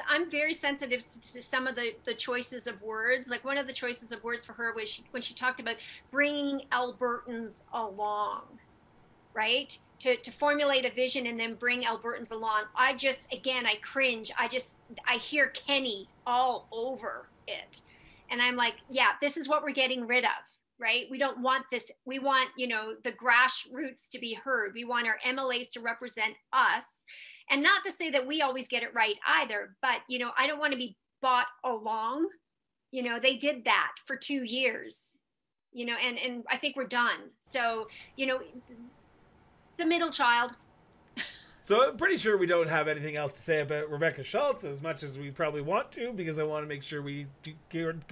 I'm 0.09 0.31
very 0.31 0.55
sensitive 0.55 1.03
to 1.03 1.43
some 1.43 1.67
of 1.67 1.77
the, 1.77 1.95
the 2.05 2.15
choices 2.15 2.67
of 2.67 2.81
words. 2.81 3.29
Like 3.29 3.45
one 3.45 3.59
of 3.59 3.67
the 3.67 3.73
choices 3.73 4.13
of 4.13 4.23
words 4.25 4.47
for 4.47 4.55
her 4.55 4.73
was 4.75 4.89
she, 4.89 5.05
when 5.11 5.23
she 5.23 5.35
talked 5.35 5.61
about 5.61 5.77
bringing 6.11 6.63
Albertans 6.73 7.63
along, 7.73 8.43
right? 9.35 9.79
To, 10.01 10.17
to 10.17 10.31
formulate 10.31 10.87
a 10.87 10.91
vision 10.91 11.27
and 11.27 11.39
then 11.39 11.55
bring 11.55 11.83
Albertans 11.83 12.33
along. 12.33 12.63
I 12.75 12.95
just, 12.95 13.31
again, 13.35 13.67
I 13.67 13.75
cringe. 13.83 14.33
I 14.39 14.49
just, 14.49 14.73
I 15.07 15.17
hear 15.17 15.49
Kenney 15.49 16.09
all 16.27 16.69
over 16.73 17.29
it. 17.47 17.83
And 18.31 18.41
I'm 18.41 18.57
like, 18.57 18.77
yeah, 18.91 19.11
this 19.21 19.37
is 19.37 19.49
what 19.49 19.63
we're 19.63 19.73
getting 19.73 20.07
rid 20.07 20.25
of, 20.25 20.31
right? 20.79 21.05
We 21.11 21.19
don't 21.19 21.43
want 21.43 21.67
this. 21.71 21.91
We 22.07 22.19
want, 22.19 22.49
you 22.57 22.67
know, 22.67 22.95
the 23.05 23.13
grassroots 23.13 24.09
to 24.13 24.19
be 24.19 24.33
heard. 24.33 24.73
We 24.75 24.85
want 24.85 25.07
our 25.07 25.19
MLAs 25.27 25.71
to 25.73 25.81
represent 25.81 26.35
us. 26.53 26.85
And 27.51 27.63
not 27.63 27.85
to 27.85 27.93
say 27.93 28.09
that 28.11 28.27
we 28.27 28.41
always 28.41 28.69
get 28.69 28.83
it 28.83 28.95
right 28.95 29.17
either, 29.27 29.77
but, 29.83 29.99
you 30.09 30.19
know, 30.19 30.31
I 30.39 30.47
don't 30.47 30.61
want 30.61 30.73
to 30.73 30.79
be 30.79 30.97
bought 31.21 31.49
along. 31.65 32.29
You 32.91 33.03
know, 33.03 33.19
they 33.21 33.37
did 33.37 33.65
that 33.67 33.93
for 34.07 34.17
two 34.17 34.45
years 34.45 35.15
you 35.73 35.87
know 35.87 35.95
and 36.05 36.19
and 36.19 36.45
i 36.51 36.57
think 36.57 36.77
we're 36.77 36.87
done 36.87 37.31
so 37.41 37.87
you 38.17 38.27
know 38.27 38.41
the 39.81 39.87
middle 39.87 40.11
child. 40.11 40.55
So 41.63 41.89
I'm 41.89 41.97
pretty 41.97 42.17
sure 42.17 42.39
we 42.39 42.47
don't 42.47 42.69
have 42.69 42.89
anything 42.89 43.17
else 43.17 43.33
to 43.33 43.39
say 43.39 43.61
about 43.61 43.91
Rebecca 43.91 44.25
Schulz 44.25 44.65
as 44.65 44.81
much 44.81 45.03
as 45.03 45.19
we 45.19 45.31
probably 45.31 45.61
want 45.61 45.93
to 45.93 46.13
because 46.13 46.39
I 46.39 46.43
want 46.43 46.65
to 46.65 46.69
make 46.69 46.83
sure 46.83 47.03
we 47.03 47.27
can 47.69 48.03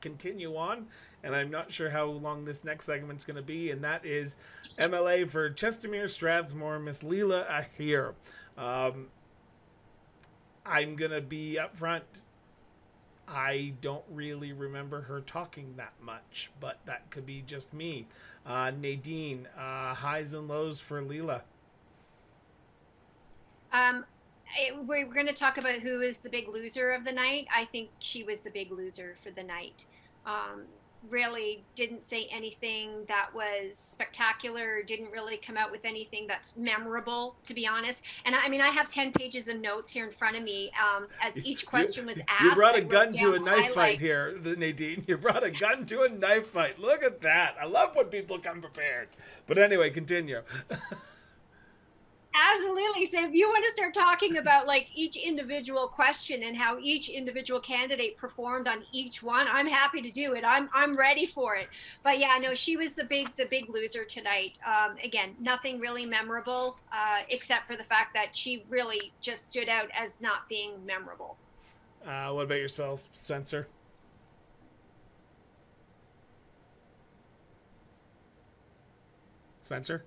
continue 0.00 0.56
on, 0.56 0.86
and 1.22 1.34
I'm 1.34 1.50
not 1.50 1.70
sure 1.70 1.90
how 1.90 2.06
long 2.06 2.44
this 2.44 2.64
next 2.64 2.84
segment's 2.84 3.22
going 3.22 3.36
to 3.36 3.42
be, 3.42 3.70
and 3.70 3.82
that 3.84 4.04
is 4.04 4.34
MLA 4.78 5.30
for 5.30 5.48
Chestermere 5.50 6.08
Strathmore, 6.08 6.80
Miss 6.80 7.00
Leela 7.00 7.46
Aheer. 7.48 8.14
Um, 8.58 9.06
I'm 10.64 10.96
gonna 10.96 11.20
be 11.20 11.58
up 11.58 11.76
front. 11.76 12.22
I 13.28 13.74
don't 13.80 14.04
really 14.10 14.52
remember 14.52 15.02
her 15.02 15.20
talking 15.20 15.74
that 15.76 15.94
much, 16.00 16.50
but 16.60 16.78
that 16.86 17.10
could 17.10 17.26
be 17.26 17.42
just 17.44 17.72
me. 17.74 18.06
Uh, 18.44 18.70
Nadine, 18.70 19.48
uh, 19.58 19.94
highs 19.94 20.32
and 20.32 20.46
lows 20.46 20.80
for 20.80 21.02
Leela. 21.02 21.42
Um, 23.72 24.04
it, 24.56 24.76
we're 24.86 25.06
going 25.06 25.26
to 25.26 25.32
talk 25.32 25.58
about 25.58 25.80
who 25.80 26.00
is 26.00 26.20
the 26.20 26.30
big 26.30 26.48
loser 26.48 26.92
of 26.92 27.04
the 27.04 27.12
night. 27.12 27.46
I 27.54 27.64
think 27.64 27.90
she 27.98 28.22
was 28.22 28.40
the 28.40 28.50
big 28.50 28.70
loser 28.70 29.16
for 29.22 29.30
the 29.30 29.42
night. 29.42 29.86
Um, 30.24 30.62
really 31.08 31.62
didn't 31.76 32.02
say 32.02 32.28
anything 32.30 32.90
that 33.08 33.28
was 33.34 33.76
spectacular 33.76 34.82
didn't 34.82 35.10
really 35.12 35.36
come 35.36 35.56
out 35.56 35.70
with 35.70 35.84
anything 35.84 36.26
that's 36.26 36.56
memorable 36.56 37.36
to 37.44 37.54
be 37.54 37.66
honest. 37.66 38.02
And 38.24 38.34
i 38.34 38.48
mean 38.48 38.60
i 38.60 38.68
have 38.68 38.90
10 38.90 39.12
pages 39.12 39.48
of 39.48 39.60
notes 39.60 39.92
here 39.92 40.04
in 40.04 40.12
front 40.12 40.36
of 40.36 40.42
me 40.42 40.70
um, 40.80 41.06
as 41.22 41.44
each 41.44 41.66
question 41.66 42.06
was 42.06 42.20
asked. 42.28 42.42
you 42.42 42.54
brought 42.54 42.76
a 42.76 42.82
gun 42.82 43.14
to 43.14 43.34
a 43.34 43.38
knife 43.38 43.74
fight 43.74 44.00
here 44.00 44.38
nadine. 44.56 45.04
You 45.06 45.16
brought 45.16 45.44
a 45.44 45.50
gun 45.50 45.86
to 45.86 46.02
a 46.02 46.08
knife 46.08 46.48
fight. 46.48 46.78
Look 46.78 47.02
at 47.02 47.20
that. 47.20 47.56
I 47.60 47.66
love 47.66 47.94
when 47.94 48.06
people 48.06 48.38
come 48.38 48.60
prepared. 48.60 49.08
But 49.46 49.58
anyway 49.58 49.90
continue 49.90 50.42
Absolutely. 52.36 53.06
So 53.06 53.24
if 53.24 53.32
you 53.32 53.48
want 53.48 53.64
to 53.64 53.72
start 53.72 53.94
talking 53.94 54.36
about 54.36 54.66
like 54.66 54.88
each 54.94 55.16
individual 55.16 55.88
question 55.88 56.42
and 56.42 56.56
how 56.56 56.78
each 56.78 57.08
individual 57.08 57.60
candidate 57.60 58.18
performed 58.18 58.68
on 58.68 58.84
each 58.92 59.22
one, 59.22 59.46
I'm 59.50 59.66
happy 59.66 60.02
to 60.02 60.10
do 60.10 60.34
it. 60.34 60.44
I'm 60.44 60.68
I'm 60.74 60.96
ready 60.96 61.24
for 61.24 61.56
it. 61.56 61.68
But 62.02 62.18
yeah, 62.18 62.36
no, 62.40 62.54
she 62.54 62.76
was 62.76 62.94
the 62.94 63.04
big 63.04 63.34
the 63.36 63.46
big 63.46 63.70
loser 63.70 64.04
tonight. 64.04 64.58
Um, 64.66 64.96
again, 65.02 65.34
nothing 65.40 65.80
really 65.80 66.04
memorable 66.04 66.78
uh, 66.92 67.20
except 67.30 67.66
for 67.66 67.76
the 67.76 67.84
fact 67.84 68.12
that 68.14 68.36
she 68.36 68.64
really 68.68 69.12
just 69.20 69.46
stood 69.46 69.68
out 69.68 69.88
as 69.98 70.16
not 70.20 70.48
being 70.48 70.72
memorable. 70.84 71.38
Uh, 72.06 72.30
what 72.32 72.42
about 72.42 72.58
yourself, 72.58 73.08
Spencer? 73.12 73.66
Spencer? 79.60 80.04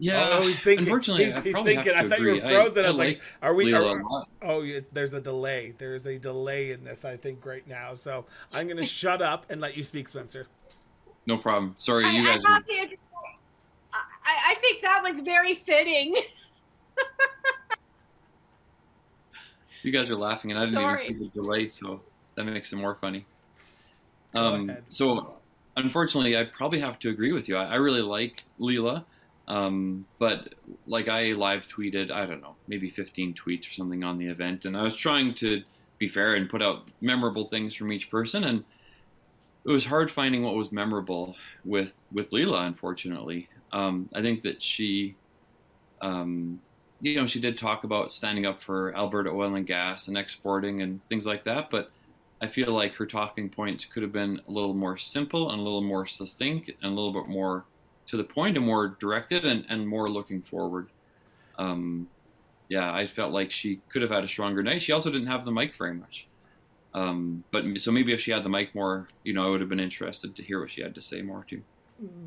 Yeah. 0.00 0.28
Oh, 0.32 0.42
he's 0.42 0.62
thinking. 0.62 0.86
Unfortunately, 0.86 1.24
he's, 1.24 1.36
I 1.36 1.42
he's 1.42 1.52
probably 1.52 1.74
thinking. 1.74 1.94
have 1.94 2.00
I 2.00 2.08
to 2.08 2.08
thought 2.08 2.20
you 2.20 2.32
were 2.34 2.40
frozen. 2.40 2.84
I, 2.84 2.88
I 2.88 2.90
was 2.90 2.98
like, 2.98 3.18
like 3.18 3.22
"Are 3.42 3.54
we?" 3.54 3.72
Are, 3.74 4.02
oh, 4.42 4.64
it's, 4.64 4.88
there's 4.88 5.12
a 5.12 5.20
delay. 5.20 5.74
There's 5.76 6.06
a 6.06 6.18
delay 6.18 6.72
in 6.72 6.84
this. 6.84 7.04
I 7.04 7.16
think 7.18 7.44
right 7.44 7.66
now. 7.68 7.94
So 7.94 8.24
I'm 8.50 8.66
going 8.66 8.76
to 8.78 8.84
shut 8.84 9.20
up 9.22 9.46
and 9.50 9.60
let 9.60 9.76
you 9.76 9.84
speak, 9.84 10.08
Spencer. 10.08 10.46
No 11.26 11.36
problem. 11.36 11.74
Sorry, 11.76 12.06
I, 12.06 12.10
you 12.12 12.24
guys. 12.24 12.40
I, 12.44 12.48
Were, 12.48 12.54
have 12.54 12.66
to 12.66 12.74
agree. 12.74 12.98
I, 13.92 14.52
I 14.52 14.54
think 14.56 14.82
that 14.82 15.02
was 15.02 15.20
very 15.20 15.54
fitting. 15.54 16.16
you 19.82 19.92
guys 19.92 20.10
are 20.10 20.16
laughing, 20.16 20.50
and 20.50 20.58
I 20.60 20.64
didn't 20.64 20.74
Sorry. 20.80 21.04
even 21.04 21.18
see 21.18 21.24
the 21.24 21.30
delay, 21.30 21.68
so 21.68 22.00
that 22.36 22.44
makes 22.44 22.72
it 22.72 22.76
more 22.76 22.94
funny. 22.94 23.26
Go 24.32 24.40
Um, 24.40 24.70
ahead. 24.70 24.84
so, 24.90 25.36
unfortunately, 25.76 26.36
I 26.36 26.44
probably 26.44 26.80
have 26.80 26.98
to 27.00 27.10
agree 27.10 27.32
with 27.32 27.48
you. 27.48 27.56
I, 27.56 27.64
I 27.66 27.74
really 27.76 28.02
like 28.02 28.44
Leela, 28.58 29.04
um, 29.50 30.06
but 30.20 30.54
like 30.86 31.08
I 31.08 31.32
live 31.32 31.66
tweeted, 31.66 32.12
I 32.12 32.24
don't 32.24 32.40
know, 32.40 32.54
maybe 32.68 32.88
15 32.88 33.34
tweets 33.34 33.68
or 33.68 33.72
something 33.72 34.04
on 34.04 34.16
the 34.16 34.28
event, 34.28 34.64
and 34.64 34.76
I 34.76 34.82
was 34.82 34.94
trying 34.94 35.34
to 35.34 35.64
be 35.98 36.06
fair 36.06 36.36
and 36.36 36.48
put 36.48 36.62
out 36.62 36.88
memorable 37.00 37.48
things 37.48 37.74
from 37.74 37.92
each 37.92 38.12
person, 38.12 38.44
and 38.44 38.62
it 39.64 39.70
was 39.72 39.86
hard 39.86 40.08
finding 40.08 40.44
what 40.44 40.54
was 40.54 40.70
memorable 40.70 41.34
with 41.64 41.94
with 42.12 42.30
Leela. 42.30 42.64
Unfortunately, 42.64 43.48
um, 43.72 44.08
I 44.14 44.22
think 44.22 44.44
that 44.44 44.62
she, 44.62 45.16
um, 46.00 46.60
you 47.00 47.16
know, 47.16 47.26
she 47.26 47.40
did 47.40 47.58
talk 47.58 47.82
about 47.82 48.12
standing 48.12 48.46
up 48.46 48.62
for 48.62 48.94
Alberta 48.94 49.30
oil 49.30 49.56
and 49.56 49.66
gas 49.66 50.06
and 50.06 50.16
exporting 50.16 50.80
and 50.80 51.00
things 51.08 51.26
like 51.26 51.42
that, 51.42 51.70
but 51.72 51.90
I 52.40 52.46
feel 52.46 52.72
like 52.72 52.94
her 52.94 53.06
talking 53.06 53.50
points 53.50 53.84
could 53.84 54.04
have 54.04 54.12
been 54.12 54.40
a 54.46 54.50
little 54.52 54.74
more 54.74 54.96
simple 54.96 55.50
and 55.50 55.58
a 55.58 55.62
little 55.64 55.82
more 55.82 56.06
succinct 56.06 56.68
and 56.68 56.84
a 56.84 56.94
little 56.94 57.12
bit 57.12 57.28
more 57.28 57.64
to 58.10 58.16
the 58.16 58.24
point 58.24 58.56
and 58.56 58.66
more 58.66 58.96
directed 59.00 59.44
and, 59.44 59.64
and 59.68 59.86
more 59.86 60.08
looking 60.08 60.42
forward. 60.42 60.88
Um, 61.58 62.08
yeah, 62.68 62.92
I 62.92 63.06
felt 63.06 63.32
like 63.32 63.50
she 63.50 63.80
could 63.88 64.02
have 64.02 64.10
had 64.10 64.24
a 64.24 64.28
stronger 64.28 64.62
night. 64.62 64.82
She 64.82 64.92
also 64.92 65.10
didn't 65.10 65.28
have 65.28 65.44
the 65.44 65.52
mic 65.52 65.74
very 65.74 65.94
much. 65.94 66.26
Um, 66.92 67.44
but 67.52 67.64
so 67.80 67.92
maybe 67.92 68.12
if 68.12 68.20
she 68.20 68.32
had 68.32 68.42
the 68.42 68.48
mic 68.48 68.74
more, 68.74 69.06
you 69.22 69.32
know, 69.32 69.46
I 69.46 69.50
would 69.50 69.60
have 69.60 69.68
been 69.68 69.80
interested 69.80 70.34
to 70.36 70.42
hear 70.42 70.60
what 70.60 70.70
she 70.70 70.82
had 70.82 70.94
to 70.96 71.02
say 71.02 71.22
more 71.22 71.44
too. 71.48 71.62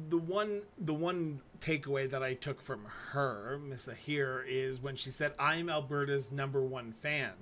the 0.10 0.18
one 0.18 0.62
the 0.78 0.94
one 0.94 1.42
takeaway 1.60 2.10
that 2.10 2.22
I 2.24 2.34
took 2.36 2.62
from 2.62 2.86
her, 3.12 3.60
Miss 3.62 3.88
Aheer, 3.88 4.44
is 4.48 4.82
when 4.82 4.96
she 4.96 5.10
said, 5.10 5.34
"I'm 5.40 5.70
Alberta's 5.70 6.32
number 6.32 6.62
one 6.62 6.92
fan," 6.92 7.34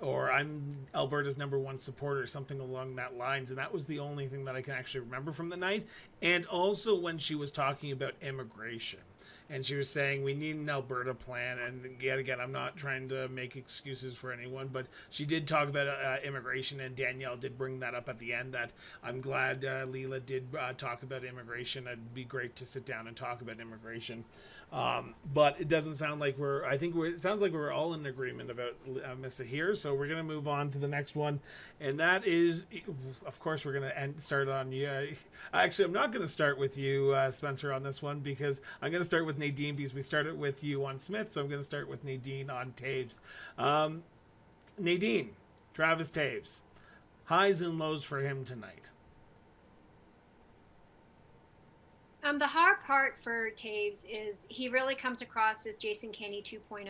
or 0.00 0.30
"I'm 0.30 0.86
Alberta's 0.94 1.36
number 1.36 1.58
one 1.58 1.78
supporter," 1.78 2.26
something 2.26 2.60
along 2.60 2.96
that 2.96 3.16
lines, 3.16 3.50
and 3.50 3.58
that 3.58 3.72
was 3.72 3.86
the 3.86 3.98
only 3.98 4.26
thing 4.28 4.44
that 4.44 4.56
I 4.56 4.62
can 4.62 4.74
actually 4.74 5.00
remember 5.00 5.32
from 5.32 5.48
the 5.48 5.56
night. 5.56 5.86
And 6.22 6.46
also 6.46 6.98
when 6.98 7.18
she 7.18 7.34
was 7.34 7.50
talking 7.50 7.92
about 7.92 8.14
immigration. 8.20 9.00
And 9.48 9.64
she 9.64 9.76
was 9.76 9.88
saying 9.88 10.24
we 10.24 10.34
need 10.34 10.56
an 10.56 10.68
Alberta 10.68 11.14
plan. 11.14 11.58
And 11.60 12.02
yet 12.02 12.18
again, 12.18 12.40
I'm 12.40 12.50
not 12.50 12.76
trying 12.76 13.08
to 13.10 13.28
make 13.28 13.54
excuses 13.54 14.16
for 14.16 14.32
anyone, 14.32 14.68
but 14.72 14.86
she 15.08 15.24
did 15.24 15.46
talk 15.46 15.68
about 15.68 15.86
uh, 15.86 16.16
immigration, 16.24 16.80
and 16.80 16.96
Danielle 16.96 17.36
did 17.36 17.56
bring 17.56 17.78
that 17.78 17.94
up 17.94 18.08
at 18.08 18.18
the 18.18 18.34
end. 18.34 18.54
That 18.54 18.72
I'm 19.04 19.20
glad 19.20 19.64
uh, 19.64 19.86
Leela 19.86 20.24
did 20.24 20.48
uh, 20.58 20.72
talk 20.72 21.04
about 21.04 21.24
immigration. 21.24 21.86
It'd 21.86 22.12
be 22.12 22.24
great 22.24 22.56
to 22.56 22.66
sit 22.66 22.84
down 22.84 23.06
and 23.06 23.16
talk 23.16 23.40
about 23.40 23.60
immigration. 23.60 24.24
Um, 24.72 25.14
but 25.32 25.60
it 25.60 25.68
doesn't 25.68 25.94
sound 25.94 26.20
like 26.20 26.36
we're. 26.36 26.64
I 26.64 26.76
think 26.76 26.94
we're. 26.94 27.06
It 27.06 27.22
sounds 27.22 27.40
like 27.40 27.52
we're 27.52 27.72
all 27.72 27.94
in 27.94 28.04
agreement 28.04 28.50
about 28.50 28.72
uh, 29.04 29.14
Miss 29.14 29.40
Aheer. 29.40 29.76
So 29.76 29.94
we're 29.94 30.08
gonna 30.08 30.24
move 30.24 30.48
on 30.48 30.70
to 30.72 30.78
the 30.78 30.88
next 30.88 31.14
one, 31.14 31.40
and 31.80 32.00
that 32.00 32.26
is, 32.26 32.64
of 33.24 33.38
course, 33.38 33.64
we're 33.64 33.72
gonna 33.72 33.92
end, 33.96 34.20
start 34.20 34.48
on 34.48 34.72
you. 34.72 35.16
Actually, 35.54 35.84
I'm 35.86 35.92
not 35.92 36.12
gonna 36.12 36.26
start 36.26 36.58
with 36.58 36.76
you, 36.76 37.12
uh, 37.12 37.30
Spencer, 37.30 37.72
on 37.72 37.84
this 37.84 38.02
one 38.02 38.20
because 38.20 38.60
I'm 38.82 38.90
gonna 38.90 39.04
start 39.04 39.24
with 39.24 39.38
Nadine 39.38 39.76
because 39.76 39.94
we 39.94 40.02
started 40.02 40.36
with 40.36 40.64
you 40.64 40.84
on 40.84 40.98
Smith. 40.98 41.30
So 41.32 41.40
I'm 41.40 41.48
gonna 41.48 41.62
start 41.62 41.88
with 41.88 42.04
Nadine 42.04 42.50
on 42.50 42.72
Toews. 42.72 43.20
Um, 43.56 44.02
Nadine, 44.78 45.30
Travis 45.74 46.10
Toews, 46.10 46.62
highs 47.26 47.62
and 47.62 47.78
lows 47.78 48.02
for 48.04 48.18
him 48.20 48.44
tonight. 48.44 48.90
Um, 52.26 52.40
the 52.40 52.46
hard 52.46 52.82
part 52.82 53.18
for 53.22 53.50
Toews 53.50 54.04
is 54.08 54.46
he 54.48 54.68
really 54.68 54.96
comes 54.96 55.22
across 55.22 55.64
as 55.64 55.76
Jason 55.76 56.10
Kenney 56.10 56.42
2.0. 56.42 56.88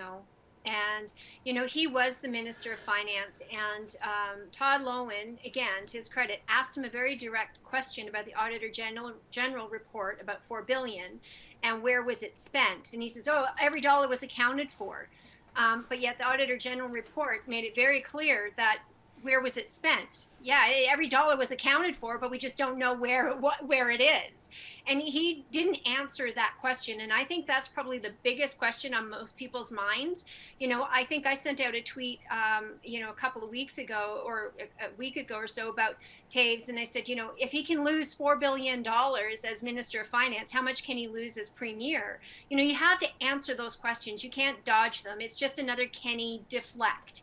And, 0.64 1.12
you 1.44 1.52
know, 1.52 1.66
he 1.66 1.86
was 1.86 2.20
the 2.20 2.28
Minister 2.28 2.72
of 2.72 2.78
Finance. 2.78 3.42
And 3.52 3.96
um, 4.02 4.40
Todd 4.50 4.80
Loewen, 4.80 5.36
again, 5.44 5.84
to 5.88 5.98
his 5.98 6.08
credit, 6.08 6.40
asked 6.48 6.76
him 6.76 6.84
a 6.84 6.88
very 6.88 7.16
direct 7.16 7.62
question 7.64 8.08
about 8.08 8.24
the 8.24 8.34
Auditor 8.34 8.70
General, 8.70 9.12
General 9.30 9.68
report 9.68 10.20
about 10.22 10.38
$4 10.48 10.66
billion 10.66 11.20
and 11.62 11.82
where 11.82 12.02
was 12.02 12.22
it 12.22 12.40
spent. 12.40 12.94
And 12.94 13.02
he 13.02 13.10
says, 13.10 13.28
oh, 13.28 13.44
every 13.60 13.82
dollar 13.82 14.08
was 14.08 14.22
accounted 14.22 14.68
for. 14.78 15.06
Um, 15.54 15.84
but 15.90 16.00
yet 16.00 16.16
the 16.16 16.24
Auditor 16.24 16.56
General 16.56 16.88
report 16.88 17.46
made 17.46 17.64
it 17.64 17.74
very 17.74 18.00
clear 18.00 18.52
that 18.56 18.78
where 19.22 19.40
was 19.40 19.56
it 19.56 19.72
spent? 19.72 20.26
Yeah, 20.42 20.68
every 20.88 21.08
dollar 21.08 21.36
was 21.36 21.50
accounted 21.50 21.96
for, 21.96 22.18
but 22.18 22.30
we 22.30 22.38
just 22.38 22.56
don't 22.56 22.78
know 22.78 22.94
where 22.94 23.34
what 23.34 23.66
where 23.66 23.90
it 23.90 24.00
is. 24.00 24.50
And 24.88 25.00
he 25.02 25.44
didn't 25.50 25.80
answer 25.86 26.30
that 26.34 26.54
question. 26.60 27.00
And 27.00 27.12
I 27.12 27.24
think 27.24 27.46
that's 27.46 27.66
probably 27.66 27.98
the 27.98 28.12
biggest 28.22 28.56
question 28.56 28.94
on 28.94 29.10
most 29.10 29.36
people's 29.36 29.72
minds. 29.72 30.24
You 30.60 30.68
know, 30.68 30.86
I 30.90 31.04
think 31.04 31.26
I 31.26 31.34
sent 31.34 31.60
out 31.60 31.74
a 31.74 31.82
tweet, 31.82 32.20
um, 32.30 32.74
you 32.84 33.00
know, 33.00 33.10
a 33.10 33.14
couple 33.14 33.42
of 33.42 33.50
weeks 33.50 33.78
ago 33.78 34.22
or 34.24 34.52
a, 34.60 34.96
week 34.96 35.16
ago 35.16 35.36
or 35.36 35.48
so 35.48 35.70
about 35.70 35.96
Toews. 36.30 36.68
And 36.68 36.78
I 36.78 36.84
said, 36.84 37.08
you 37.08 37.16
know, 37.16 37.30
if 37.36 37.50
he 37.50 37.64
can 37.64 37.82
lose 37.82 38.14
$4 38.14 38.38
billion 38.38 38.84
as 38.86 39.62
Minister 39.62 40.02
of 40.02 40.08
Finance, 40.08 40.52
how 40.52 40.62
much 40.62 40.84
can 40.84 40.96
he 40.96 41.08
lose 41.08 41.36
as 41.36 41.50
Premier? 41.50 42.20
You 42.48 42.56
know, 42.56 42.62
you 42.62 42.74
have 42.76 43.00
to 43.00 43.08
answer 43.20 43.54
those 43.54 43.74
questions. 43.74 44.22
You 44.22 44.30
can't 44.30 44.64
dodge 44.64 45.02
them. 45.02 45.20
It's 45.20 45.36
just 45.36 45.58
another 45.58 45.86
Kenney 45.86 46.42
deflect. 46.48 47.22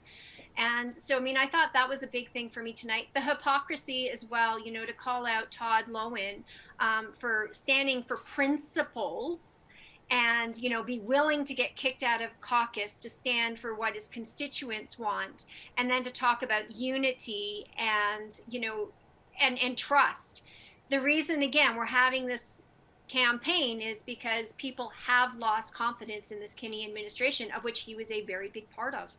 And 0.58 0.96
so, 0.96 1.18
I 1.18 1.20
mean, 1.20 1.38
I 1.38 1.48
thought 1.48 1.74
that 1.74 1.90
was 1.90 2.04
a 2.04 2.08
big 2.08 2.32
thing 2.32 2.50
for 2.50 2.62
me 2.62 2.74
tonight. 2.74 3.08
The 3.14 3.22
hypocrisy 3.22 4.10
as 4.10 4.26
well, 4.26 4.60
you 4.60 4.72
know, 4.72 4.86
to 4.86 4.94
call 4.94 5.26
out 5.26 5.50
Todd 5.50 5.86
Loewen 5.90 6.44
um, 6.80 7.14
for 7.18 7.50
standing 7.52 8.04
for 8.04 8.18
principles 8.18 9.40
and, 10.12 10.56
you 10.58 10.70
know, 10.70 10.84
be 10.84 11.00
willing 11.00 11.44
to 11.46 11.56
get 11.56 11.76
kicked 11.76 12.04
out 12.04 12.22
of 12.22 12.30
caucus 12.42 12.98
to 12.98 13.10
stand 13.10 13.58
for 13.58 13.74
what 13.74 13.96
his 13.96 14.08
constituents 14.08 15.00
want. 15.00 15.46
And 15.78 15.90
then 15.90 16.04
to 16.04 16.12
talk 16.12 16.44
about 16.44 16.70
unity 16.72 17.66
and, 17.78 18.40
you 18.48 18.60
know, 18.60 18.90
and, 19.42 19.58
and 19.60 19.76
trust. 19.76 20.44
The 20.90 21.02
reason, 21.02 21.42
again, 21.42 21.76
we're 21.76 21.86
having 21.86 22.28
this 22.28 22.62
campaign 23.08 23.82
is 23.82 24.04
because 24.04 24.52
people 24.54 24.92
have 25.06 25.36
lost 25.38 25.74
confidence 25.74 26.32
in 26.32 26.40
this 26.40 26.54
Kenney 26.54 26.86
administration, 26.86 27.52
of 27.52 27.64
which 27.64 27.82
he 27.82 27.96
was 27.96 28.12
a 28.12 28.24
very 28.26 28.50
big 28.50 28.70
part 28.72 28.94
of. 28.94 29.10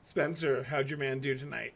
Spencer, 0.00 0.64
how'd 0.64 0.90
your 0.90 0.98
man 0.98 1.18
do 1.18 1.36
tonight? 1.36 1.74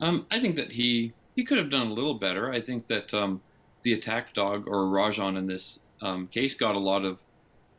Um, 0.00 0.26
I 0.30 0.40
think 0.40 0.56
that 0.56 0.72
he 0.72 1.12
he 1.36 1.44
could 1.44 1.58
have 1.58 1.70
done 1.70 1.88
a 1.88 1.92
little 1.92 2.14
better. 2.14 2.52
I 2.52 2.60
think 2.60 2.86
that 2.88 3.12
um, 3.14 3.40
the 3.82 3.92
attack 3.92 4.34
dog 4.34 4.66
or 4.66 4.84
Rajan 4.84 5.36
in 5.36 5.46
this 5.46 5.80
um, 6.02 6.26
case 6.28 6.54
got 6.54 6.74
a 6.74 6.78
lot 6.78 7.04
of, 7.04 7.18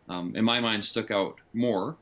um, 0.09 0.35
in 0.35 0.45
my 0.45 0.59
mind, 0.59 0.85
stuck 0.85 1.11
out 1.11 1.39
more. 1.53 1.97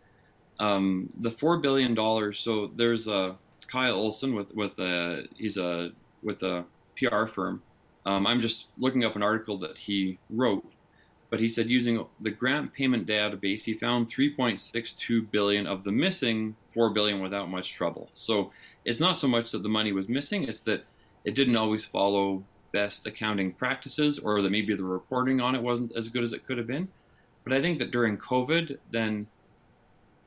Um, 0.60 1.10
the 1.22 1.32
four 1.32 1.58
billion 1.58 1.94
dollars. 1.94 2.40
So 2.40 2.72
there's 2.76 3.08
a 3.08 3.36
Kyle 3.68 3.96
Olson 3.96 4.36
with 4.36 4.54
with 4.54 4.78
a 4.80 5.26
he's 5.38 5.58
a 5.58 5.92
with 6.24 6.44
a 6.44 6.66
PR 6.98 7.26
firm. 7.28 7.62
Um, 8.06 8.26
I'm 8.28 8.42
just 8.42 8.70
looking 8.78 9.04
up 9.04 9.16
an 9.16 9.24
article 9.24 9.58
that 9.60 9.78
he 9.78 10.18
wrote, 10.30 10.66
but 11.30 11.40
he 11.40 11.48
said 11.48 11.70
using 11.70 12.06
the 12.22 12.32
grant 12.32 12.74
payment 12.74 13.08
database, 13.08 13.64
he 13.64 13.74
found 13.74 14.10
3.62 14.10 15.30
billion 15.32 15.68
of 15.68 15.84
the 15.84 15.92
missing 15.92 16.56
4 16.74 16.92
billion 16.92 17.22
without 17.22 17.50
much 17.50 17.74
trouble. 17.74 18.10
So 18.14 18.52
it's 18.86 19.00
not 19.00 19.18
so 19.18 19.28
much 19.28 19.52
that 19.52 19.64
the 19.64 19.70
money 19.70 19.92
was 19.92 20.10
missing; 20.10 20.44
it's 20.44 20.62
that 20.62 20.84
it 21.26 21.36
didn't 21.36 21.56
always 21.56 21.86
follow 21.86 22.44
best 22.72 23.06
accounting 23.08 23.54
practices, 23.54 24.20
or 24.20 24.42
that 24.42 24.52
maybe 24.52 24.76
the 24.76 24.84
reporting 24.84 25.42
on 25.42 25.56
it 25.56 25.62
wasn't 25.62 25.96
as 25.96 26.10
good 26.10 26.24
as 26.24 26.34
it 26.34 26.46
could 26.46 26.58
have 26.58 26.68
been. 26.68 26.88
But 27.44 27.54
I 27.54 27.62
think 27.62 27.80
that 27.80 27.92
during 27.92 28.18
COVID, 28.18 28.78
then 28.92 29.28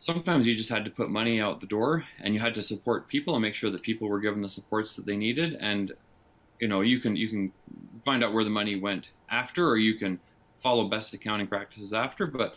sometimes 0.03 0.49
you 0.49 0.57
just 0.57 0.69
had 0.69 0.85
to 0.85 0.91
put 0.91 1.09
money 1.09 1.41
out 1.41 1.61
the 1.61 1.67
door 1.67 2.03
and 2.19 2.35
you 2.35 2.41
had 2.41 2.57
to 2.57 2.61
support 2.61 3.07
people 3.07 3.37
and 3.37 3.43
make 3.43 3.55
sure 3.55 3.71
that 3.71 3.83
people 3.83 4.09
were 4.09 4.19
given 4.19 4.43
the 4.43 4.49
supports 4.49 4.97
that 4.97 5.07
they 5.07 5.17
needed 5.17 5.57
and 5.61 5.93
you 6.59 6.67
know 6.67 6.81
you 6.81 6.99
can 6.99 7.15
you 7.15 7.29
can 7.29 7.53
find 8.05 8.25
out 8.25 8.33
where 8.33 8.43
the 8.43 8.51
money 8.51 8.75
went 8.75 9.13
after 9.31 9.69
or 9.69 9.77
you 9.77 9.95
can 9.95 10.19
follow 10.61 10.89
best 10.89 11.15
accounting 11.15 11.47
practices 11.47 11.93
after 11.93 12.27
but 12.27 12.57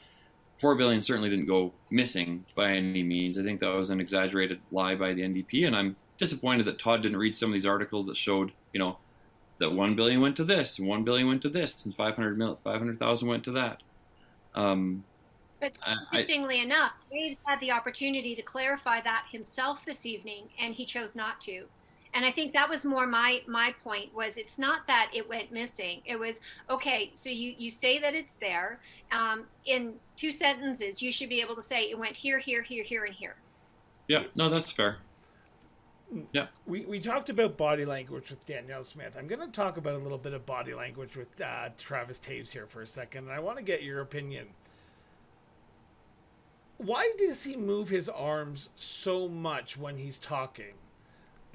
4 0.59 0.75
billion 0.75 1.01
certainly 1.01 1.29
didn't 1.29 1.45
go 1.45 1.73
missing 1.89 2.45
by 2.55 2.71
any 2.71 3.03
means 3.03 3.37
i 3.37 3.43
think 3.43 3.59
that 3.59 3.69
was 3.69 3.89
an 3.89 3.99
exaggerated 3.99 4.59
lie 4.71 4.95
by 4.95 5.13
the 5.13 5.21
ndp 5.21 5.65
and 5.65 5.75
i'm 5.75 5.95
disappointed 6.17 6.65
that 6.65 6.79
todd 6.79 7.01
didn't 7.01 7.17
read 7.17 7.35
some 7.35 7.49
of 7.49 7.53
these 7.53 7.65
articles 7.65 8.05
that 8.05 8.17
showed 8.17 8.51
you 8.73 8.79
know 8.79 8.97
that 9.59 9.71
1 9.71 9.95
billion 9.95 10.21
went 10.21 10.35
to 10.35 10.43
this 10.43 10.79
and 10.79 10.87
1 10.87 11.03
billion 11.03 11.27
went 11.27 11.41
to 11.41 11.49
this 11.49 11.85
and 11.85 11.95
500 11.95 12.37
mil 12.37 12.59
500,000 12.63 13.27
went 13.27 13.43
to 13.43 13.51
that 13.51 13.81
um, 14.55 15.03
but 15.59 15.73
interestingly 16.11 16.59
I, 16.59 16.63
enough, 16.63 16.91
Dave 17.11 17.37
had 17.45 17.59
the 17.59 17.71
opportunity 17.71 18.35
to 18.35 18.41
clarify 18.41 19.01
that 19.01 19.25
himself 19.31 19.85
this 19.85 20.05
evening, 20.05 20.49
and 20.59 20.73
he 20.73 20.85
chose 20.85 21.15
not 21.15 21.39
to. 21.41 21.65
And 22.13 22.23
I 22.23 22.31
think 22.31 22.53
that 22.53 22.69
was 22.69 22.85
more 22.85 23.05
my 23.05 23.41
my 23.45 23.75
point 23.83 24.13
was 24.13 24.37
it's 24.37 24.57
not 24.57 24.87
that 24.87 25.11
it 25.13 25.27
went 25.27 25.51
missing. 25.51 26.01
It 26.05 26.17
was 26.17 26.39
okay. 26.69 27.11
So 27.13 27.29
you 27.29 27.53
you 27.57 27.69
say 27.69 27.99
that 27.99 28.13
it's 28.13 28.35
there. 28.35 28.79
Um, 29.11 29.45
in 29.65 29.93
two 30.17 30.31
sentences, 30.31 31.01
you 31.01 31.11
should 31.11 31.29
be 31.29 31.41
able 31.41 31.55
to 31.55 31.61
say 31.61 31.89
it 31.89 31.97
went 31.97 32.15
here, 32.15 32.39
here, 32.39 32.61
here, 32.61 32.83
here, 32.83 33.05
and 33.05 33.13
here. 33.13 33.35
Yeah, 34.07 34.23
no, 34.35 34.49
that's 34.49 34.71
fair. 34.71 34.97
Yeah. 36.31 36.47
We, 36.67 36.85
we 36.85 36.99
talked 36.99 37.29
about 37.29 37.57
body 37.57 37.85
language 37.85 38.29
with 38.29 38.45
Danielle 38.45 38.83
Smith. 38.83 39.15
I'm 39.17 39.27
going 39.27 39.41
to 39.41 39.47
talk 39.47 39.77
about 39.77 39.95
a 39.95 39.97
little 39.97 40.17
bit 40.17 40.33
of 40.33 40.45
body 40.45 40.73
language 40.73 41.15
with 41.15 41.41
uh, 41.41 41.69
Travis 41.77 42.19
Toews 42.19 42.51
here 42.51 42.67
for 42.67 42.81
a 42.81 42.87
second, 42.87 43.25
and 43.25 43.33
I 43.33 43.39
want 43.39 43.57
to 43.57 43.63
get 43.63 43.83
your 43.83 44.01
opinion 44.01 44.47
why 46.77 47.11
does 47.17 47.43
he 47.43 47.55
move 47.55 47.89
his 47.89 48.09
arms 48.09 48.69
so 48.75 49.27
much 49.27 49.77
when 49.77 49.97
he's 49.97 50.19
talking? 50.19 50.73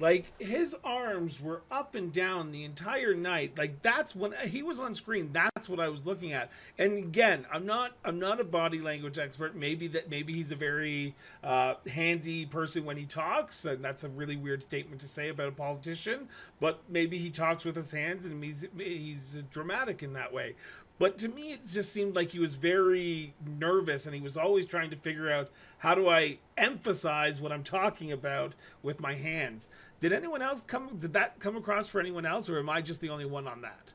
Like 0.01 0.33
his 0.39 0.75
arms 0.83 1.39
were 1.39 1.61
up 1.69 1.93
and 1.93 2.11
down 2.11 2.51
the 2.51 2.63
entire 2.63 3.13
night. 3.13 3.55
Like 3.55 3.83
that's 3.83 4.15
when 4.15 4.33
he 4.47 4.63
was 4.63 4.79
on 4.79 4.95
screen. 4.95 5.29
That's 5.31 5.69
what 5.69 5.79
I 5.79 5.89
was 5.89 6.07
looking 6.07 6.33
at. 6.33 6.49
And 6.79 6.97
again, 6.97 7.45
I'm 7.53 7.67
not 7.67 7.91
I'm 8.03 8.17
not 8.17 8.39
a 8.39 8.43
body 8.43 8.79
language 8.79 9.19
expert. 9.19 9.55
Maybe 9.55 9.87
that 9.89 10.09
maybe 10.09 10.33
he's 10.33 10.51
a 10.51 10.55
very 10.55 11.13
uh, 11.43 11.75
handsy 11.87 12.49
person 12.49 12.83
when 12.83 12.97
he 12.97 13.05
talks, 13.05 13.63
and 13.63 13.85
that's 13.85 14.03
a 14.03 14.09
really 14.09 14.35
weird 14.35 14.63
statement 14.63 15.01
to 15.01 15.07
say 15.07 15.29
about 15.29 15.49
a 15.49 15.51
politician. 15.51 16.29
But 16.59 16.81
maybe 16.89 17.19
he 17.19 17.29
talks 17.29 17.63
with 17.63 17.75
his 17.75 17.91
hands, 17.91 18.25
and 18.25 18.43
he's 18.43 18.65
he's 18.75 19.37
dramatic 19.51 20.01
in 20.01 20.13
that 20.13 20.33
way. 20.33 20.55
But 21.01 21.17
to 21.19 21.29
me, 21.29 21.53
it 21.53 21.61
just 21.65 21.91
seemed 21.91 22.15
like 22.15 22.29
he 22.29 22.37
was 22.37 22.53
very 22.53 23.33
nervous 23.43 24.05
and 24.05 24.13
he 24.13 24.21
was 24.21 24.37
always 24.37 24.67
trying 24.67 24.91
to 24.91 24.95
figure 24.95 25.31
out 25.31 25.49
how 25.79 25.95
do 25.95 26.07
I 26.07 26.37
emphasize 26.59 27.41
what 27.41 27.51
I'm 27.51 27.63
talking 27.63 28.11
about 28.11 28.53
with 28.83 29.01
my 29.01 29.15
hands. 29.15 29.67
Did 30.01 30.11
anyone 30.11 30.41
else 30.41 30.63
come, 30.63 30.97
did 30.97 31.13
that 31.13 31.39
come 31.39 31.55
across 31.55 31.87
for 31.87 32.01
anyone 32.01 32.25
else 32.25 32.49
or 32.49 32.59
am 32.59 32.69
I 32.69 32.81
just 32.81 32.99
the 32.99 33.09
only 33.09 33.25
one 33.25 33.47
on 33.47 33.61
that? 33.61 33.91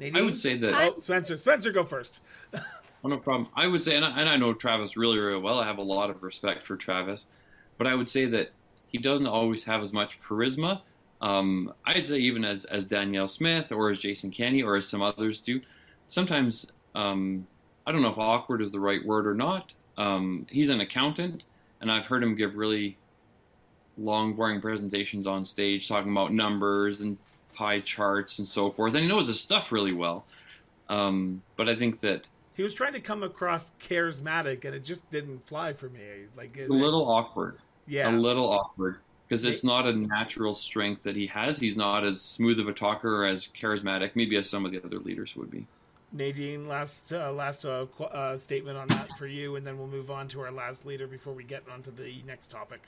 Nadine? 0.00 0.16
I 0.16 0.22
would 0.22 0.36
say 0.36 0.58
that. 0.58 0.74
Oh, 0.74 0.98
Spencer. 0.98 1.36
Spencer, 1.36 1.70
go 1.70 1.84
first. 1.84 2.18
oh, 2.54 2.60
no 3.04 3.18
problem. 3.18 3.48
I 3.54 3.68
would 3.68 3.80
say, 3.80 3.94
and 3.94 4.04
I, 4.04 4.18
and 4.18 4.28
I 4.28 4.36
know 4.36 4.52
Travis 4.52 4.96
really, 4.96 5.18
really 5.18 5.40
well. 5.40 5.60
I 5.60 5.64
have 5.64 5.78
a 5.78 5.82
lot 5.82 6.10
of 6.10 6.24
respect 6.24 6.66
for 6.66 6.76
Travis. 6.76 7.26
But 7.78 7.86
I 7.86 7.94
would 7.94 8.10
say 8.10 8.26
that 8.26 8.50
he 8.88 8.98
doesn't 8.98 9.26
always 9.28 9.64
have 9.64 9.82
as 9.82 9.92
much 9.92 10.18
charisma 10.20 10.80
um, 11.20 11.72
I'd 11.84 12.06
say 12.06 12.18
even 12.18 12.44
as 12.44 12.64
as 12.66 12.84
Danielle 12.84 13.28
Smith 13.28 13.72
or 13.72 13.90
as 13.90 14.00
Jason 14.00 14.30
Kenney 14.30 14.62
or 14.62 14.76
as 14.76 14.86
some 14.86 15.02
others 15.02 15.40
do, 15.40 15.60
sometimes 16.08 16.66
um, 16.94 17.46
I 17.86 17.92
don't 17.92 18.02
know 18.02 18.10
if 18.10 18.18
awkward 18.18 18.60
is 18.60 18.70
the 18.70 18.80
right 18.80 19.04
word 19.04 19.26
or 19.26 19.34
not. 19.34 19.72
Um, 19.96 20.46
he's 20.50 20.68
an 20.68 20.80
accountant, 20.80 21.44
and 21.80 21.90
I've 21.90 22.06
heard 22.06 22.22
him 22.22 22.36
give 22.36 22.56
really 22.56 22.98
long, 23.98 24.34
boring 24.34 24.60
presentations 24.60 25.26
on 25.26 25.44
stage 25.44 25.88
talking 25.88 26.12
about 26.12 26.32
numbers 26.32 27.00
and 27.00 27.16
pie 27.54 27.80
charts 27.80 28.38
and 28.38 28.46
so 28.46 28.70
forth, 28.70 28.94
and 28.94 29.02
he 29.02 29.08
knows 29.08 29.26
his 29.26 29.40
stuff 29.40 29.72
really 29.72 29.94
well. 29.94 30.24
Um, 30.88 31.42
but 31.56 31.68
I 31.68 31.74
think 31.74 32.00
that 32.00 32.28
he 32.54 32.62
was 32.62 32.74
trying 32.74 32.92
to 32.94 33.00
come 33.00 33.22
across 33.22 33.72
charismatic, 33.80 34.64
and 34.64 34.74
it 34.74 34.84
just 34.84 35.08
didn't 35.10 35.44
fly 35.44 35.72
for 35.72 35.88
me. 35.88 36.26
Like 36.36 36.56
a 36.58 36.72
little 36.72 37.02
it? 37.02 37.12
awkward. 37.12 37.58
Yeah, 37.86 38.10
a 38.10 38.12
little 38.12 38.48
awkward 38.48 38.98
because 39.28 39.44
it's 39.44 39.64
not 39.64 39.86
a 39.86 39.92
natural 39.92 40.54
strength 40.54 41.02
that 41.02 41.16
he 41.16 41.26
has. 41.26 41.58
He's 41.58 41.76
not 41.76 42.04
as 42.04 42.20
smooth 42.20 42.60
of 42.60 42.68
a 42.68 42.72
talker 42.72 43.22
or 43.22 43.26
as 43.26 43.48
charismatic, 43.48 44.12
maybe 44.14 44.36
as 44.36 44.48
some 44.48 44.64
of 44.64 44.72
the 44.72 44.82
other 44.82 44.98
leaders 44.98 45.34
would 45.36 45.50
be. 45.50 45.66
Nadine, 46.12 46.68
last 46.68 47.12
uh, 47.12 47.32
last 47.32 47.64
uh, 47.64 47.86
qu- 47.96 48.04
uh, 48.04 48.36
statement 48.36 48.78
on 48.78 48.88
that 48.88 49.18
for 49.18 49.26
you, 49.26 49.56
and 49.56 49.66
then 49.66 49.76
we'll 49.76 49.88
move 49.88 50.10
on 50.10 50.28
to 50.28 50.40
our 50.40 50.52
last 50.52 50.86
leader 50.86 51.06
before 51.06 51.32
we 51.32 51.44
get 51.44 51.64
on 51.72 51.82
to 51.82 51.90
the 51.90 52.22
next 52.26 52.50
topic. 52.50 52.82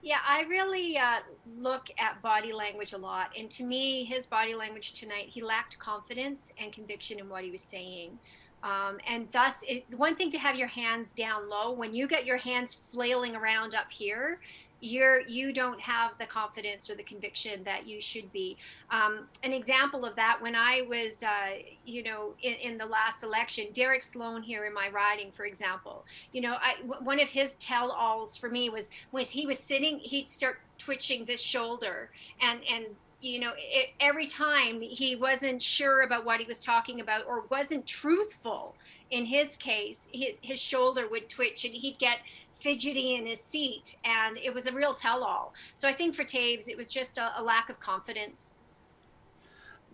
Yeah, 0.00 0.18
I 0.26 0.42
really 0.42 0.96
uh, 0.96 1.18
look 1.58 1.88
at 1.98 2.22
body 2.22 2.52
language 2.52 2.92
a 2.92 2.98
lot, 2.98 3.30
and 3.36 3.50
to 3.50 3.64
me, 3.64 4.04
his 4.04 4.26
body 4.26 4.54
language 4.54 4.94
tonight, 4.94 5.26
he 5.28 5.42
lacked 5.42 5.78
confidence 5.78 6.52
and 6.56 6.72
conviction 6.72 7.18
in 7.18 7.28
what 7.28 7.42
he 7.42 7.50
was 7.50 7.62
saying. 7.62 8.18
Um, 8.62 8.98
and 9.08 9.28
thus, 9.32 9.56
it, 9.62 9.84
one 9.96 10.16
thing 10.16 10.30
to 10.30 10.38
have 10.38 10.56
your 10.56 10.68
hands 10.68 11.12
down 11.12 11.48
low. 11.48 11.72
When 11.72 11.94
you 11.94 12.06
get 12.08 12.24
your 12.24 12.38
hands 12.38 12.78
flailing 12.92 13.34
around 13.36 13.74
up 13.74 13.90
here, 13.90 14.40
you're 14.80 15.22
you 15.22 15.52
don't 15.52 15.80
have 15.80 16.12
the 16.18 16.26
confidence 16.26 16.88
or 16.88 16.94
the 16.94 17.02
conviction 17.02 17.64
that 17.64 17.86
you 17.86 18.00
should 18.00 18.30
be. 18.32 18.56
Um, 18.90 19.26
an 19.42 19.52
example 19.52 20.04
of 20.04 20.16
that 20.16 20.40
when 20.40 20.54
i 20.54 20.82
was 20.88 21.22
uh, 21.22 21.58
you 21.84 22.02
know 22.02 22.32
in, 22.42 22.54
in, 22.54 22.78
the 22.78 22.86
last 22.86 23.22
election 23.22 23.66
derek 23.74 24.02
sloan 24.02 24.42
here 24.42 24.64
in 24.64 24.72
my 24.72 24.88
riding 24.88 25.30
for 25.32 25.44
example 25.44 26.04
you 26.32 26.40
know 26.40 26.56
I, 26.62 26.76
w- 26.80 27.04
one 27.04 27.20
of 27.20 27.28
his 27.28 27.54
tell-alls 27.56 28.36
for 28.36 28.48
me 28.48 28.70
was 28.70 28.88
was 29.12 29.28
he 29.28 29.46
was 29.46 29.58
sitting 29.58 29.98
he'd 29.98 30.32
start 30.32 30.60
twitching 30.78 31.24
this 31.26 31.40
shoulder 31.40 32.10
and 32.40 32.60
and 32.72 32.86
you 33.20 33.40
know 33.40 33.52
it, 33.56 33.90
every 34.00 34.26
time 34.26 34.80
he 34.80 35.16
wasn't 35.16 35.60
sure 35.60 36.02
about 36.02 36.24
what 36.24 36.40
he 36.40 36.46
was 36.46 36.60
talking 36.60 37.00
about 37.00 37.26
or 37.26 37.44
wasn't 37.50 37.86
truthful 37.86 38.74
in 39.10 39.24
his 39.24 39.56
case 39.56 40.08
his, 40.12 40.34
his 40.40 40.60
shoulder 40.60 41.08
would 41.08 41.28
twitch 41.28 41.64
and 41.64 41.74
he'd 41.74 41.98
get 41.98 42.18
fidgety 42.58 43.14
in 43.14 43.26
his 43.26 43.40
seat, 43.40 43.96
and 44.04 44.36
it 44.38 44.52
was 44.52 44.66
a 44.66 44.72
real 44.72 44.94
tell-all. 44.94 45.54
So 45.76 45.88
I 45.88 45.92
think 45.92 46.14
for 46.14 46.24
Toews, 46.24 46.68
it 46.68 46.76
was 46.76 46.90
just 46.90 47.18
a, 47.18 47.32
a 47.36 47.42
lack 47.42 47.70
of 47.70 47.80
confidence. 47.80 48.54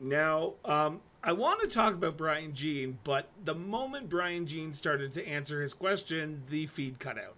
Now, 0.01 0.55
um, 0.65 1.01
I 1.23 1.33
want 1.33 1.61
to 1.63 1.69
talk 1.69 1.95
about 1.95 2.17
Brian 2.17 2.53
Jean, 2.53 2.99
but 3.05 3.29
the 3.45 3.55
moment 3.55 4.09
Brian 4.09 4.47
Jean 4.47 4.75
started 4.75 5.13
to 5.15 5.27
answer 5.27 5.63
his 5.63 5.73
question, 5.73 6.43
the 6.49 6.67
feed 6.67 6.99
cut 6.99 7.19
out. 7.19 7.37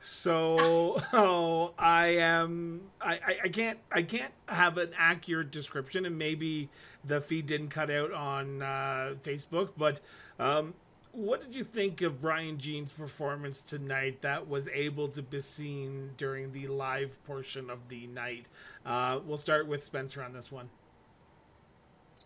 So 0.00 1.00
oh, 1.12 1.72
I 1.78 2.08
am 2.08 2.82
I, 3.00 3.14
I, 3.14 3.36
I 3.44 3.48
can't 3.48 3.78
I 3.90 4.02
can't 4.02 4.32
have 4.48 4.78
an 4.78 4.90
accurate 4.96 5.50
description, 5.50 6.04
and 6.04 6.18
maybe 6.18 6.68
the 7.04 7.20
feed 7.20 7.46
didn't 7.46 7.68
cut 7.68 7.90
out 7.90 8.12
on 8.12 8.62
uh, 8.62 9.14
Facebook, 9.22 9.70
but 9.76 10.00
um, 10.38 10.74
what 11.16 11.42
did 11.42 11.54
you 11.54 11.64
think 11.64 12.02
of 12.02 12.20
Brian 12.20 12.58
Jean's 12.58 12.92
performance 12.92 13.62
tonight 13.62 14.20
that 14.20 14.48
was 14.48 14.68
able 14.68 15.08
to 15.08 15.22
be 15.22 15.40
seen 15.40 16.10
during 16.18 16.52
the 16.52 16.66
live 16.66 17.24
portion 17.24 17.70
of 17.70 17.78
the 17.88 18.06
night? 18.06 18.50
Uh, 18.84 19.20
we'll 19.24 19.38
start 19.38 19.66
with 19.66 19.82
Spencer 19.82 20.22
on 20.22 20.34
this 20.34 20.52
one. 20.52 20.68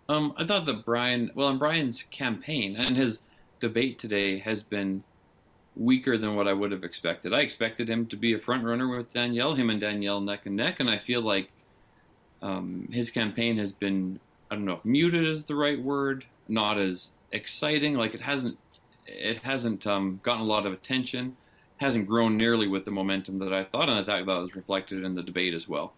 Um, 0.08 0.34
I 0.36 0.44
thought 0.44 0.66
that 0.66 0.84
Brian, 0.84 1.30
well, 1.36 1.50
in 1.50 1.58
Brian's 1.58 2.02
campaign 2.10 2.74
and 2.74 2.96
his 2.96 3.20
debate 3.60 4.00
today 4.00 4.40
has 4.40 4.64
been 4.64 5.04
weaker 5.76 6.18
than 6.18 6.34
what 6.34 6.48
I 6.48 6.52
would 6.52 6.72
have 6.72 6.82
expected. 6.82 7.32
I 7.32 7.40
expected 7.40 7.88
him 7.88 8.06
to 8.06 8.16
be 8.16 8.34
a 8.34 8.40
front 8.40 8.64
runner 8.64 8.88
with 8.88 9.12
Danielle, 9.12 9.54
him 9.54 9.70
and 9.70 9.80
Danielle 9.80 10.20
neck 10.20 10.46
and 10.46 10.56
neck, 10.56 10.80
and 10.80 10.90
I 10.90 10.98
feel 10.98 11.22
like 11.22 11.52
um, 12.42 12.88
his 12.90 13.08
campaign 13.08 13.56
has 13.58 13.70
been, 13.70 14.18
I 14.50 14.56
don't 14.56 14.64
know 14.64 14.74
if 14.74 14.84
muted 14.84 15.24
is 15.24 15.44
the 15.44 15.54
right 15.54 15.80
word, 15.80 16.24
not 16.48 16.76
as 16.76 17.12
exciting. 17.30 17.94
Like 17.94 18.14
it 18.14 18.20
hasn't 18.20 18.58
it 19.06 19.38
hasn't 19.38 19.86
um, 19.86 20.20
gotten 20.22 20.42
a 20.42 20.44
lot 20.44 20.66
of 20.66 20.72
attention, 20.72 21.36
hasn't 21.78 22.06
grown 22.06 22.36
nearly 22.36 22.68
with 22.68 22.84
the 22.84 22.90
momentum 22.90 23.38
that 23.38 23.52
I 23.52 23.64
thought, 23.64 23.88
and 23.88 23.98
I 23.98 24.04
thought 24.04 24.26
that 24.26 24.40
was 24.40 24.54
reflected 24.54 25.04
in 25.04 25.14
the 25.14 25.22
debate 25.22 25.54
as 25.54 25.68
well. 25.68 25.94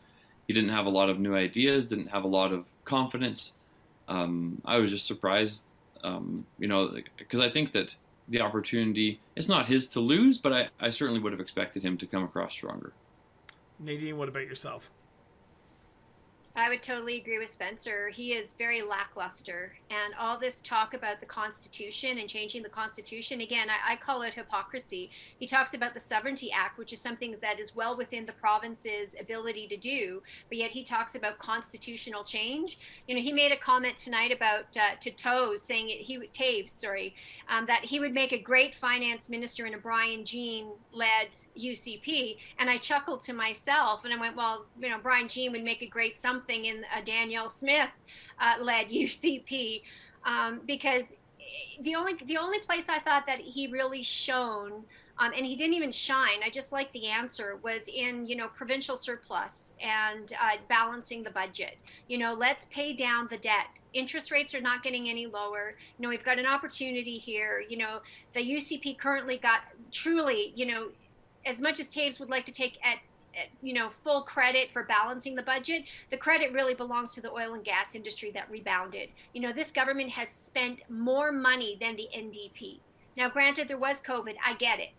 He 0.46 0.52
didn't 0.52 0.70
have 0.70 0.86
a 0.86 0.90
lot 0.90 1.08
of 1.08 1.18
new 1.18 1.34
ideas, 1.34 1.86
didn't 1.86 2.08
have 2.08 2.24
a 2.24 2.28
lot 2.28 2.52
of 2.52 2.64
confidence. 2.84 3.52
Um, 4.08 4.60
I 4.64 4.78
was 4.78 4.90
just 4.90 5.06
surprised, 5.06 5.64
um, 6.02 6.46
you 6.58 6.68
know, 6.68 6.94
because 7.16 7.40
I 7.40 7.48
think 7.48 7.72
that 7.72 7.94
the 8.28 8.40
opportunity 8.40 9.20
it's 9.36 9.48
not 9.48 9.66
his 9.66 9.88
to 9.88 10.00
lose, 10.00 10.38
but 10.38 10.52
I, 10.52 10.68
I 10.80 10.90
certainly 10.90 11.20
would 11.20 11.32
have 11.32 11.40
expected 11.40 11.82
him 11.82 11.98
to 11.98 12.06
come 12.06 12.24
across 12.24 12.52
stronger. 12.52 12.92
Nadine, 13.78 14.16
what 14.16 14.28
about 14.28 14.46
yourself? 14.46 14.90
I 16.54 16.68
would 16.68 16.82
totally 16.82 17.16
agree 17.16 17.38
with 17.38 17.48
Spencer. 17.48 18.10
He 18.10 18.34
is 18.34 18.52
very 18.52 18.82
lackluster. 18.82 19.72
And 19.90 20.12
all 20.20 20.38
this 20.38 20.60
talk 20.60 20.92
about 20.92 21.18
the 21.18 21.26
Constitution 21.26 22.18
and 22.18 22.28
changing 22.28 22.62
the 22.62 22.68
Constitution, 22.68 23.40
again, 23.40 23.68
I, 23.70 23.94
I, 23.94 23.96
call 23.96 24.20
it 24.20 24.34
hypocrisy. 24.34 25.10
He 25.38 25.46
talks 25.46 25.72
about 25.72 25.94
the 25.94 26.00
Sovereignty 26.00 26.52
Act, 26.52 26.76
which 26.76 26.92
is 26.92 27.00
something 27.00 27.36
that 27.40 27.58
is 27.58 27.74
well 27.74 27.96
within 27.96 28.26
the 28.26 28.34
province's 28.34 29.16
ability 29.18 29.66
to 29.68 29.78
do, 29.78 30.22
but 30.50 30.58
yet 30.58 30.70
he 30.70 30.84
talks 30.84 31.14
about 31.14 31.38
constitutional 31.38 32.22
change. 32.22 32.78
You 33.08 33.14
know, 33.14 33.22
he 33.22 33.32
made 33.32 33.52
a 33.52 33.56
comment 33.56 33.96
tonight 33.96 34.30
about 34.30 34.76
uh, 34.76 34.96
to 35.00 35.10
Toes 35.10 35.62
saying 35.62 35.88
it, 35.88 36.00
he 36.00 36.18
Toews, 36.18 36.68
sorry, 36.68 37.14
um, 37.48 37.64
that 37.66 37.84
he 37.84 37.98
would 37.98 38.12
make 38.12 38.32
a 38.32 38.38
great 38.38 38.76
finance 38.76 39.30
minister 39.30 39.66
in 39.66 39.74
a 39.74 39.78
Brian 39.78 40.24
Jean 40.24 40.68
led 40.92 41.28
UCP. 41.58 42.36
And 42.58 42.68
I 42.68 42.76
chuckled 42.76 43.22
to 43.22 43.32
myself 43.32 44.04
and 44.04 44.12
I 44.12 44.20
went, 44.20 44.36
well, 44.36 44.66
you 44.80 44.90
know, 44.90 44.98
Brian 45.02 45.28
Jean 45.28 45.52
would 45.52 45.64
make 45.64 45.82
a 45.82 45.86
great 45.86 46.18
something 46.18 46.41
in 46.50 46.84
a 46.96 47.02
Danielle 47.02 47.48
Smith 47.48 47.90
uh, 48.40 48.62
led 48.62 48.88
UCP 48.88 49.82
um, 50.24 50.60
because 50.66 51.14
the 51.82 51.94
only 51.94 52.14
the 52.26 52.36
only 52.36 52.60
place 52.60 52.88
I 52.88 52.98
thought 53.00 53.26
that 53.26 53.40
he 53.40 53.66
really 53.66 54.02
shone 54.02 54.84
um, 55.18 55.32
and 55.36 55.44
he 55.44 55.56
didn't 55.56 55.74
even 55.74 55.92
shine. 55.92 56.42
I 56.44 56.50
just 56.50 56.72
like 56.72 56.92
the 56.92 57.06
answer 57.06 57.58
was 57.62 57.88
in 57.88 58.26
you 58.26 58.36
know 58.36 58.48
provincial 58.48 58.96
surplus 58.96 59.74
and 59.80 60.32
uh, 60.40 60.56
balancing 60.68 61.22
the 61.22 61.30
budget. 61.30 61.76
You 62.08 62.18
know, 62.18 62.32
let's 62.32 62.66
pay 62.66 62.92
down 62.92 63.28
the 63.30 63.38
debt. 63.38 63.66
Interest 63.92 64.30
rates 64.30 64.54
are 64.54 64.60
not 64.60 64.82
getting 64.82 65.08
any 65.08 65.26
lower. 65.26 65.74
You 65.98 66.02
know, 66.02 66.08
we've 66.08 66.24
got 66.24 66.38
an 66.38 66.46
opportunity 66.46 67.18
here. 67.18 67.62
You 67.68 67.76
know, 67.78 68.00
the 68.34 68.40
UCP 68.40 68.98
currently 68.98 69.36
got 69.36 69.60
truly, 69.90 70.52
you 70.56 70.66
know, 70.66 70.88
as 71.44 71.60
much 71.60 71.78
as 71.78 71.90
Toews 71.90 72.18
would 72.18 72.30
like 72.30 72.46
to 72.46 72.52
take 72.52 72.78
at 72.84 72.98
you 73.62 73.72
know 73.72 73.88
full 73.88 74.22
credit 74.22 74.70
for 74.72 74.84
balancing 74.84 75.34
the 75.34 75.42
budget 75.42 75.84
the 76.10 76.16
credit 76.16 76.52
really 76.52 76.74
belongs 76.74 77.14
to 77.14 77.20
the 77.20 77.30
oil 77.30 77.54
and 77.54 77.64
gas 77.64 77.94
industry 77.94 78.30
that 78.30 78.50
rebounded 78.50 79.08
you 79.32 79.40
know 79.40 79.52
this 79.52 79.72
government 79.72 80.10
has 80.10 80.28
spent 80.28 80.78
more 80.88 81.32
money 81.32 81.76
than 81.80 81.96
the 81.96 82.08
ndp 82.16 82.78
now 83.16 83.28
granted 83.28 83.68
there 83.68 83.78
was 83.78 84.00
covid 84.02 84.34
i 84.44 84.54
get 84.54 84.78
it 84.78 84.90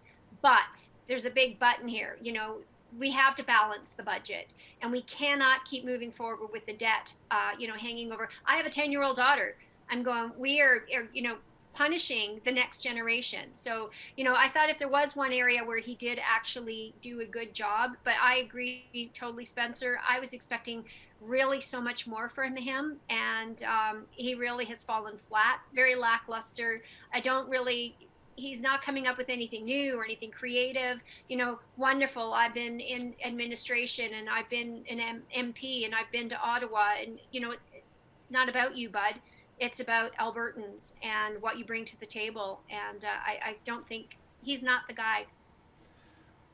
but 0.41 0.89
there's 1.07 1.25
a 1.25 1.31
big 1.31 1.59
button 1.59 1.87
here. 1.87 2.17
You 2.21 2.33
know, 2.33 2.57
we 2.97 3.11
have 3.11 3.35
to 3.35 3.43
balance 3.43 3.93
the 3.93 4.03
budget 4.03 4.53
and 4.81 4.91
we 4.91 5.01
cannot 5.03 5.65
keep 5.65 5.85
moving 5.85 6.11
forward 6.11 6.49
with 6.51 6.65
the 6.65 6.73
debt, 6.73 7.13
uh, 7.31 7.51
you 7.57 7.67
know, 7.67 7.75
hanging 7.75 8.11
over. 8.11 8.29
I 8.45 8.57
have 8.57 8.65
a 8.65 8.69
10 8.69 8.91
year 8.91 9.03
old 9.03 9.15
daughter. 9.15 9.55
I'm 9.89 10.03
going, 10.03 10.31
we 10.37 10.61
are, 10.61 10.85
are, 10.95 11.07
you 11.13 11.23
know, 11.23 11.37
punishing 11.73 12.39
the 12.45 12.51
next 12.51 12.79
generation. 12.79 13.49
So, 13.53 13.89
you 14.15 14.23
know, 14.23 14.35
I 14.35 14.49
thought 14.49 14.69
if 14.69 14.79
there 14.79 14.89
was 14.89 15.15
one 15.15 15.33
area 15.33 15.63
where 15.63 15.79
he 15.79 15.95
did 15.95 16.19
actually 16.23 16.93
do 17.01 17.21
a 17.21 17.25
good 17.25 17.53
job, 17.53 17.91
but 18.03 18.13
I 18.21 18.37
agree 18.37 19.11
totally, 19.13 19.45
Spencer. 19.45 19.99
I 20.07 20.19
was 20.19 20.33
expecting 20.33 20.83
really 21.19 21.61
so 21.61 21.81
much 21.81 22.05
more 22.05 22.29
from 22.29 22.55
him, 22.55 22.97
and 23.09 23.63
um, 23.63 24.03
he 24.11 24.35
really 24.35 24.65
has 24.65 24.83
fallen 24.83 25.17
flat, 25.29 25.59
very 25.73 25.95
lackluster. 25.95 26.83
I 27.13 27.19
don't 27.19 27.49
really 27.49 27.95
he's 28.35 28.61
not 28.61 28.81
coming 28.81 29.07
up 29.07 29.17
with 29.17 29.29
anything 29.29 29.65
new 29.65 29.95
or 29.95 30.03
anything 30.03 30.31
creative 30.31 30.99
you 31.29 31.37
know 31.37 31.59
wonderful 31.77 32.33
i've 32.33 32.53
been 32.53 32.79
in 32.79 33.13
administration 33.23 34.11
and 34.15 34.27
i've 34.29 34.49
been 34.49 34.83
an 34.89 34.99
M- 34.99 35.23
mp 35.53 35.85
and 35.85 35.93
i've 35.93 36.11
been 36.11 36.27
to 36.29 36.39
ottawa 36.41 36.93
and 36.99 37.19
you 37.31 37.39
know 37.39 37.51
it's 37.51 38.31
not 38.31 38.49
about 38.49 38.75
you 38.75 38.89
bud 38.89 39.15
it's 39.59 39.79
about 39.79 40.15
albertans 40.15 40.95
and 41.03 41.41
what 41.41 41.57
you 41.57 41.65
bring 41.65 41.85
to 41.85 41.99
the 41.99 42.05
table 42.05 42.61
and 42.69 43.05
uh, 43.05 43.07
I, 43.07 43.49
I 43.49 43.55
don't 43.65 43.87
think 43.87 44.17
he's 44.41 44.61
not 44.61 44.81
the 44.87 44.93
guy 44.93 45.25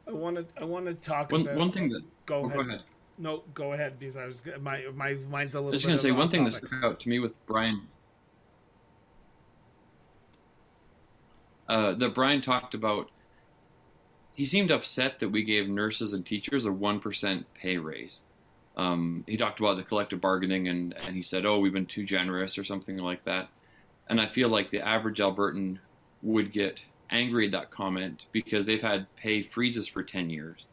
i 0.07 0.11
want 0.11 0.37
to 0.37 0.45
i 0.59 0.63
want 0.63 0.85
to 0.85 0.93
talk 0.93 1.31
one, 1.31 1.41
about 1.41 1.55
one 1.55 1.71
thing 1.71 1.89
that 1.89 2.03
go, 2.25 2.41
oh, 2.41 2.45
ahead. 2.45 2.55
go 2.55 2.61
ahead 2.61 2.83
no 3.17 3.43
go 3.53 3.73
ahead 3.73 3.99
because 3.99 4.17
i 4.17 4.25
was 4.25 4.41
my 4.61 4.85
my 4.93 5.13
mind's 5.29 5.55
a 5.55 5.59
little 5.59 5.71
i 5.71 5.75
was 5.75 5.85
going 5.85 5.97
to 5.97 6.01
say 6.01 6.11
one 6.11 6.29
thing 6.29 6.43
that 6.43 6.51
topic. 6.51 6.67
stuck 6.67 6.83
out 6.83 6.99
to 6.99 7.09
me 7.09 7.19
with 7.19 7.33
brian 7.45 7.81
uh, 11.69 11.93
that 11.93 12.13
Brian 12.15 12.41
talked 12.41 12.73
about. 12.73 13.11
He 14.33 14.43
seemed 14.43 14.71
upset 14.71 15.19
that 15.19 15.29
we 15.29 15.43
gave 15.43 15.69
nurses 15.69 16.13
and 16.13 16.25
teachers 16.25 16.65
a 16.65 16.71
one 16.71 16.99
percent 16.99 17.45
pay 17.53 17.77
raise. 17.77 18.21
Um, 18.79 19.25
he 19.27 19.35
talked 19.35 19.59
about 19.59 19.75
the 19.75 19.83
collective 19.83 20.21
bargaining 20.21 20.69
and, 20.69 20.95
and 21.05 21.13
he 21.13 21.21
said, 21.21 21.45
"Oh, 21.45 21.59
we've 21.59 21.73
been 21.73 21.85
too 21.85 22.05
generous" 22.05 22.57
or 22.57 22.63
something 22.63 22.97
like 22.97 23.25
that. 23.25 23.49
And 24.07 24.21
I 24.21 24.27
feel 24.27 24.47
like 24.47 24.71
the 24.71 24.79
average 24.79 25.19
Albertan 25.19 25.79
would 26.21 26.53
get 26.53 26.81
angry 27.09 27.47
at 27.47 27.51
that 27.51 27.71
comment 27.71 28.27
because 28.31 28.65
they've 28.65 28.81
had 28.81 29.13
pay 29.17 29.43
freezes 29.43 29.85
for 29.89 30.01
ten 30.01 30.29
years. 30.29 30.65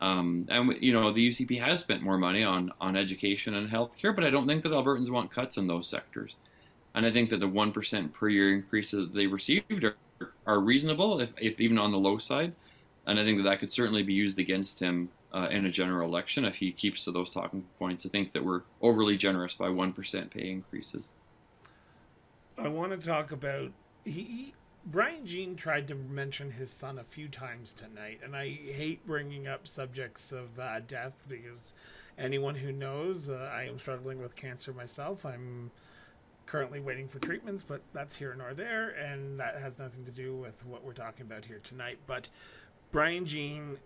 Um, 0.00 0.46
and 0.50 0.80
you 0.80 0.92
know 0.92 1.10
the 1.10 1.28
UCP 1.28 1.60
has 1.60 1.80
spent 1.80 2.02
more 2.02 2.16
money 2.16 2.44
on 2.44 2.72
on 2.80 2.96
education 2.96 3.54
and 3.54 3.68
healthcare, 3.68 4.14
but 4.14 4.22
I 4.22 4.30
don't 4.30 4.46
think 4.46 4.62
that 4.62 4.70
Albertans 4.70 5.10
want 5.10 5.32
cuts 5.32 5.56
in 5.56 5.66
those 5.66 5.88
sectors. 5.88 6.36
And 6.94 7.04
I 7.04 7.10
think 7.10 7.30
that 7.30 7.40
the 7.40 7.48
one 7.48 7.72
percent 7.72 8.14
per 8.14 8.28
year 8.28 8.54
increases 8.54 9.08
that 9.08 9.14
they 9.16 9.26
received 9.26 9.82
are 9.82 9.96
are 10.46 10.60
reasonable, 10.60 11.18
if, 11.18 11.30
if 11.40 11.60
even 11.60 11.78
on 11.78 11.90
the 11.90 11.98
low 11.98 12.18
side. 12.18 12.52
And 13.04 13.18
I 13.18 13.24
think 13.24 13.38
that 13.38 13.44
that 13.50 13.58
could 13.58 13.72
certainly 13.72 14.04
be 14.04 14.14
used 14.14 14.38
against 14.38 14.78
him 14.78 15.08
uh, 15.32 15.48
in 15.50 15.66
a 15.66 15.70
general 15.70 16.08
election 16.08 16.44
if 16.44 16.56
he 16.56 16.72
keeps 16.72 17.04
to 17.04 17.12
those 17.12 17.30
talking 17.30 17.64
points. 17.78 18.06
I 18.06 18.10
think 18.10 18.32
that 18.32 18.44
we're 18.44 18.62
overly 18.80 19.16
generous 19.16 19.54
by 19.54 19.68
1% 19.68 20.30
pay 20.30 20.50
increases. 20.50 21.08
I 22.58 22.68
want 22.68 22.92
to 22.92 22.98
talk 22.98 23.32
about 23.32 23.72
he, 24.04 24.54
Brian 24.84 25.24
Jean 25.24 25.56
tried 25.56 25.88
to 25.88 25.94
mention 25.94 26.50
his 26.50 26.70
son 26.70 26.98
a 26.98 27.04
few 27.04 27.28
times 27.28 27.72
tonight, 27.72 28.20
and 28.22 28.36
I 28.36 28.48
hate 28.48 29.06
bringing 29.06 29.46
up 29.46 29.66
subjects 29.66 30.32
of 30.32 30.58
uh, 30.58 30.80
death 30.80 31.26
because 31.28 31.74
anyone 32.18 32.56
who 32.56 32.72
knows, 32.72 33.30
uh, 33.30 33.50
I 33.54 33.64
am 33.64 33.78
struggling 33.78 34.20
with 34.20 34.36
cancer 34.36 34.72
myself. 34.72 35.24
I'm 35.24 35.70
currently 36.46 36.80
waiting 36.80 37.08
for 37.08 37.20
treatments, 37.20 37.62
but 37.62 37.80
that's 37.92 38.16
here 38.16 38.34
nor 38.36 38.54
there, 38.54 38.90
and 38.90 39.38
that 39.38 39.60
has 39.60 39.78
nothing 39.78 40.04
to 40.04 40.10
do 40.10 40.34
with 40.34 40.66
what 40.66 40.84
we're 40.84 40.92
talking 40.92 41.24
about 41.24 41.44
here 41.44 41.60
tonight. 41.62 41.98
But 42.06 42.28
Brian 42.90 43.24
Jean 43.24 43.78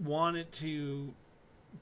wanted 0.00 0.52
to 0.52 1.14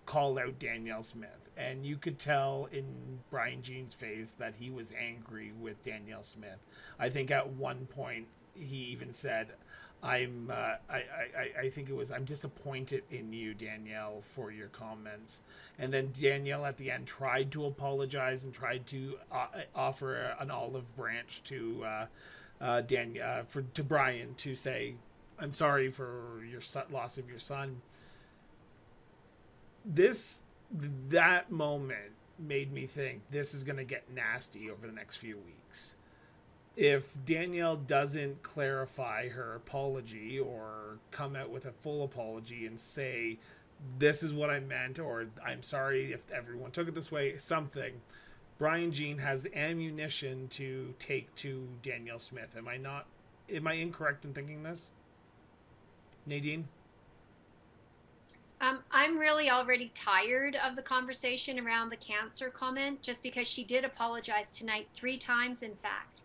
call 0.06 0.38
out 0.38 0.58
Danielle 0.58 1.02
Smith, 1.02 1.50
and 1.56 1.86
you 1.86 1.96
could 1.96 2.18
tell 2.18 2.68
in 2.72 3.20
Brian 3.30 3.62
Jean's 3.62 3.94
face 3.94 4.32
that 4.34 4.56
he 4.56 4.70
was 4.70 4.92
angry 4.92 5.52
with 5.58 5.82
Danielle 5.82 6.22
Smith. 6.22 6.58
I 6.98 7.08
think 7.08 7.30
at 7.30 7.50
one 7.50 7.86
point 7.86 8.26
he 8.54 8.76
even 8.92 9.10
said, 9.10 9.48
I'm 10.04 10.50
uh, 10.50 10.74
I, 10.90 10.96
I, 10.96 11.60
I 11.62 11.70
think 11.70 11.88
it 11.88 11.96
was 11.96 12.10
I'm 12.10 12.26
disappointed 12.26 13.04
in 13.10 13.32
you, 13.32 13.54
Danielle, 13.54 14.20
for 14.20 14.50
your 14.52 14.68
comments. 14.68 15.40
And 15.78 15.94
then 15.94 16.10
Danielle 16.12 16.66
at 16.66 16.76
the 16.76 16.90
end 16.90 17.06
tried 17.06 17.50
to 17.52 17.64
apologize 17.64 18.44
and 18.44 18.52
tried 18.52 18.84
to 18.88 19.16
uh, 19.32 19.46
offer 19.74 20.36
an 20.38 20.50
olive 20.50 20.94
branch 20.94 21.42
to 21.44 21.84
uh, 21.84 22.06
uh, 22.60 22.80
Dan 22.82 23.18
uh, 23.18 23.44
for 23.48 23.62
to 23.62 23.82
Brian 23.82 24.34
to 24.34 24.54
say, 24.54 24.96
"I'm 25.38 25.54
sorry 25.54 25.88
for 25.88 26.44
your 26.48 26.60
son, 26.60 26.84
loss 26.90 27.16
of 27.16 27.30
your 27.30 27.38
son." 27.38 27.80
This 29.84 30.44
that 31.08 31.50
moment 31.50 32.12
made 32.38 32.72
me 32.72 32.86
think 32.86 33.22
this 33.30 33.54
is 33.54 33.64
going 33.64 33.76
to 33.76 33.84
get 33.84 34.10
nasty 34.12 34.70
over 34.70 34.86
the 34.86 34.92
next 34.92 35.18
few 35.18 35.36
weeks 35.36 35.96
if 36.76 37.24
Danielle 37.24 37.76
doesn't 37.76 38.42
clarify 38.42 39.28
her 39.28 39.54
apology 39.54 40.38
or 40.38 40.98
come 41.10 41.36
out 41.36 41.50
with 41.50 41.66
a 41.66 41.72
full 41.72 42.02
apology 42.02 42.66
and 42.66 42.78
say, 42.78 43.38
this 43.98 44.22
is 44.22 44.34
what 44.34 44.50
I 44.50 44.60
meant, 44.60 44.98
or 44.98 45.26
I'm 45.44 45.62
sorry 45.62 46.12
if 46.12 46.30
everyone 46.30 46.70
took 46.70 46.88
it 46.88 46.94
this 46.94 47.12
way, 47.12 47.36
something, 47.36 48.00
Brian 48.58 48.92
Jean 48.92 49.18
has 49.18 49.46
ammunition 49.54 50.48
to 50.48 50.94
take 50.98 51.34
to 51.36 51.68
Danielle 51.82 52.18
Smith. 52.18 52.56
Am 52.56 52.66
I 52.66 52.76
not, 52.76 53.06
am 53.52 53.66
I 53.66 53.74
incorrect 53.74 54.24
in 54.24 54.32
thinking 54.32 54.62
this? 54.62 54.90
Nadine? 56.26 56.68
Um, 58.64 58.78
I'm 58.90 59.18
really 59.18 59.50
already 59.50 59.92
tired 59.94 60.56
of 60.56 60.74
the 60.74 60.80
conversation 60.80 61.58
around 61.58 61.90
the 61.90 61.96
cancer 61.96 62.48
comment 62.48 63.02
just 63.02 63.22
because 63.22 63.46
she 63.46 63.62
did 63.62 63.84
apologize 63.84 64.48
tonight 64.48 64.88
three 64.94 65.18
times, 65.18 65.62
in 65.62 65.74
fact. 65.76 66.22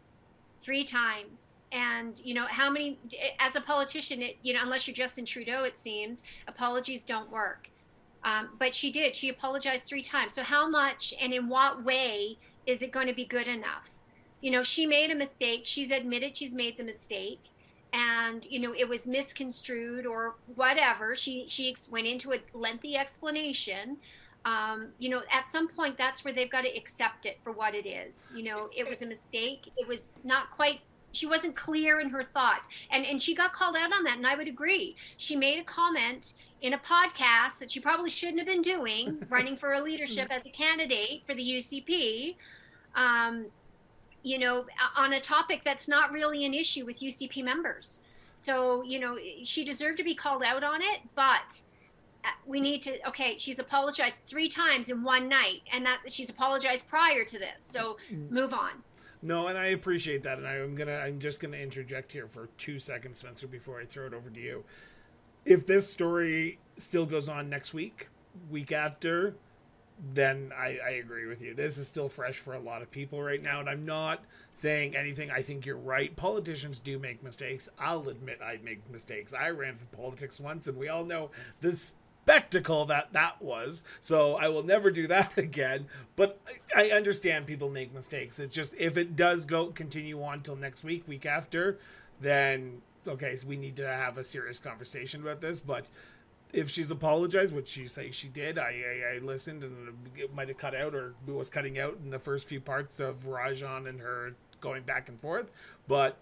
Three 0.61 0.85
times. 0.85 1.57
And 1.73 2.19
you 2.23 2.33
know 2.33 2.45
how 2.45 2.69
many 2.69 2.97
as 3.39 3.57
a 3.57 3.61
politician 3.61 4.21
it, 4.21 4.37
you 4.41 4.53
know 4.53 4.61
unless 4.63 4.87
you're 4.87 4.95
justin 4.95 5.23
trudeau 5.23 5.65
it 5.65 5.77
seems 5.77 6.23
apologies 6.47 7.03
don't 7.03 7.29
work. 7.29 7.69
Um, 8.23 8.49
but 8.57 8.73
she 8.73 8.89
did. 8.89 9.15
She 9.15 9.29
apologized 9.29 9.83
three 9.83 10.01
times. 10.01 10.33
So 10.33 10.41
how 10.41 10.67
much 10.67 11.13
and 11.21 11.33
in 11.33 11.47
what 11.47 11.83
way 11.83 12.37
is 12.65 12.81
it 12.81 12.91
going 12.91 13.07
to 13.07 13.13
be 13.13 13.25
good 13.25 13.47
enough? 13.47 13.89
You 14.41 14.51
know 14.51 14.63
she 14.63 14.85
made 14.85 15.11
a 15.11 15.15
mistake. 15.15 15.63
She's 15.65 15.91
admitted 15.91 16.37
she's 16.37 16.55
made 16.55 16.77
the 16.77 16.83
mistake 16.85 17.41
and 17.93 18.45
you 18.45 18.59
know 18.59 18.73
it 18.77 18.87
was 18.87 19.07
misconstrued 19.07 20.05
or 20.05 20.35
whatever 20.55 21.15
she 21.15 21.45
she 21.47 21.75
went 21.89 22.05
into 22.05 22.33
a 22.33 22.39
lengthy 22.53 22.95
explanation 22.95 23.97
um, 24.45 24.87
you 24.99 25.09
know, 25.09 25.21
at 25.31 25.51
some 25.51 25.67
point, 25.67 25.97
that's 25.97 26.23
where 26.23 26.33
they've 26.33 26.49
got 26.49 26.61
to 26.61 26.75
accept 26.75 27.25
it 27.25 27.39
for 27.43 27.51
what 27.51 27.75
it 27.75 27.87
is. 27.87 28.23
You 28.33 28.43
know, 28.43 28.69
it 28.75 28.87
was 28.87 29.01
a 29.01 29.05
mistake. 29.05 29.69
It 29.77 29.87
was 29.87 30.13
not 30.23 30.49
quite. 30.51 30.79
She 31.11 31.25
wasn't 31.25 31.55
clear 31.55 31.99
in 31.99 32.09
her 32.09 32.23
thoughts, 32.23 32.67
and 32.91 33.05
and 33.05 33.21
she 33.21 33.35
got 33.35 33.51
called 33.51 33.75
out 33.75 33.91
on 33.91 34.03
that, 34.03 34.17
and 34.17 34.25
I 34.25 34.35
would 34.35 34.47
agree. 34.47 34.95
She 35.17 35.35
made 35.35 35.59
a 35.59 35.63
comment 35.63 36.33
in 36.61 36.73
a 36.73 36.77
podcast 36.77 37.59
that 37.59 37.71
she 37.71 37.79
probably 37.79 38.09
shouldn't 38.09 38.39
have 38.39 38.47
been 38.47 38.61
doing, 38.61 39.23
running 39.29 39.57
for 39.57 39.73
a 39.73 39.81
leadership 39.81 40.27
as 40.29 40.45
a 40.45 40.49
candidate 40.49 41.23
for 41.25 41.33
the 41.33 41.43
UCP. 41.43 42.35
Um, 42.95 43.47
you 44.23 44.37
know, 44.37 44.65
on 44.95 45.13
a 45.13 45.21
topic 45.21 45.61
that's 45.63 45.87
not 45.87 46.11
really 46.11 46.45
an 46.45 46.53
issue 46.53 46.85
with 46.85 46.97
UCP 46.97 47.43
members. 47.43 48.01
So, 48.37 48.83
you 48.83 48.99
know, 48.99 49.17
she 49.43 49.65
deserved 49.65 49.97
to 49.97 50.03
be 50.03 50.15
called 50.15 50.43
out 50.43 50.63
on 50.63 50.81
it, 50.81 51.01
but 51.15 51.61
uh, 52.25 52.27
we 52.45 52.59
need 52.59 52.81
to 52.81 53.07
okay 53.07 53.37
she's 53.37 53.59
apologized 53.59 54.17
three 54.27 54.49
times 54.49 54.89
in 54.89 55.03
one 55.03 55.29
night 55.29 55.61
and 55.71 55.85
that 55.85 55.99
she's 56.07 56.29
apologized 56.29 56.85
prior 56.89 57.23
to 57.23 57.39
this 57.39 57.63
so 57.65 57.95
mm. 58.11 58.29
move 58.29 58.53
on 58.53 58.71
no 59.21 59.47
and 59.47 59.57
i 59.57 59.67
appreciate 59.67 60.21
that 60.21 60.37
and 60.37 60.45
i'm 60.45 60.75
gonna 60.75 60.97
i'm 60.97 61.17
just 61.17 61.39
gonna 61.39 61.55
interject 61.55 62.11
here 62.11 62.27
for 62.27 62.49
two 62.57 62.77
seconds 62.77 63.19
spencer 63.19 63.47
before 63.47 63.79
i 63.79 63.85
throw 63.85 64.05
it 64.05 64.13
over 64.13 64.29
to 64.29 64.41
you 64.41 64.65
if 65.45 65.65
this 65.65 65.89
story 65.89 66.59
still 66.75 67.05
goes 67.05 67.29
on 67.29 67.49
next 67.49 67.73
week 67.73 68.09
week 68.49 68.73
after 68.73 69.35
then 70.13 70.51
I, 70.57 70.79
I 70.85 70.89
agree 70.91 71.27
with 71.27 71.41
you. 71.41 71.53
This 71.53 71.77
is 71.77 71.87
still 71.87 72.09
fresh 72.09 72.37
for 72.37 72.53
a 72.53 72.59
lot 72.59 72.81
of 72.81 72.89
people 72.89 73.21
right 73.21 73.41
now, 73.41 73.59
and 73.59 73.69
I'm 73.69 73.85
not 73.85 74.23
saying 74.51 74.95
anything. 74.95 75.29
I 75.29 75.41
think 75.41 75.65
you're 75.65 75.77
right. 75.77 76.15
Politicians 76.15 76.79
do 76.79 76.97
make 76.97 77.23
mistakes. 77.23 77.69
I'll 77.77 78.07
admit 78.07 78.39
I 78.43 78.59
make 78.63 78.89
mistakes. 78.89 79.33
I 79.33 79.49
ran 79.49 79.75
for 79.75 79.85
politics 79.85 80.39
once, 80.39 80.67
and 80.67 80.77
we 80.77 80.87
all 80.87 81.03
know 81.03 81.31
the 81.59 81.75
spectacle 81.75 82.85
that 82.85 83.11
that 83.13 83.41
was. 83.41 83.83
So 84.01 84.35
I 84.35 84.47
will 84.47 84.63
never 84.63 84.91
do 84.91 85.07
that 85.07 85.37
again. 85.37 85.87
But 86.15 86.39
I 86.75 86.91
understand 86.91 87.47
people 87.47 87.69
make 87.69 87.93
mistakes. 87.93 88.39
It's 88.39 88.55
just 88.55 88.75
if 88.77 88.97
it 88.97 89.15
does 89.15 89.45
go 89.45 89.67
continue 89.67 90.21
on 90.23 90.41
till 90.41 90.55
next 90.55 90.83
week, 90.83 91.07
week 91.07 91.25
after, 91.25 91.79
then 92.21 92.81
okay, 93.07 93.35
so 93.35 93.47
we 93.47 93.57
need 93.57 93.75
to 93.77 93.87
have 93.87 94.17
a 94.17 94.23
serious 94.23 94.59
conversation 94.59 95.21
about 95.21 95.41
this. 95.41 95.59
But 95.59 95.89
if 96.53 96.69
she's 96.69 96.89
apologized, 96.89 97.53
which 97.53 97.67
she 97.67 97.87
say 97.87 98.11
she 98.11 98.27
did, 98.27 98.57
I, 98.57 98.63
I, 99.11 99.15
I 99.15 99.17
listened 99.19 99.63
and 99.63 99.95
it 100.15 100.33
might 100.33 100.47
have 100.47 100.57
cut 100.57 100.75
out 100.75 100.95
or 100.95 101.13
was 101.27 101.49
cutting 101.49 101.77
out 101.77 101.97
in 102.03 102.09
the 102.09 102.19
first 102.19 102.47
few 102.47 102.59
parts 102.59 102.99
of 102.99 103.27
Rajan 103.27 103.87
and 103.87 103.99
her 103.99 104.33
going 104.59 104.83
back 104.83 105.09
and 105.09 105.19
forth. 105.19 105.51
But 105.87 106.17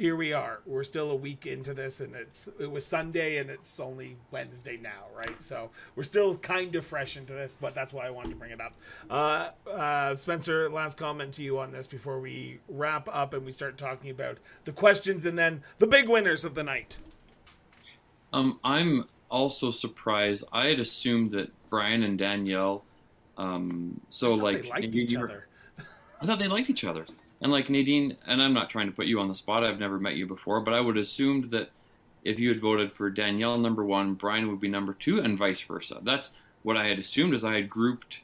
here 0.00 0.16
we 0.16 0.32
are. 0.32 0.60
We're 0.64 0.84
still 0.84 1.10
a 1.10 1.14
week 1.14 1.44
into 1.44 1.74
this, 1.74 2.00
and 2.00 2.14
it's 2.14 2.48
it 2.58 2.70
was 2.70 2.86
Sunday 2.86 3.36
and 3.36 3.50
it's 3.50 3.78
only 3.78 4.16
Wednesday 4.30 4.78
now, 4.80 5.04
right? 5.14 5.42
So 5.42 5.70
we're 5.94 6.04
still 6.04 6.36
kind 6.36 6.74
of 6.74 6.86
fresh 6.86 7.18
into 7.18 7.34
this, 7.34 7.54
but 7.60 7.74
that's 7.74 7.92
why 7.92 8.06
I 8.06 8.10
wanted 8.10 8.30
to 8.30 8.36
bring 8.36 8.50
it 8.50 8.62
up. 8.62 8.72
Uh, 9.10 9.50
uh, 9.70 10.14
Spencer, 10.14 10.70
last 10.70 10.96
comment 10.96 11.34
to 11.34 11.42
you 11.42 11.58
on 11.58 11.70
this 11.70 11.86
before 11.86 12.18
we 12.18 12.60
wrap 12.68 13.08
up 13.12 13.34
and 13.34 13.44
we 13.44 13.52
start 13.52 13.76
talking 13.76 14.10
about 14.10 14.38
the 14.64 14.72
questions 14.72 15.26
and 15.26 15.38
then 15.38 15.62
the 15.78 15.86
big 15.86 16.08
winners 16.08 16.46
of 16.46 16.54
the 16.54 16.62
night. 16.62 16.98
Um, 18.32 18.58
I'm 18.64 19.04
also 19.30 19.70
surprised. 19.70 20.44
I 20.52 20.66
had 20.66 20.80
assumed 20.80 21.32
that 21.32 21.50
Brian 21.70 22.02
and 22.02 22.18
Danielle. 22.18 22.84
Um, 23.38 24.00
so 24.10 24.34
like, 24.34 24.70
each 24.82 25.16
other. 25.16 25.46
I 26.20 26.26
thought 26.26 26.38
they 26.38 26.48
liked 26.48 26.68
each 26.68 26.84
other. 26.84 27.06
And 27.40 27.50
like 27.50 27.70
Nadine, 27.70 28.18
and 28.26 28.42
I'm 28.42 28.52
not 28.52 28.68
trying 28.68 28.86
to 28.86 28.92
put 28.92 29.06
you 29.06 29.18
on 29.20 29.28
the 29.28 29.36
spot. 29.36 29.64
I've 29.64 29.78
never 29.78 29.98
met 29.98 30.16
you 30.16 30.26
before, 30.26 30.60
but 30.60 30.74
I 30.74 30.80
would 30.80 30.98
assumed 30.98 31.50
that 31.52 31.70
if 32.22 32.38
you 32.38 32.50
had 32.50 32.60
voted 32.60 32.92
for 32.92 33.08
Danielle 33.08 33.56
number 33.56 33.82
one, 33.82 34.12
Brian 34.14 34.48
would 34.50 34.60
be 34.60 34.68
number 34.68 34.92
two, 34.92 35.20
and 35.20 35.38
vice 35.38 35.62
versa. 35.62 36.00
That's 36.02 36.32
what 36.64 36.76
I 36.76 36.86
had 36.86 36.98
assumed. 36.98 37.32
As 37.32 37.44
I 37.44 37.54
had 37.54 37.70
grouped, 37.70 38.20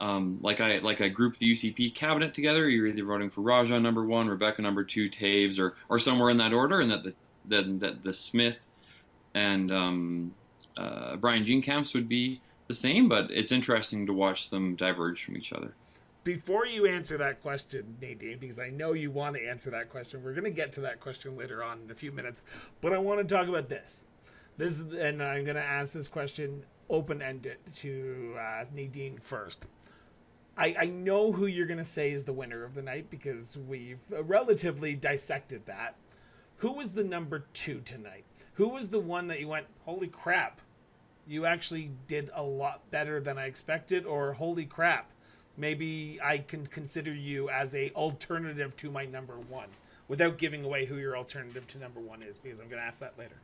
um, 0.00 0.38
like 0.40 0.62
I 0.62 0.78
like 0.78 1.02
I 1.02 1.08
grouped 1.08 1.40
the 1.40 1.52
UCP 1.52 1.94
cabinet 1.94 2.32
together. 2.32 2.70
You're 2.70 2.86
either 2.86 3.04
voting 3.04 3.28
for 3.28 3.42
Rajan 3.42 3.82
number 3.82 4.06
one, 4.06 4.28
Rebecca 4.28 4.62
number 4.62 4.82
two, 4.82 5.10
Toews, 5.10 5.58
or 5.58 5.74
or 5.90 5.98
somewhere 5.98 6.30
in 6.30 6.38
that 6.38 6.54
order, 6.54 6.80
and 6.80 6.90
that 6.90 7.04
the 7.04 7.14
that 7.46 7.80
that 7.80 8.02
the 8.02 8.14
Smith 8.14 8.56
and 9.34 9.70
um, 9.70 10.34
uh, 10.76 11.16
Brian 11.16 11.44
Jean-Camps 11.44 11.94
would 11.94 12.08
be 12.08 12.40
the 12.68 12.74
same, 12.74 13.08
but 13.08 13.30
it's 13.30 13.52
interesting 13.52 14.06
to 14.06 14.12
watch 14.12 14.50
them 14.50 14.74
diverge 14.76 15.24
from 15.24 15.36
each 15.36 15.52
other. 15.52 15.74
Before 16.24 16.64
you 16.64 16.86
answer 16.86 17.18
that 17.18 17.42
question, 17.42 17.98
Nadine, 18.00 18.38
because 18.38 18.58
I 18.58 18.70
know 18.70 18.94
you 18.94 19.10
want 19.10 19.36
to 19.36 19.46
answer 19.46 19.70
that 19.70 19.90
question, 19.90 20.22
we're 20.22 20.32
going 20.32 20.44
to 20.44 20.50
get 20.50 20.72
to 20.72 20.80
that 20.80 20.98
question 20.98 21.36
later 21.36 21.62
on 21.62 21.82
in 21.82 21.90
a 21.90 21.94
few 21.94 22.12
minutes, 22.12 22.42
but 22.80 22.94
I 22.94 22.98
want 22.98 23.26
to 23.26 23.34
talk 23.34 23.46
about 23.46 23.68
this. 23.68 24.06
This 24.56 24.80
and 24.80 25.22
I'm 25.22 25.44
going 25.44 25.56
to 25.56 25.62
ask 25.62 25.92
this 25.92 26.08
question 26.08 26.64
open 26.88 27.20
ended 27.20 27.58
to 27.76 28.36
uh, 28.38 28.64
Nadine 28.72 29.18
first. 29.18 29.66
I, 30.56 30.76
I 30.78 30.84
know 30.86 31.32
who 31.32 31.46
you're 31.46 31.66
going 31.66 31.78
to 31.78 31.84
say 31.84 32.12
is 32.12 32.24
the 32.24 32.32
winner 32.32 32.64
of 32.64 32.74
the 32.74 32.82
night 32.82 33.10
because 33.10 33.58
we've 33.58 33.98
relatively 34.10 34.94
dissected 34.94 35.66
that. 35.66 35.96
Who 36.58 36.74
was 36.74 36.92
the 36.92 37.04
number 37.04 37.46
two 37.52 37.80
tonight? 37.80 38.24
Who 38.54 38.68
was 38.68 38.90
the 38.90 39.00
one 39.00 39.26
that 39.26 39.40
you 39.40 39.48
went, 39.48 39.66
holy 39.84 40.06
crap, 40.06 40.60
you 41.26 41.46
actually 41.46 41.90
did 42.06 42.30
a 42.34 42.42
lot 42.42 42.90
better 42.90 43.20
than 43.20 43.38
I 43.38 43.46
expected, 43.46 44.04
or 44.04 44.34
holy 44.34 44.64
crap, 44.64 45.10
maybe 45.56 46.18
I 46.22 46.38
can 46.38 46.66
consider 46.66 47.12
you 47.12 47.48
as 47.48 47.74
a 47.74 47.90
alternative 47.90 48.76
to 48.78 48.90
my 48.90 49.04
number 49.04 49.34
one, 49.34 49.68
without 50.08 50.38
giving 50.38 50.64
away 50.64 50.86
who 50.86 50.96
your 50.98 51.16
alternative 51.16 51.66
to 51.68 51.78
number 51.78 52.00
one 52.00 52.22
is, 52.22 52.38
because 52.38 52.58
I'm 52.58 52.68
going 52.68 52.80
to 52.80 52.86
ask 52.86 52.98
that 53.00 53.14
later. 53.18 53.36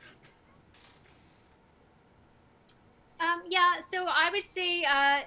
Um, 3.20 3.42
yeah, 3.48 3.80
so 3.80 4.06
I 4.06 4.30
would 4.30 4.48
say 4.48 4.82
uh, 4.84 5.20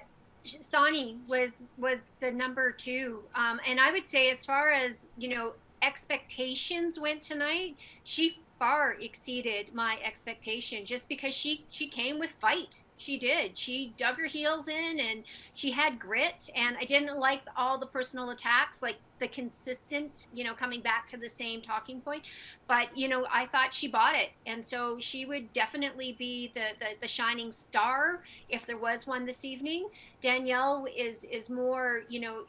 Sawhney 0.44 1.16
was 1.28 1.62
was 1.78 2.08
the 2.20 2.30
number 2.30 2.72
two, 2.72 3.22
um, 3.34 3.60
and 3.66 3.80
I 3.80 3.92
would 3.92 4.06
say 4.06 4.30
as 4.30 4.44
far 4.44 4.72
as 4.72 5.06
you 5.16 5.28
know 5.28 5.54
expectations 5.82 6.98
went 6.98 7.22
tonight, 7.22 7.76
she 8.04 8.38
far 8.58 8.96
exceeded 9.00 9.74
my 9.74 9.98
expectation 10.04 10.84
just 10.86 11.08
because 11.08 11.34
she 11.34 11.66
she 11.70 11.88
came 11.88 12.18
with 12.18 12.30
fight. 12.40 12.82
She 12.96 13.18
did. 13.18 13.58
She 13.58 13.94
dug 13.98 14.16
her 14.16 14.26
heels 14.26 14.68
in 14.68 15.00
and 15.00 15.24
she 15.54 15.70
had 15.72 15.98
grit. 15.98 16.48
And 16.54 16.76
i 16.78 16.84
didn't 16.84 17.18
like 17.18 17.42
all 17.56 17.78
the 17.78 17.86
personal 17.86 18.30
attacks 18.30 18.82
like 18.82 18.96
the 19.20 19.28
consistent 19.28 20.26
you 20.32 20.44
know 20.44 20.54
coming 20.54 20.80
back 20.82 21.06
to 21.08 21.16
the 21.16 21.28
same 21.28 21.60
talking 21.62 22.00
point. 22.00 22.22
But 22.68 22.96
you 22.96 23.08
know 23.08 23.26
i 23.32 23.46
thought 23.46 23.74
she 23.74 23.88
bought 23.88 24.14
it. 24.14 24.30
And 24.46 24.66
so 24.66 24.98
she 25.00 25.26
would 25.26 25.52
definitely 25.52 26.12
be 26.18 26.52
the 26.54 26.68
the, 26.80 26.86
the 27.02 27.08
shining 27.08 27.52
star 27.52 28.22
if 28.48 28.66
there 28.66 28.78
was 28.78 29.06
one 29.06 29.26
this 29.26 29.44
evening. 29.44 29.88
Danielle 30.22 30.86
is 30.96 31.24
is 31.24 31.50
more 31.50 32.02
you 32.08 32.20
know 32.20 32.44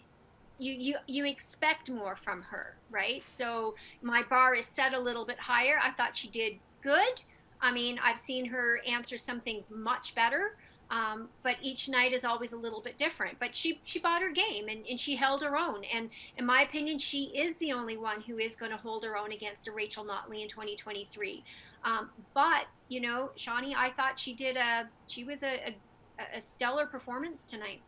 you 0.58 0.74
you 0.74 0.96
you 1.08 1.26
expect 1.26 1.90
more 1.90 2.16
from 2.16 2.42
her, 2.44 2.78
right? 2.90 3.24
So 3.28 3.76
my 4.02 4.24
bar 4.24 4.56
is 4.56 4.66
set 4.66 4.94
a 4.94 5.00
little 5.00 5.26
bit 5.26 5.40
higher. 5.40 5.80
I 5.82 5.92
thought 5.92 6.16
she 6.16 6.28
did 6.30 6.54
good. 6.82 7.22
I 7.62 7.72
mean, 7.72 8.00
I've 8.04 8.20
seen 8.20 8.46
her 8.46 8.82
answer 8.88 9.18
some 9.18 9.40
things 9.42 9.72
much 9.72 10.14
better, 10.14 10.56
um, 10.92 11.30
but 11.42 11.56
each 11.62 11.90
night 11.90 12.14
is 12.14 12.24
always 12.24 12.54
a 12.54 12.58
little 12.58 12.82
bit 12.82 12.98
different. 12.98 13.38
But 13.40 13.56
she 13.56 13.80
she 13.84 14.00
bought 14.00 14.22
her 14.22 14.32
game 14.32 14.68
and, 14.70 14.86
and 14.88 15.00
she 15.00 15.16
held 15.16 15.42
her 15.42 15.58
own. 15.58 15.84
And 15.94 16.10
in 16.38 16.46
my 16.46 16.62
opinion, 16.62 17.00
she 17.00 17.26
is 17.36 17.58
the 17.58 17.72
only 17.72 17.98
one 17.98 18.22
who 18.22 18.38
is 18.38 18.56
going 18.56 18.72
to 18.72 18.78
hold 18.78 19.04
her 19.04 19.18
own 19.18 19.32
against 19.32 19.68
a 19.68 19.72
Rachel 19.72 20.06
Notley 20.06 20.42
in 20.42 20.48
2023. 20.48 21.44
Um, 21.84 22.10
but 22.34 22.66
you 22.88 23.02
know, 23.02 23.32
Sawhney, 23.36 23.74
I 23.76 23.92
thought 23.92 24.20
she 24.20 24.34
did 24.34 24.58
a 24.58 24.88
she 25.08 25.24
was 25.24 25.44
a, 25.44 25.74
a, 26.20 26.38
a 26.38 26.42
stellar 26.42 26.86
performance 26.86 27.44
tonight. 27.44 27.82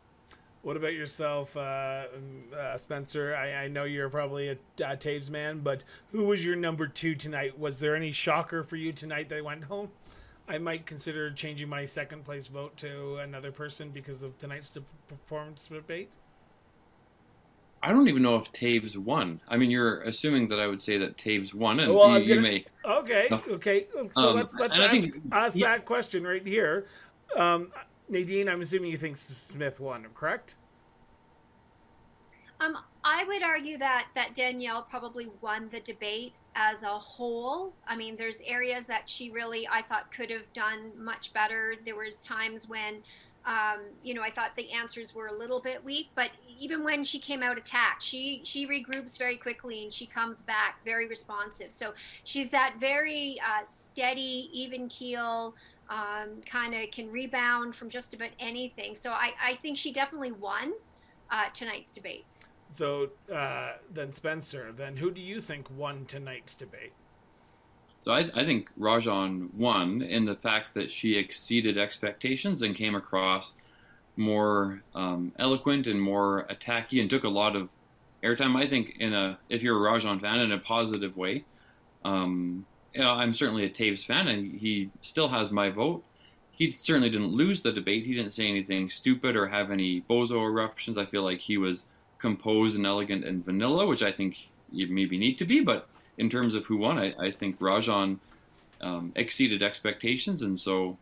What 0.63 0.75
about 0.75 0.93
yourself, 0.93 1.55
uh, 1.55 2.05
uh, 2.57 2.77
Spencer? 2.77 3.35
I, 3.35 3.65
I, 3.65 3.67
know 3.67 3.85
you're 3.85 4.09
probably 4.09 4.49
a, 4.49 4.57
a 4.79 4.97
Toews 4.97 5.29
man, 5.29 5.59
but 5.59 5.83
who 6.09 6.25
was 6.25 6.43
your 6.43 6.55
number 6.55 6.87
two 6.87 7.15
tonight? 7.15 7.57
Was 7.57 7.79
there 7.79 7.95
any 7.95 8.11
shocker 8.11 8.63
for 8.63 8.75
you 8.75 8.91
tonight 8.91 9.29
that 9.29 9.43
went 9.43 9.65
home? 9.65 9.89
I 10.47 10.57
might 10.57 10.85
consider 10.85 11.29
changing 11.31 11.69
my 11.69 11.85
second 11.85 12.25
place 12.25 12.47
vote 12.47 12.75
to 12.77 13.17
another 13.17 13.51
person 13.51 13.89
because 13.89 14.23
of 14.23 14.37
tonight's 14.37 14.73
performance 15.07 15.67
debate. 15.67 16.09
I 17.83 17.91
don't 17.91 18.07
even 18.07 18.23
know 18.23 18.37
if 18.37 18.51
Toews 18.51 18.97
won. 18.97 19.39
I 19.47 19.57
mean, 19.57 19.69
you're 19.69 20.01
assuming 20.01 20.47
that 20.49 20.59
I 20.59 20.67
would 20.67 20.81
say 20.81 20.97
that 20.97 21.17
Toews 21.17 21.53
won, 21.53 21.79
and 21.79 21.93
well, 21.93 22.19
you, 22.19 22.35
gonna, 22.35 22.35
you, 22.35 22.41
may. 22.41 22.65
Okay, 22.85 23.27
okay. 23.49 23.87
So 24.13 24.29
um, 24.29 24.35
let's 24.35 24.53
let's 24.55 24.79
ask, 24.79 25.01
think, 25.01 25.15
ask 25.31 25.57
yeah. 25.57 25.67
that 25.67 25.85
question 25.85 26.25
right 26.25 26.45
here. 26.45 26.87
Um, 27.35 27.71
Nadine, 28.09 28.47
I'm 28.47 28.61
assuming 28.61 28.91
you 28.91 28.97
think 28.97 29.17
Smith 29.17 29.79
won, 29.79 30.05
correct? 30.13 30.55
Um, 32.59 32.77
I 33.03 33.23
would 33.25 33.43
argue 33.43 33.77
that 33.77 34.07
that 34.15 34.33
Danielle 34.33 34.81
probably 34.89 35.29
won 35.41 35.69
the 35.71 35.79
debate 35.79 36.33
as 36.55 36.83
a 36.83 36.87
whole. 36.87 37.73
I 37.87 37.95
mean, 37.95 38.15
there's 38.15 38.41
areas 38.45 38.87
that 38.87 39.09
she 39.09 39.29
really 39.29 39.67
I 39.67 39.83
thought 39.83 40.11
could 40.11 40.31
have 40.31 40.51
done 40.53 40.91
much 40.97 41.33
better. 41.33 41.75
There 41.85 41.95
was 41.95 42.17
times 42.17 42.67
when, 42.67 42.95
um, 43.45 43.81
you 44.03 44.15
know, 44.15 44.23
I 44.23 44.31
thought 44.31 44.55
the 44.55 44.71
answers 44.71 45.13
were 45.13 45.27
a 45.27 45.33
little 45.33 45.61
bit 45.61 45.83
weak. 45.83 46.09
But 46.15 46.31
even 46.59 46.83
when 46.83 47.03
she 47.03 47.19
came 47.19 47.43
out 47.43 47.59
attacked, 47.59 48.01
she 48.01 48.41
she 48.43 48.67
regroups 48.67 49.19
very 49.19 49.37
quickly 49.37 49.83
and 49.83 49.93
she 49.93 50.07
comes 50.07 50.41
back 50.41 50.83
very 50.83 51.07
responsive. 51.07 51.71
So 51.71 51.93
she's 52.23 52.49
that 52.51 52.75
very 52.79 53.39
uh, 53.41 53.65
steady, 53.67 54.49
even 54.51 54.89
keel 54.89 55.53
um, 55.89 56.41
kind 56.45 56.73
of 56.73 56.91
can 56.91 57.11
rebound 57.11 57.75
from 57.75 57.89
just 57.89 58.13
about 58.13 58.29
anything. 58.39 58.95
So 58.95 59.11
I, 59.11 59.31
I 59.41 59.55
think 59.55 59.77
she 59.77 59.91
definitely 59.91 60.31
won 60.31 60.73
uh, 61.31 61.45
tonight's 61.53 61.91
debate. 61.93 62.25
So 62.69 63.11
uh, 63.33 63.73
then 63.91 64.11
Spencer, 64.11 64.71
then 64.71 64.97
who 64.97 65.11
do 65.11 65.21
you 65.21 65.39
think 65.39 65.69
won 65.69 66.05
tonight's 66.05 66.55
debate? 66.55 66.93
So 68.01 68.11
I, 68.11 68.29
I 68.33 68.45
think 68.45 68.69
Rajan 68.79 69.53
won 69.53 70.01
in 70.01 70.25
the 70.25 70.35
fact 70.35 70.73
that 70.75 70.91
she 70.91 71.17
exceeded 71.17 71.77
expectations 71.77 72.61
and 72.61 72.75
came 72.75 72.95
across 72.95 73.53
more 74.15 74.81
um, 74.95 75.31
eloquent 75.39 75.87
and 75.87 76.01
more 76.01 76.47
attacky 76.49 77.01
and 77.01 77.09
took 77.09 77.23
a 77.23 77.29
lot 77.29 77.55
of 77.55 77.69
airtime. 78.23 78.55
I 78.55 78.67
think 78.67 78.97
in 78.99 79.13
a 79.13 79.37
if 79.49 79.61
you're 79.61 79.77
a 79.87 79.91
Rajan 79.91 80.21
fan 80.21 80.39
in 80.39 80.51
a 80.51 80.57
positive 80.57 81.17
way. 81.17 81.45
Um, 82.03 82.65
you 82.97 83.03
know, 83.03 83.11
I'm 83.11 83.35
certainly 83.35 83.63
a 83.63 83.69
Toews 83.69 84.03
fan, 84.03 84.27
and 84.27 84.59
he 84.59 84.89
still 85.01 85.27
has 85.27 85.51
my 85.51 85.69
vote. 85.69 86.03
He 86.51 86.71
certainly 86.71 87.11
didn't 87.11 87.31
lose 87.31 87.61
the 87.61 87.71
debate. 87.71 88.07
He 88.07 88.15
didn't 88.15 88.33
say 88.33 88.47
anything 88.47 88.89
stupid 88.89 89.35
or 89.35 89.45
have 89.45 89.69
any 89.69 90.01
bozo 90.01 90.43
eruptions. 90.43 90.97
I 90.97 91.05
feel 91.05 91.21
like 91.21 91.39
he 91.39 91.57
was 91.59 91.85
composed 92.17 92.75
and 92.75 92.87
elegant 92.87 93.23
and 93.23 93.45
vanilla, 93.45 93.85
which 93.85 94.01
I 94.01 94.11
think 94.11 94.49
you 94.71 94.87
maybe 94.87 95.15
need 95.19 95.37
to 95.37 95.45
be. 95.45 95.59
But 95.59 95.87
in 96.17 96.27
terms 96.27 96.55
of 96.55 96.65
who 96.65 96.77
won, 96.77 96.97
I, 96.97 97.13
I 97.19 97.29
think 97.29 97.59
Rajan 97.59 98.17
um, 98.81 99.11
exceeded 99.15 99.61
expectations, 99.61 100.41
and 100.41 100.59
so 100.59 100.97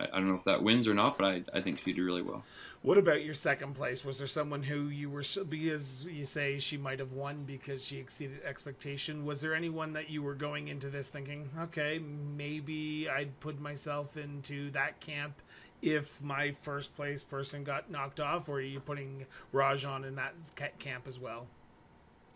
I, 0.00 0.16
I, 0.16 0.20
don't 0.20 0.28
know 0.28 0.34
if 0.34 0.44
that 0.44 0.62
wins 0.62 0.88
or 0.88 0.94
not, 0.94 1.18
but 1.18 1.26
I, 1.26 1.42
I 1.52 1.60
think 1.60 1.80
she 1.84 1.92
did 1.92 2.02
really 2.02 2.22
well. 2.22 2.42
What 2.82 2.96
about 2.96 3.24
your 3.24 3.34
second 3.34 3.74
place? 3.74 4.04
Was 4.04 4.18
there 4.18 4.26
someone 4.26 4.62
who 4.62 4.88
you 4.88 5.10
were 5.10 5.24
because 5.48 6.08
you 6.10 6.24
say 6.24 6.58
she 6.58 6.76
might 6.76 6.98
have 6.98 7.12
won 7.12 7.44
because 7.44 7.84
she 7.84 7.98
exceeded 7.98 8.42
expectation? 8.42 9.26
Was 9.26 9.40
there 9.40 9.54
anyone 9.54 9.92
that 9.92 10.08
you 10.08 10.22
were 10.22 10.34
going 10.34 10.68
into 10.68 10.88
this 10.88 11.10
thinking, 11.10 11.50
okay, 11.60 11.98
maybe 11.98 13.08
I'd 13.08 13.38
put 13.40 13.60
myself 13.60 14.16
into 14.16 14.70
that 14.70 15.00
camp 15.00 15.42
if 15.82 16.22
my 16.22 16.52
first 16.52 16.94
place 16.96 17.24
person 17.24 17.64
got 17.64 17.90
knocked 17.90 18.20
off, 18.20 18.48
or 18.48 18.56
are 18.56 18.60
you 18.60 18.80
putting 18.80 19.26
Rajan 19.52 20.06
in 20.06 20.14
that 20.16 20.34
camp 20.78 21.06
as 21.06 21.18
well? 21.18 21.46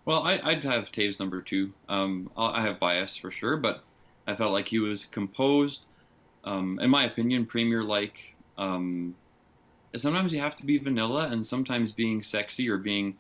Well, 0.05 0.23
I, 0.23 0.37
would 0.45 0.65
have 0.65 0.93
Toews 0.93 1.19
number 1.19 1.41
two. 1.41 1.73
Um, 1.89 2.31
I 2.37 2.61
have 2.61 2.79
bias 2.79 3.17
for 3.17 3.31
sure, 3.31 3.57
but 3.57 3.83
I 4.27 4.35
felt 4.35 4.53
like 4.53 4.69
he 4.69 4.79
was 4.79 5.07
composed. 5.07 5.87
Um, 6.45 6.79
in 6.81 6.91
my 6.91 7.05
opinion, 7.05 7.47
premier 7.47 7.83
like. 7.83 8.35
Um, 8.59 9.15
sometimes 9.97 10.33
you 10.33 10.41
have 10.41 10.57
to 10.57 10.67
be 10.67 10.79
vanilla, 10.79 11.29
and 11.29 11.47
sometimes 11.47 11.93
being 11.93 12.23
sexy 12.23 12.69
or 12.69 12.79
being, 12.79 13.17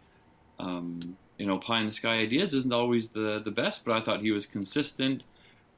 um, 0.58 1.16
you 1.38 1.46
know, 1.46 1.58
pie 1.58 1.80
in 1.80 1.86
the 1.86 1.92
sky 1.92 2.18
ideas 2.18 2.54
isn't 2.54 2.72
always 2.72 3.08
the 3.08 3.40
the 3.44 3.50
best. 3.50 3.84
But 3.84 4.00
I 4.00 4.04
thought 4.04 4.20
he 4.20 4.30
was 4.30 4.46
consistent 4.46 5.22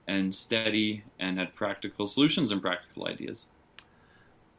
and 0.09 0.35
steady 0.35 1.03
and 1.19 1.39
had 1.39 1.55
practical 1.55 2.07
solutions 2.07 2.53
and 2.53 2.63
practical 2.63 3.09
ideas 3.09 3.47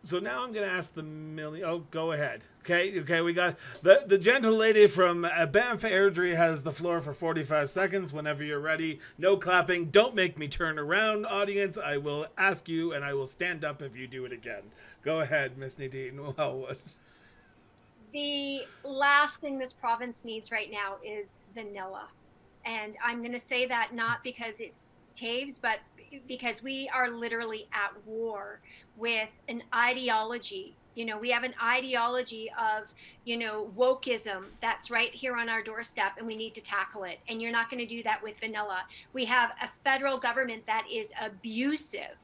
so 0.07 0.19
now 0.19 0.41
I'm 0.41 0.53
going 0.53 0.65
to 0.65 0.73
ask 0.73 0.93
the 0.93 1.03
million. 1.03 1.67
Oh, 1.67 1.79
go 1.91 2.13
ahead. 2.13 2.41
Okay, 2.61 2.97
okay. 3.01 3.19
We 3.19 3.33
got 3.33 3.57
the 3.81 4.03
the 4.07 4.17
gentle 4.17 4.53
lady 4.53 4.87
from 4.87 5.25
uh, 5.25 5.45
Banff 5.47 5.81
Airdrie 5.81 6.33
has 6.33 6.63
the 6.63 6.71
floor 6.71 7.01
for 7.01 7.11
45 7.11 7.69
seconds. 7.69 8.13
Whenever 8.13 8.41
you're 8.41 8.61
ready, 8.61 9.01
no 9.17 9.35
clapping. 9.35 9.89
Don't 9.89 10.15
make 10.15 10.37
me 10.37 10.47
turn 10.47 10.79
around, 10.79 11.25
audience. 11.25 11.77
I 11.77 11.97
will 11.97 12.27
ask 12.37 12.69
you, 12.69 12.93
and 12.93 13.03
I 13.03 13.13
will 13.13 13.25
stand 13.25 13.65
up 13.65 13.81
if 13.81 13.97
you 13.97 14.07
do 14.07 14.23
it 14.23 14.31
again. 14.31 14.63
Go 15.03 15.19
ahead, 15.19 15.57
Miss 15.57 15.77
Nadine. 15.77 16.17
The 18.13 18.61
last 18.85 19.41
thing 19.41 19.59
this 19.59 19.73
province 19.73 20.23
needs 20.23 20.53
right 20.53 20.71
now 20.71 20.95
is 21.03 21.35
vanilla, 21.53 22.07
and 22.65 22.95
I'm 23.03 23.19
going 23.19 23.33
to 23.33 23.39
say 23.39 23.67
that 23.67 23.93
not 23.93 24.23
because 24.23 24.55
it's 24.59 24.85
Toews, 25.17 25.59
but 25.61 25.79
because 26.27 26.63
we 26.63 26.89
are 26.93 27.09
literally 27.09 27.67
at 27.73 27.91
war 28.05 28.61
with 28.97 29.29
an 29.47 29.63
ideology. 29.73 30.75
You 30.95 31.05
know 31.05 31.17
we 31.17 31.29
have 31.29 31.43
an 31.43 31.53
ideology 31.63 32.49
of 32.57 32.87
you 33.23 33.37
know 33.37 33.71
wokeism 33.77 34.45
that's 34.61 34.89
right 34.89 35.13
here 35.13 35.35
on 35.35 35.47
our 35.47 35.61
doorstep 35.61 36.13
and 36.17 36.25
we 36.25 36.35
need 36.35 36.55
to 36.55 36.61
tackle 36.61 37.03
it. 37.03 37.19
And 37.29 37.41
you're 37.41 37.51
not 37.51 37.69
going 37.69 37.79
to 37.79 37.85
do 37.85 38.01
that 38.03 38.21
with 38.21 38.39
vanilla. 38.39 38.83
We 39.13 39.25
have 39.25 39.51
a 39.61 39.69
federal 39.83 40.17
government 40.17 40.65
that 40.65 40.85
is 40.91 41.11
abusive 41.21 42.17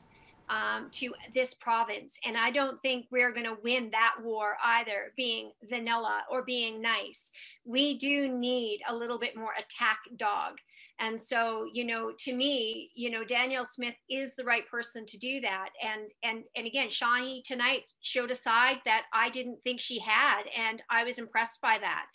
um, 0.49 0.89
to 0.91 1.13
this 1.33 1.53
province. 1.53 2.19
And 2.25 2.37
i 2.37 2.51
don't 2.51 2.81
think 2.81 3.07
we're 3.11 3.31
going 3.31 3.45
to 3.45 3.57
win 3.63 3.89
that 3.91 4.15
war 4.21 4.57
either 4.63 5.13
being 5.15 5.51
vanilla 5.69 6.23
or 6.29 6.41
being 6.41 6.81
nice. 6.81 7.31
We 7.65 7.97
do 7.97 8.27
need 8.27 8.81
a 8.87 8.95
little 8.95 9.17
bit 9.17 9.37
more 9.37 9.53
attack 9.57 9.99
dog 10.17 10.57
and 10.99 11.19
so 11.19 11.65
you 11.73 11.85
know 11.85 12.11
to 12.17 12.33
me 12.33 12.91
you 12.95 13.09
know 13.09 13.23
danielle 13.23 13.65
smith 13.65 13.95
is 14.09 14.35
the 14.35 14.43
right 14.43 14.67
person 14.69 15.05
to 15.05 15.17
do 15.17 15.41
that. 15.41 15.69
And 15.81 16.09
and 16.23 16.45
and 16.55 16.67
again 16.67 16.89
Sawhney 16.89 17.43
tonight 17.43 17.83
showed 18.01 18.31
a 18.31 18.35
side 18.35 18.77
that 18.85 19.03
i 19.13 19.29
didn't 19.29 19.59
think 19.63 19.79
she 19.79 19.99
had 19.99 20.43
and 20.57 20.81
i 20.89 21.03
was 21.03 21.17
impressed 21.17 21.61
by 21.61 21.77
that. 21.79 22.05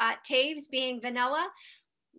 Uh, 0.00 0.14
toews 0.30 0.70
being 0.70 1.00
vanilla 1.00 1.50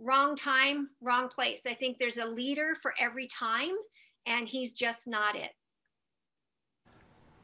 wrong 0.01 0.35
time 0.35 0.89
wrong 1.01 1.27
place. 1.27 1.63
I 1.65 1.73
think 1.73 1.97
there's 1.97 2.17
a 2.17 2.25
leader 2.25 2.75
for 2.81 2.93
every 2.99 3.27
time 3.27 3.75
and 4.25 4.47
he's 4.47 4.73
just 4.73 5.07
not 5.07 5.35
it. 5.35 5.51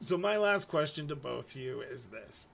So 0.02 0.18
my 0.18 0.38
last 0.38 0.68
question 0.68 1.08
to 1.08 1.16
both 1.16 1.56
you 1.56 1.82
is 1.82 2.06
this 2.06 2.50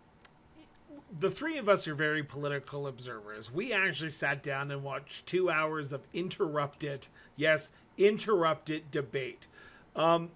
the 1.20 1.30
three 1.30 1.58
of 1.58 1.68
us 1.68 1.88
are 1.88 1.96
very 1.96 2.24
political 2.24 2.88
observers. 2.88 3.52
We 3.52 3.74
actually 3.74 4.10
sat 4.10 4.42
down 4.42 4.72
and 4.72 4.84
watched 4.84 5.26
two 5.26 5.50
hours 5.50 5.92
of 5.92 6.02
interrupted, 6.14 7.08
yes, 7.36 7.70
interrupted 7.98 8.92
debate. 8.92 9.48
Um, 9.96 10.32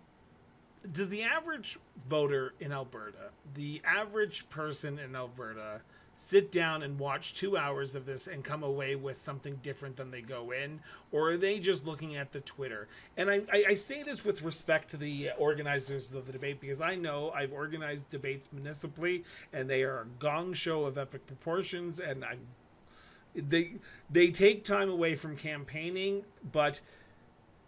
does 0.91 1.09
the 1.09 1.23
average 1.23 1.79
voter 2.07 2.53
in 2.59 2.71
Alberta, 2.71 3.29
the 3.53 3.81
average 3.85 4.47
person 4.49 4.99
in 4.99 5.15
Alberta, 5.15 5.81
sit 6.15 6.51
down 6.51 6.81
and 6.81 6.97
watch 6.97 7.33
two 7.33 7.57
hours 7.57 7.95
of 7.95 8.05
this 8.05 8.27
and 8.27 8.43
come 8.43 8.63
away 8.63 8.95
with 8.95 9.17
something 9.17 9.59
different 9.61 9.97
than 9.97 10.11
they 10.11 10.21
go 10.21 10.51
in? 10.51 10.79
Or 11.11 11.31
are 11.31 11.37
they 11.37 11.59
just 11.59 11.85
looking 11.85 12.15
at 12.15 12.31
the 12.31 12.41
Twitter? 12.41 12.87
And 13.17 13.29
I, 13.29 13.41
I, 13.51 13.63
I, 13.69 13.73
say 13.73 14.03
this 14.03 14.23
with 14.23 14.41
respect 14.41 14.89
to 14.89 14.97
the 14.97 15.29
organizers 15.37 16.13
of 16.13 16.25
the 16.25 16.31
debate 16.31 16.61
because 16.61 16.81
I 16.81 16.95
know 16.95 17.31
I've 17.31 17.53
organized 17.53 18.09
debates 18.09 18.49
municipally 18.51 19.23
and 19.51 19.69
they 19.69 19.83
are 19.83 20.01
a 20.01 20.05
gong 20.19 20.53
show 20.53 20.85
of 20.85 20.97
epic 20.97 21.25
proportions 21.27 21.99
and 21.99 22.23
I'm 22.23 22.39
they 23.35 23.79
they 24.09 24.31
take 24.31 24.63
time 24.63 24.89
away 24.89 25.15
from 25.15 25.35
campaigning, 25.35 26.23
but 26.51 26.81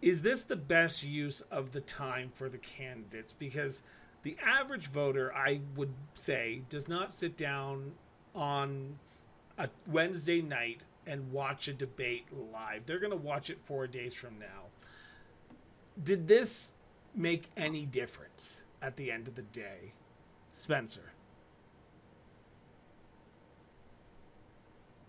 is 0.00 0.22
this 0.22 0.42
the 0.42 0.56
best 0.56 1.04
use 1.04 1.40
of 1.50 1.72
the 1.72 1.80
time 1.80 2.30
for 2.32 2.48
the 2.48 2.58
candidates? 2.58 3.32
Because 3.32 3.82
the 4.22 4.36
average 4.44 4.88
voter, 4.88 5.34
I 5.34 5.60
would 5.76 5.92
say, 6.14 6.62
does 6.68 6.88
not 6.88 7.12
sit 7.12 7.36
down 7.36 7.92
on 8.38 8.98
a 9.58 9.68
Wednesday 9.86 10.40
night 10.40 10.82
and 11.06 11.32
watch 11.32 11.68
a 11.68 11.72
debate 11.72 12.26
live. 12.52 12.86
They're 12.86 13.00
going 13.00 13.10
to 13.10 13.16
watch 13.16 13.50
it 13.50 13.58
four 13.64 13.86
days 13.86 14.14
from 14.14 14.38
now. 14.38 14.70
Did 16.02 16.28
this 16.28 16.72
make 17.14 17.48
any 17.56 17.84
difference 17.84 18.62
at 18.80 18.96
the 18.96 19.10
end 19.10 19.26
of 19.26 19.34
the 19.34 19.42
day? 19.42 19.92
Spencer. 20.50 21.12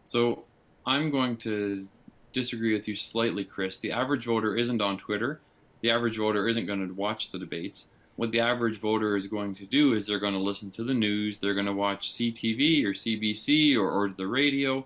So 0.08 0.46
I'm 0.86 1.12
going 1.12 1.38
to 1.38 1.88
disagree 2.34 2.74
with 2.74 2.88
you 2.88 2.96
slightly, 2.96 3.44
Chris. 3.44 3.78
The 3.78 3.92
average 3.92 4.26
voter 4.26 4.56
isn't 4.56 4.82
on 4.82 4.98
Twitter. 4.98 5.40
The 5.82 5.92
average 5.92 6.18
voter 6.18 6.48
isn't 6.48 6.66
going 6.66 6.88
to 6.88 6.94
watch 6.94 7.32
the 7.32 7.38
debates 7.38 7.88
what 8.20 8.32
the 8.32 8.42
average 8.42 8.82
voter 8.82 9.16
is 9.16 9.28
going 9.28 9.56
to 9.56 9.66
do 9.66 9.94
is 9.94 10.06
they're 10.06 10.20
going 10.20 10.34
to 10.34 10.42
listen 10.42 10.70
to 10.70 10.84
the 10.84 10.94
news, 10.94 11.38
they're 11.38 11.54
going 11.54 11.66
to 11.66 11.72
watch 11.72 12.12
CTV 12.12 12.84
or 12.84 12.90
CBC 12.90 13.78
or, 13.78 13.90
or 13.90 14.10
the 14.10 14.28
radio, 14.28 14.86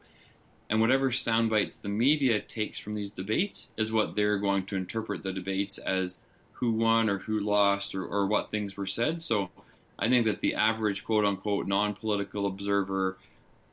and 0.69 0.79
whatever 0.79 1.11
sound 1.11 1.49
bites 1.49 1.77
the 1.77 1.89
media 1.89 2.39
takes 2.39 2.77
from 2.77 2.93
these 2.93 3.09
debates 3.09 3.71
is 3.75 3.91
what 3.91 4.15
they're 4.15 4.37
going 4.37 4.67
to 4.67 4.75
interpret 4.75 5.23
the 5.23 5.33
debates 5.33 5.79
as 5.79 6.17
who 6.51 6.73
won 6.73 7.09
or 7.09 7.17
who 7.17 7.39
lost 7.39 7.95
or, 7.95 8.05
or 8.05 8.27
what 8.27 8.51
things 8.51 8.77
were 8.77 8.85
said. 8.85 9.19
So 9.19 9.49
I 9.97 10.09
think 10.09 10.25
that 10.25 10.41
the 10.41 10.53
average 10.53 11.03
quote 11.03 11.25
unquote 11.25 11.65
non 11.65 11.95
political 11.95 12.45
observer 12.45 13.17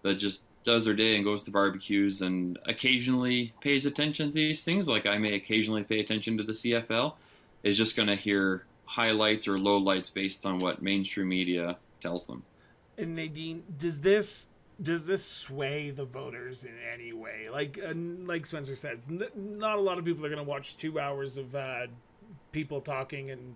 that 0.00 0.14
just 0.14 0.42
does 0.64 0.86
their 0.86 0.94
day 0.94 1.16
and 1.16 1.24
goes 1.24 1.42
to 1.42 1.50
barbecues 1.50 2.22
and 2.22 2.58
occasionally 2.64 3.52
pays 3.60 3.84
attention 3.84 4.28
to 4.28 4.34
these 4.34 4.64
things, 4.64 4.88
like 4.88 5.04
I 5.04 5.18
may 5.18 5.34
occasionally 5.34 5.84
pay 5.84 6.00
attention 6.00 6.38
to 6.38 6.44
the 6.44 6.52
CFL, 6.52 7.12
is 7.62 7.76
just 7.76 7.94
going 7.94 8.08
to 8.08 8.16
hear 8.16 8.64
highlights 8.90 9.46
or 9.46 9.52
lowlights 9.52 10.12
based 10.12 10.44
on 10.44 10.58
what 10.58 10.82
mainstream 10.82 11.28
media 11.28 11.76
tells 12.00 12.26
them. 12.26 12.42
And 12.98 13.14
Nadine, 13.14 13.62
does 13.78 14.00
this 14.00 14.48
does 14.82 15.06
this 15.06 15.24
sway 15.24 15.90
the 15.90 16.04
voters 16.04 16.64
in 16.64 16.74
any 16.92 17.12
way? 17.12 17.48
Like 17.50 17.78
uh, 17.82 17.94
like 17.94 18.46
Spencer 18.46 18.74
says, 18.74 19.06
n- 19.08 19.22
not 19.36 19.78
a 19.78 19.80
lot 19.80 19.98
of 19.98 20.04
people 20.04 20.26
are 20.26 20.28
going 20.28 20.44
to 20.44 20.48
watch 20.48 20.76
two 20.76 20.98
hours 20.98 21.38
of 21.38 21.54
uh, 21.54 21.86
people 22.50 22.80
talking 22.80 23.30
and 23.30 23.54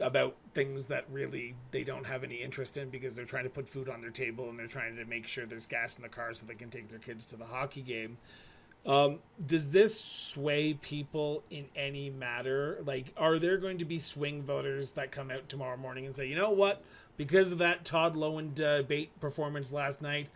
about 0.00 0.36
things 0.54 0.86
that 0.86 1.04
really 1.12 1.54
they 1.70 1.84
don't 1.84 2.06
have 2.06 2.24
any 2.24 2.36
interest 2.36 2.78
in 2.78 2.88
because 2.88 3.14
they're 3.14 3.26
trying 3.26 3.44
to 3.44 3.50
put 3.50 3.68
food 3.68 3.90
on 3.90 4.00
their 4.00 4.10
table 4.10 4.48
and 4.48 4.58
they're 4.58 4.66
trying 4.66 4.96
to 4.96 5.04
make 5.04 5.26
sure 5.26 5.44
there's 5.44 5.66
gas 5.66 5.96
in 5.96 6.02
the 6.02 6.08
car 6.08 6.32
so 6.32 6.46
they 6.46 6.54
can 6.54 6.70
take 6.70 6.88
their 6.88 6.98
kids 6.98 7.26
to 7.26 7.36
the 7.36 7.44
hockey 7.44 7.82
game. 7.82 8.16
Um, 8.86 9.18
does 9.44 9.72
this 9.72 10.00
sway 10.00 10.74
people 10.74 11.42
in 11.50 11.66
any 11.74 12.08
matter? 12.08 12.78
Like, 12.84 13.12
are 13.16 13.38
there 13.38 13.58
going 13.58 13.78
to 13.78 13.84
be 13.84 13.98
swing 13.98 14.42
voters 14.42 14.92
that 14.92 15.10
come 15.10 15.30
out 15.30 15.48
tomorrow 15.48 15.76
morning 15.76 16.06
and 16.06 16.14
say, 16.14 16.28
you 16.28 16.36
know 16.36 16.50
what, 16.50 16.84
because 17.16 17.50
of 17.50 17.58
that 17.58 17.84
Todd 17.84 18.14
Loewen 18.14 18.54
debate 18.54 19.18
performance 19.20 19.72
last 19.72 20.00
night, 20.00 20.30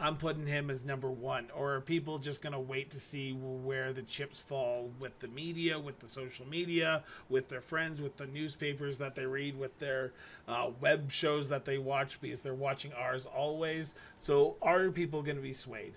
I'm 0.00 0.16
putting 0.16 0.46
him 0.46 0.70
as 0.70 0.84
number 0.84 1.10
one. 1.10 1.48
Or 1.54 1.74
are 1.74 1.80
people 1.80 2.18
just 2.18 2.42
going 2.42 2.54
to 2.54 2.60
wait 2.60 2.90
to 2.90 2.98
see 2.98 3.32
where 3.32 3.92
the 3.92 4.02
chips 4.02 4.42
fall 4.42 4.90
with 4.98 5.18
the 5.20 5.28
media, 5.28 5.78
with 5.78 6.00
the 6.00 6.08
social 6.08 6.48
media, 6.48 7.04
with 7.28 7.48
their 7.48 7.60
friends, 7.60 8.02
with 8.02 8.16
the 8.16 8.26
newspapers 8.26 8.98
that 8.98 9.14
they 9.14 9.26
read, 9.26 9.58
with 9.58 9.78
their 9.78 10.12
uh, 10.48 10.70
web 10.80 11.12
shows 11.12 11.50
that 11.50 11.66
they 11.66 11.78
watch 11.78 12.20
because 12.20 12.42
they're 12.42 12.54
watching 12.54 12.92
ours 12.94 13.26
always? 13.26 13.94
So 14.18 14.56
are 14.60 14.90
people 14.90 15.22
going 15.22 15.36
to 15.36 15.42
be 15.42 15.52
swayed? 15.52 15.92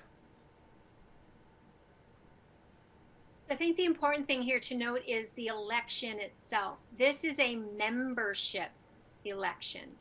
I 3.54 3.56
think 3.56 3.78
the 3.78 3.86
important 3.86 4.26
thing 4.26 4.42
here 4.42 4.60
to 4.62 4.74
note 4.74 5.04
is 5.08 5.30
the 5.34 5.46
election 5.46 6.18
itself. 6.18 6.80
This 6.98 7.24
is 7.24 7.38
a 7.38 7.58
membership 7.78 8.72
election. 9.26 9.92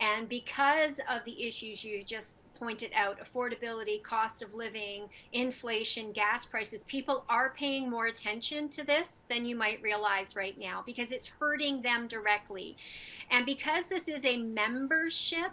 And 0.00 0.28
because 0.28 1.00
of 1.10 1.24
the 1.24 1.44
issues 1.44 1.82
you 1.82 2.04
just 2.04 2.42
pointed 2.56 2.92
out 2.94 3.18
affordability, 3.18 4.00
cost 4.00 4.44
of 4.44 4.54
living, 4.54 5.08
inflation, 5.32 6.12
gas 6.12 6.46
prices 6.46 6.84
people 6.84 7.24
are 7.28 7.52
paying 7.58 7.90
more 7.90 8.06
attention 8.06 8.68
to 8.68 8.84
this 8.84 9.24
than 9.28 9.44
you 9.44 9.56
might 9.56 9.82
realize 9.82 10.36
right 10.36 10.56
now 10.56 10.84
because 10.86 11.10
it's 11.10 11.26
hurting 11.26 11.82
them 11.82 12.06
directly. 12.06 12.76
And 13.32 13.44
because 13.44 13.88
this 13.88 14.06
is 14.06 14.24
a 14.24 14.36
membership, 14.36 15.50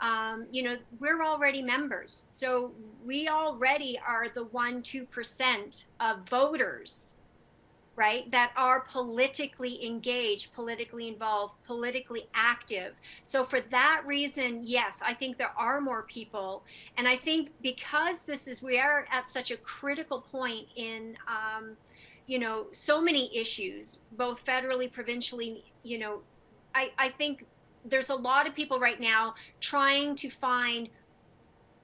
um, 0.00 0.46
you 0.52 0.62
know, 0.62 0.76
we're 1.00 1.22
already 1.22 1.62
members. 1.62 2.26
So 2.30 2.72
we 3.04 3.28
already 3.28 3.98
are 4.06 4.28
the 4.28 4.44
one, 4.44 4.82
2% 4.82 5.84
of 6.00 6.28
voters 6.28 7.14
right, 7.98 8.30
that 8.30 8.52
are 8.56 8.82
politically 8.82 9.84
engaged, 9.84 10.54
politically 10.54 11.08
involved, 11.08 11.54
politically 11.66 12.28
active. 12.32 12.94
So, 13.24 13.44
for 13.44 13.60
that 13.60 14.02
reason, 14.06 14.60
yes, 14.62 15.00
I 15.04 15.12
think 15.12 15.36
there 15.36 15.52
are 15.56 15.80
more 15.80 16.04
people. 16.04 16.62
And 16.96 17.08
I 17.08 17.16
think 17.16 17.50
because 17.60 18.22
this 18.22 18.46
is, 18.46 18.62
we 18.62 18.78
are 18.78 19.08
at 19.10 19.26
such 19.26 19.50
a 19.50 19.56
critical 19.56 20.20
point 20.20 20.68
in, 20.76 21.16
um, 21.26 21.76
you 22.28 22.38
know, 22.38 22.68
so 22.70 23.02
many 23.02 23.36
issues, 23.36 23.98
both 24.12 24.46
federally, 24.46 24.90
provincially, 24.90 25.64
you 25.82 25.98
know, 25.98 26.20
I, 26.76 26.92
I 26.98 27.08
think 27.08 27.46
there's 27.84 28.10
a 28.10 28.14
lot 28.14 28.46
of 28.46 28.54
people 28.54 28.78
right 28.78 29.00
now 29.00 29.34
trying 29.60 30.16
to 30.16 30.30
find 30.30 30.88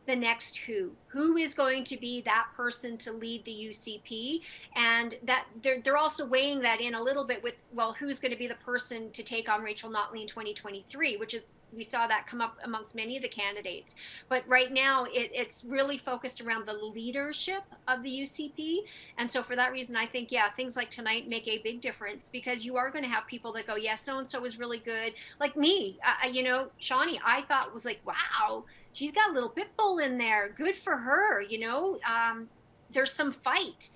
the 0.07 0.15
next 0.15 0.59
who. 0.59 0.93
Who 1.09 1.37
is 1.37 1.55
going 1.55 1.85
to 1.85 1.97
be 1.97 2.21
that 2.23 2.49
person 2.57 2.97
to 2.99 3.13
lead 3.13 3.45
the 3.45 3.69
UCP 3.71 4.41
and 4.77 5.15
that 5.23 5.47
they're, 5.63 5.81
they're 5.81 5.97
also 5.97 6.27
weighing 6.27 6.61
that 6.61 6.81
in 6.81 6.95
a 6.95 7.03
little 7.03 7.25
bit 7.25 7.43
with 7.43 7.55
well 7.73 7.95
who's 7.99 8.21
going 8.21 8.33
to 8.33 8.39
be 8.39 8.47
the 8.47 8.55
person 8.57 9.11
to 9.13 9.23
take 9.23 9.49
on 9.49 9.63
Rachel 9.63 9.91
Notley 9.91 10.21
in 10.23 10.27
2023 10.27 11.17
which 11.17 11.35
is 11.35 11.43
we 11.75 11.83
saw 11.85 12.07
that 12.07 12.27
come 12.27 12.41
up 12.41 12.59
amongst 12.65 12.95
many 12.95 13.17
of 13.17 13.23
the 13.23 13.29
candidates 13.29 13.95
but 14.29 14.43
right 14.49 14.73
now 14.73 15.05
it, 15.05 15.31
it's 15.33 15.65
really 15.65 15.99
focused 15.99 16.41
around 16.41 16.67
the 16.67 16.73
leadership 16.73 17.63
of 17.89 18.03
the 18.03 18.11
UCP 18.11 18.79
and 19.19 19.31
so 19.31 19.43
for 19.43 19.57
that 19.57 19.73
reason 19.73 19.97
I 19.97 20.07
think 20.07 20.33
yeah 20.33 20.51
things 20.51 20.77
like 20.77 20.91
tonight 20.91 21.29
make 21.29 21.49
a 21.49 21.59
big 21.59 21.81
difference 21.81 22.29
because 22.29 22.65
you 22.65 22.77
are 22.77 22.91
going 22.91 23.05
to 23.05 23.11
have 23.11 23.27
people 23.27 23.53
that 23.53 23.67
go 23.67 23.77
yes 23.77 24.05
so 24.05 24.19
and 24.19 24.29
so 24.29 24.41
was 24.41 24.59
really 24.59 24.79
good 24.79 25.15
like 25.41 25.57
me 25.57 25.99
you 26.31 26.43
know 26.43 26.69
Sawhney 26.81 27.19
I 27.25 27.43
thought 27.43 27.73
was 27.73 27.85
like 27.85 28.01
wow 28.05 28.65
she's 28.95 29.13
got 29.13 29.31
a 29.31 29.33
little 29.33 29.51
pit 29.51 29.69
bull 29.77 29.99
in 29.99 30.17
there. 30.17 30.55
Good 30.57 30.79
for 30.79 30.97
her. 30.97 31.43
You 31.43 31.61
know, 31.61 31.99
um, 32.09 32.49
there's 32.91 33.13
some 33.13 33.33
fight, 33.33 33.91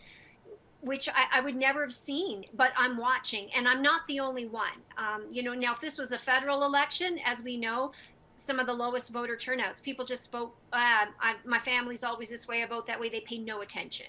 which 0.80 1.08
I, 1.08 1.38
I, 1.38 1.40
would 1.40 1.56
never 1.56 1.82
have 1.82 1.92
seen, 1.92 2.44
but 2.54 2.72
I'm 2.76 2.96
watching, 2.96 3.48
and 3.54 3.66
I'm 3.66 3.82
not 3.82 4.06
the 4.06 4.20
only 4.20 4.46
one. 4.46 4.78
Um, 4.96 5.24
you 5.30 5.42
know, 5.42 5.54
now 5.54 5.72
if 5.74 5.80
this 5.80 5.98
was 5.98 6.12
a 6.12 6.18
federal 6.18 6.64
election, 6.64 7.18
as 7.24 7.42
we 7.42 7.56
know, 7.56 7.92
some 8.36 8.60
of 8.60 8.66
the 8.66 8.72
lowest 8.72 9.12
voter 9.12 9.36
turnouts, 9.36 9.80
people 9.80 10.04
just 10.04 10.30
vote. 10.30 10.54
Uh, 10.72 11.06
I, 11.20 11.34
my 11.44 11.58
family's 11.58 12.04
always 12.04 12.30
this 12.30 12.46
way. 12.46 12.64
Vote 12.64 12.86
that 12.86 12.98
way. 12.98 13.08
They 13.08 13.20
pay 13.20 13.38
no 13.38 13.60
attention. 13.60 14.06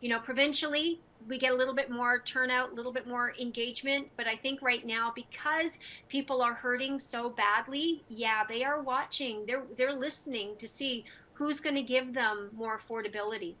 You 0.00 0.10
know, 0.10 0.20
provincially, 0.20 1.00
we 1.26 1.38
get 1.38 1.52
a 1.52 1.56
little 1.56 1.74
bit 1.74 1.90
more 1.90 2.20
turnout, 2.20 2.70
a 2.70 2.74
little 2.74 2.92
bit 2.92 3.08
more 3.08 3.34
engagement. 3.40 4.08
But 4.16 4.28
I 4.28 4.36
think 4.36 4.62
right 4.62 4.86
now, 4.86 5.12
because 5.14 5.80
people 6.08 6.42
are 6.42 6.54
hurting 6.54 7.00
so 7.00 7.30
badly, 7.30 8.04
yeah, 8.08 8.44
they 8.48 8.62
are 8.62 8.80
watching. 8.80 9.44
They're 9.46 9.64
they're 9.76 9.92
listening 9.92 10.54
to 10.58 10.68
see 10.68 11.04
who's 11.34 11.60
going 11.60 11.74
to 11.74 11.82
give 11.82 12.14
them 12.14 12.50
more 12.56 12.80
affordability. 12.80 13.54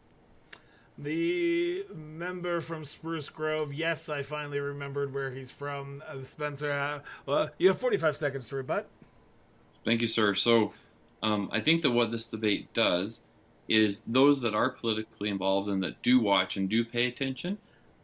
The 0.98 1.84
member 1.94 2.62
from 2.62 2.84
Spruce 2.84 3.28
Grove, 3.28 3.74
yes, 3.74 4.08
I 4.08 4.22
finally 4.22 4.58
remembered 4.58 5.12
where 5.12 5.30
he's 5.30 5.50
from. 5.50 6.02
Uh, 6.08 6.22
Spencer, 6.22 6.72
uh, 6.72 7.00
well, 7.26 7.50
you 7.58 7.68
have 7.68 7.78
45 7.78 8.16
seconds 8.16 8.48
to 8.48 8.56
rebut. 8.56 8.88
Thank 9.84 10.00
you, 10.00 10.08
sir. 10.08 10.34
So 10.34 10.72
um, 11.22 11.50
I 11.52 11.60
think 11.60 11.82
that 11.82 11.90
what 11.90 12.12
this 12.12 12.26
debate 12.26 12.72
does 12.72 13.20
is 13.68 14.00
those 14.06 14.40
that 14.40 14.54
are 14.54 14.70
politically 14.70 15.28
involved 15.28 15.68
and 15.68 15.82
that 15.82 16.00
do 16.02 16.18
watch 16.18 16.56
and 16.56 16.68
do 16.68 16.84
pay 16.84 17.08
attention 17.08 17.58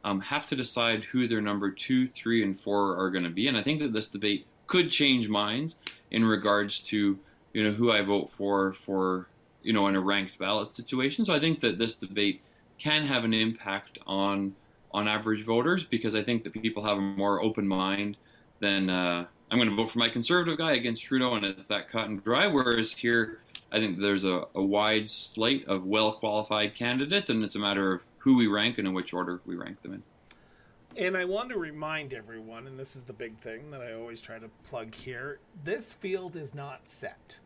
um, 0.04 0.20
have 0.20 0.46
to 0.46 0.56
decide 0.56 1.04
who 1.04 1.26
their 1.26 1.40
number 1.40 1.70
two, 1.70 2.06
three, 2.08 2.42
and 2.42 2.60
four 2.60 2.96
are 2.96 3.10
going 3.10 3.24
to 3.24 3.30
be. 3.30 3.48
And 3.48 3.56
I 3.56 3.62
think 3.62 3.80
that 3.80 3.92
this 3.92 4.08
debate 4.08 4.46
could 4.66 4.90
change 4.90 5.28
minds 5.28 5.76
in 6.10 6.24
regards 6.24 6.80
to 6.80 7.18
you 7.52 7.64
know 7.64 7.72
who 7.72 7.92
I 7.92 8.02
vote 8.02 8.30
for 8.36 8.74
for 8.84 9.28
you 9.62 9.72
know 9.72 9.86
in 9.88 9.96
a 9.96 10.00
ranked 10.00 10.38
ballot 10.38 10.74
situation. 10.74 11.24
So 11.24 11.34
I 11.34 11.40
think 11.40 11.60
that 11.60 11.78
this 11.78 11.94
debate 11.94 12.40
can 12.82 13.06
have 13.06 13.24
an 13.24 13.32
impact 13.32 13.98
on 14.06 14.54
on 14.92 15.08
average 15.08 15.44
voters 15.44 15.84
because 15.84 16.14
I 16.14 16.22
think 16.22 16.44
that 16.44 16.52
people 16.52 16.82
have 16.84 16.98
a 16.98 17.00
more 17.00 17.42
open 17.42 17.66
mind 17.66 18.18
than 18.60 18.90
uh, 18.90 19.24
I'm 19.50 19.58
going 19.58 19.70
to 19.70 19.76
vote 19.76 19.90
for 19.90 19.98
my 19.98 20.10
conservative 20.10 20.58
guy 20.58 20.72
against 20.72 21.02
Trudeau 21.02 21.34
and 21.34 21.46
it's 21.46 21.64
that 21.66 21.88
cut 21.88 22.08
and 22.08 22.22
dry. 22.22 22.46
Whereas 22.46 22.92
here 22.92 23.38
I 23.70 23.78
think 23.78 23.98
there's 23.98 24.24
a, 24.24 24.44
a 24.54 24.62
wide 24.62 25.08
slate 25.08 25.66
of 25.66 25.86
well 25.86 26.12
qualified 26.12 26.74
candidates, 26.74 27.30
and 27.30 27.42
it's 27.42 27.54
a 27.54 27.58
matter 27.58 27.92
of 27.94 28.04
who 28.18 28.36
we 28.36 28.46
rank 28.46 28.78
and 28.78 28.86
in 28.86 28.92
which 28.94 29.14
order 29.14 29.40
we 29.46 29.56
rank 29.56 29.80
them 29.82 29.94
in. 29.94 30.02
And 30.94 31.16
I 31.16 31.24
want 31.24 31.48
to 31.48 31.58
remind 31.58 32.12
everyone, 32.12 32.66
and 32.66 32.78
this 32.78 32.96
is 32.96 33.02
the 33.02 33.14
big 33.14 33.38
thing 33.38 33.70
that 33.70 33.80
I 33.80 33.94
always 33.94 34.20
try 34.20 34.38
to 34.38 34.48
plug 34.64 34.94
here 34.94 35.38
this 35.64 35.92
field 35.92 36.36
is 36.36 36.54
not 36.54 36.86
set. 36.86 37.38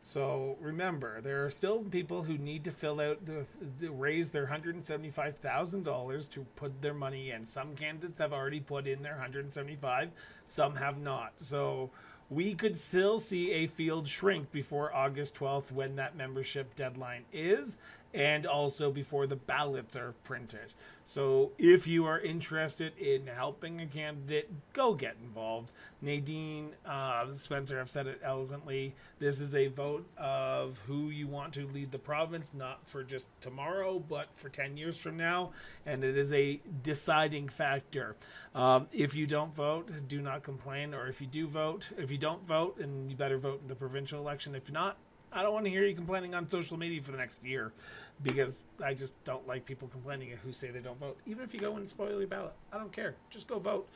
So 0.00 0.56
remember, 0.60 1.20
there 1.20 1.44
are 1.44 1.50
still 1.50 1.80
people 1.80 2.22
who 2.22 2.38
need 2.38 2.64
to 2.64 2.70
fill 2.70 3.00
out 3.00 3.26
the, 3.26 3.46
raise 3.90 4.30
their 4.30 4.46
hundred 4.46 4.74
and 4.74 4.84
seventy 4.84 5.10
five 5.10 5.36
thousand 5.36 5.84
dollars 5.84 6.26
to 6.28 6.46
put 6.56 6.80
their 6.80 6.94
money 6.94 7.30
in. 7.30 7.44
Some 7.44 7.74
candidates 7.74 8.20
have 8.20 8.32
already 8.32 8.60
put 8.60 8.86
in 8.86 9.02
their 9.02 9.18
hundred 9.18 9.40
and 9.40 9.52
seventy 9.52 9.76
five, 9.76 10.10
some 10.46 10.76
have 10.76 10.98
not. 10.98 11.32
So 11.40 11.90
we 12.30 12.54
could 12.54 12.76
still 12.76 13.18
see 13.18 13.52
a 13.52 13.66
field 13.66 14.06
shrink 14.06 14.52
before 14.52 14.94
August 14.94 15.34
12th 15.36 15.72
when 15.72 15.96
that 15.96 16.14
membership 16.14 16.74
deadline 16.74 17.24
is 17.32 17.78
and 18.14 18.46
also 18.46 18.90
before 18.90 19.26
the 19.26 19.36
ballots 19.36 19.94
are 19.96 20.14
printed. 20.24 20.72
So 21.04 21.52
if 21.58 21.86
you 21.86 22.04
are 22.04 22.20
interested 22.20 22.92
in 22.98 23.26
helping 23.26 23.80
a 23.80 23.86
candidate, 23.86 24.50
go 24.74 24.94
get 24.94 25.16
involved. 25.22 25.72
Nadine 26.02 26.74
uh, 26.84 27.26
Spencer 27.30 27.78
have 27.78 27.90
said 27.90 28.06
it 28.06 28.20
eloquently. 28.22 28.94
This 29.18 29.40
is 29.40 29.54
a 29.54 29.68
vote 29.68 30.06
of 30.18 30.78
who 30.86 31.08
you 31.08 31.26
want 31.26 31.54
to 31.54 31.66
lead 31.66 31.92
the 31.92 31.98
province, 31.98 32.52
not 32.52 32.86
for 32.86 33.02
just 33.02 33.26
tomorrow, 33.40 33.98
but 33.98 34.36
for 34.36 34.50
10 34.50 34.76
years 34.76 34.98
from 34.98 35.16
now. 35.16 35.52
And 35.86 36.04
it 36.04 36.16
is 36.16 36.30
a 36.32 36.60
deciding 36.82 37.48
factor. 37.48 38.14
Um, 38.54 38.86
if 38.92 39.14
you 39.14 39.26
don't 39.26 39.54
vote, 39.54 39.90
do 40.08 40.20
not 40.20 40.42
complain. 40.42 40.92
Or 40.92 41.06
if 41.06 41.22
you 41.22 41.26
do 41.26 41.46
vote, 41.46 41.90
if 41.96 42.10
you 42.10 42.18
don't 42.18 42.46
vote, 42.46 42.78
and 42.80 43.10
you 43.10 43.16
better 43.16 43.38
vote 43.38 43.62
in 43.62 43.68
the 43.68 43.74
provincial 43.74 44.20
election. 44.20 44.54
If 44.54 44.70
not, 44.70 44.98
I 45.32 45.42
don't 45.42 45.52
want 45.52 45.64
to 45.66 45.70
hear 45.70 45.84
you 45.84 45.94
complaining 45.94 46.34
on 46.34 46.48
social 46.48 46.78
media 46.78 47.02
for 47.02 47.12
the 47.12 47.18
next 47.18 47.44
year 47.44 47.72
because 48.22 48.62
I 48.84 48.94
just 48.94 49.22
don't 49.24 49.46
like 49.46 49.64
people 49.64 49.88
complaining 49.88 50.30
who 50.42 50.52
say 50.52 50.70
they 50.70 50.80
don't 50.80 50.98
vote. 50.98 51.18
Even 51.26 51.44
if 51.44 51.54
you 51.54 51.60
go 51.60 51.76
and 51.76 51.88
spoil 51.88 52.18
your 52.18 52.26
ballot, 52.26 52.54
I 52.72 52.78
don't 52.78 52.92
care. 52.92 53.14
Just 53.30 53.46
go 53.46 53.58
vote. 53.58 53.88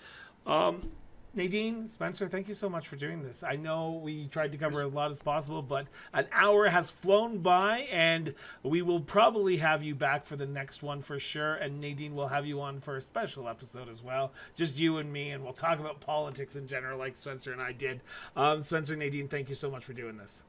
Um, 0.47 0.91
Nadine, 1.35 1.89
Spencer, 1.89 2.29
thank 2.29 2.47
you 2.47 2.53
so 2.53 2.69
much 2.69 2.87
for 2.87 2.97
doing 2.97 3.23
this. 3.23 3.43
I 3.43 3.57
know 3.57 3.93
we 3.93 4.27
tried 4.27 4.53
to 4.53 4.59
cover 4.59 4.83
as 4.83 4.93
lot 4.93 5.11
as 5.11 5.19
possible, 5.19 5.63
but 5.63 5.87
an 6.13 6.27
hour 6.31 6.69
has 6.69 6.93
flown 6.93 7.39
by, 7.39 7.89
and 7.91 8.35
we 8.63 8.83
will 8.83 9.01
probably 9.01 9.57
have 9.57 9.83
you 9.83 9.95
back 9.95 10.27
for 10.27 10.37
the 10.37 10.45
next 10.45 10.83
one 10.83 11.01
for 11.01 11.19
sure. 11.19 11.55
And 11.55 11.81
Nadine 11.81 12.15
will 12.15 12.29
have 12.29 12.45
you 12.45 12.61
on 12.61 12.81
for 12.81 12.99
a 12.99 13.01
special 13.01 13.49
episode 13.49 13.89
as 13.89 14.03
well, 14.03 14.33
just 14.55 14.79
you 14.79 14.99
and 14.99 15.11
me, 15.11 15.31
and 15.31 15.43
we'll 15.43 15.55
talk 15.55 15.81
about 15.81 16.01
politics 16.01 16.55
in 16.55 16.67
general, 16.67 16.99
like 16.99 17.17
Spencer 17.17 17.51
and 17.51 17.63
I 17.63 17.73
did. 17.73 18.03
Um, 18.37 18.61
Spencer, 18.61 18.95
Nadine, 18.95 19.29
thank 19.29 19.49
you 19.49 19.55
so 19.55 19.71
much 19.71 19.87
for 19.87 19.95
doing 19.95 20.19
this. 20.19 20.45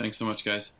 Thanks 0.00 0.16
so 0.16 0.24
much, 0.24 0.46
guys. 0.46 0.72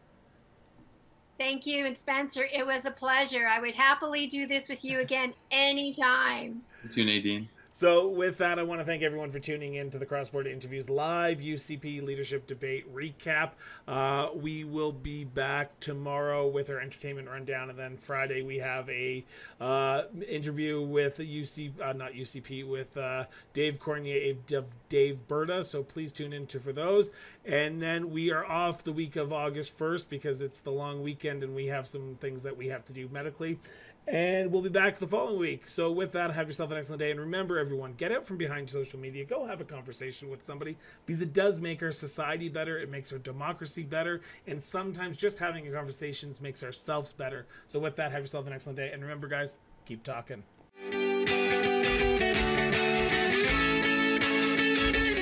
Thank 1.36 1.66
you. 1.66 1.84
And 1.84 1.96
Spencer, 1.96 2.48
it 2.50 2.66
was 2.66 2.86
a 2.86 2.90
pleasure. 2.90 3.46
I 3.46 3.60
would 3.60 3.74
happily 3.74 4.26
do 4.26 4.46
this 4.46 4.70
with 4.70 4.82
you 4.82 5.00
again 5.00 5.34
anytime. 5.50 6.62
Thank 6.82 6.96
you, 6.96 7.04
Nadine. 7.04 7.46
So, 7.72 8.08
with 8.08 8.38
that, 8.38 8.58
I 8.58 8.64
want 8.64 8.80
to 8.80 8.84
thank 8.84 9.04
everyone 9.04 9.30
for 9.30 9.38
tuning 9.38 9.74
in 9.74 9.90
to 9.90 9.98
the 9.98 10.04
Cross 10.04 10.30
Border 10.30 10.50
Interviews 10.50 10.90
Live 10.90 11.38
UCP 11.38 12.02
Leadership 12.02 12.48
Debate 12.48 12.92
Recap. 12.92 13.52
Uh, 13.86 14.30
we 14.34 14.64
will 14.64 14.90
be 14.90 15.22
back 15.22 15.78
tomorrow 15.78 16.48
with 16.48 16.68
our 16.68 16.80
entertainment 16.80 17.28
rundown, 17.28 17.70
and 17.70 17.78
then 17.78 17.96
Friday 17.96 18.42
we 18.42 18.58
have 18.58 18.90
a 18.90 19.24
uh, 19.60 20.02
interview 20.28 20.82
with 20.82 21.18
UC, 21.18 21.80
uh, 21.80 21.92
not 21.92 22.12
UCP, 22.12 22.68
with 22.68 22.96
uh, 22.96 23.26
Dave 23.52 23.78
Cournoyer 23.78 24.36
of 24.52 24.64
Daveberta. 24.88 25.64
So 25.64 25.84
please 25.84 26.10
tune 26.10 26.32
in 26.32 26.48
to 26.48 26.58
for 26.58 26.72
those. 26.72 27.12
And 27.44 27.80
then 27.80 28.10
we 28.10 28.32
are 28.32 28.44
off 28.44 28.82
the 28.82 28.92
week 28.92 29.14
of 29.14 29.32
August 29.32 29.78
1st 29.78 30.08
because 30.08 30.42
it's 30.42 30.60
the 30.60 30.72
long 30.72 31.02
weekend 31.02 31.44
and 31.44 31.54
we 31.54 31.66
have 31.66 31.86
some 31.86 32.16
things 32.16 32.42
that 32.42 32.56
we 32.56 32.66
have 32.66 32.84
to 32.86 32.92
do 32.92 33.08
medically. 33.12 33.60
And 34.08 34.50
we'll 34.50 34.62
be 34.62 34.70
back 34.70 34.98
the 34.98 35.06
following 35.06 35.38
week. 35.38 35.68
So, 35.68 35.92
with 35.92 36.12
that, 36.12 36.32
have 36.32 36.48
yourself 36.48 36.70
an 36.72 36.78
excellent 36.78 37.00
day. 37.00 37.10
And 37.10 37.20
remember, 37.20 37.58
everyone, 37.58 37.94
get 37.94 38.10
out 38.10 38.26
from 38.26 38.38
behind 38.38 38.68
social 38.68 38.98
media. 38.98 39.24
Go 39.24 39.46
have 39.46 39.60
a 39.60 39.64
conversation 39.64 40.30
with 40.30 40.42
somebody 40.42 40.76
because 41.06 41.22
it 41.22 41.32
does 41.32 41.60
make 41.60 41.82
our 41.82 41.92
society 41.92 42.48
better. 42.48 42.78
It 42.78 42.90
makes 42.90 43.12
our 43.12 43.18
democracy 43.18 43.84
better. 43.84 44.20
And 44.46 44.60
sometimes 44.60 45.16
just 45.16 45.38
having 45.38 45.68
a 45.68 45.70
conversation 45.70 46.32
makes 46.40 46.64
ourselves 46.64 47.12
better. 47.12 47.46
So, 47.66 47.78
with 47.78 47.96
that, 47.96 48.10
have 48.12 48.22
yourself 48.22 48.46
an 48.46 48.52
excellent 48.52 48.76
day. 48.76 48.90
And 48.92 49.02
remember, 49.02 49.28
guys, 49.28 49.58
keep 49.84 50.02
talking. 50.02 50.42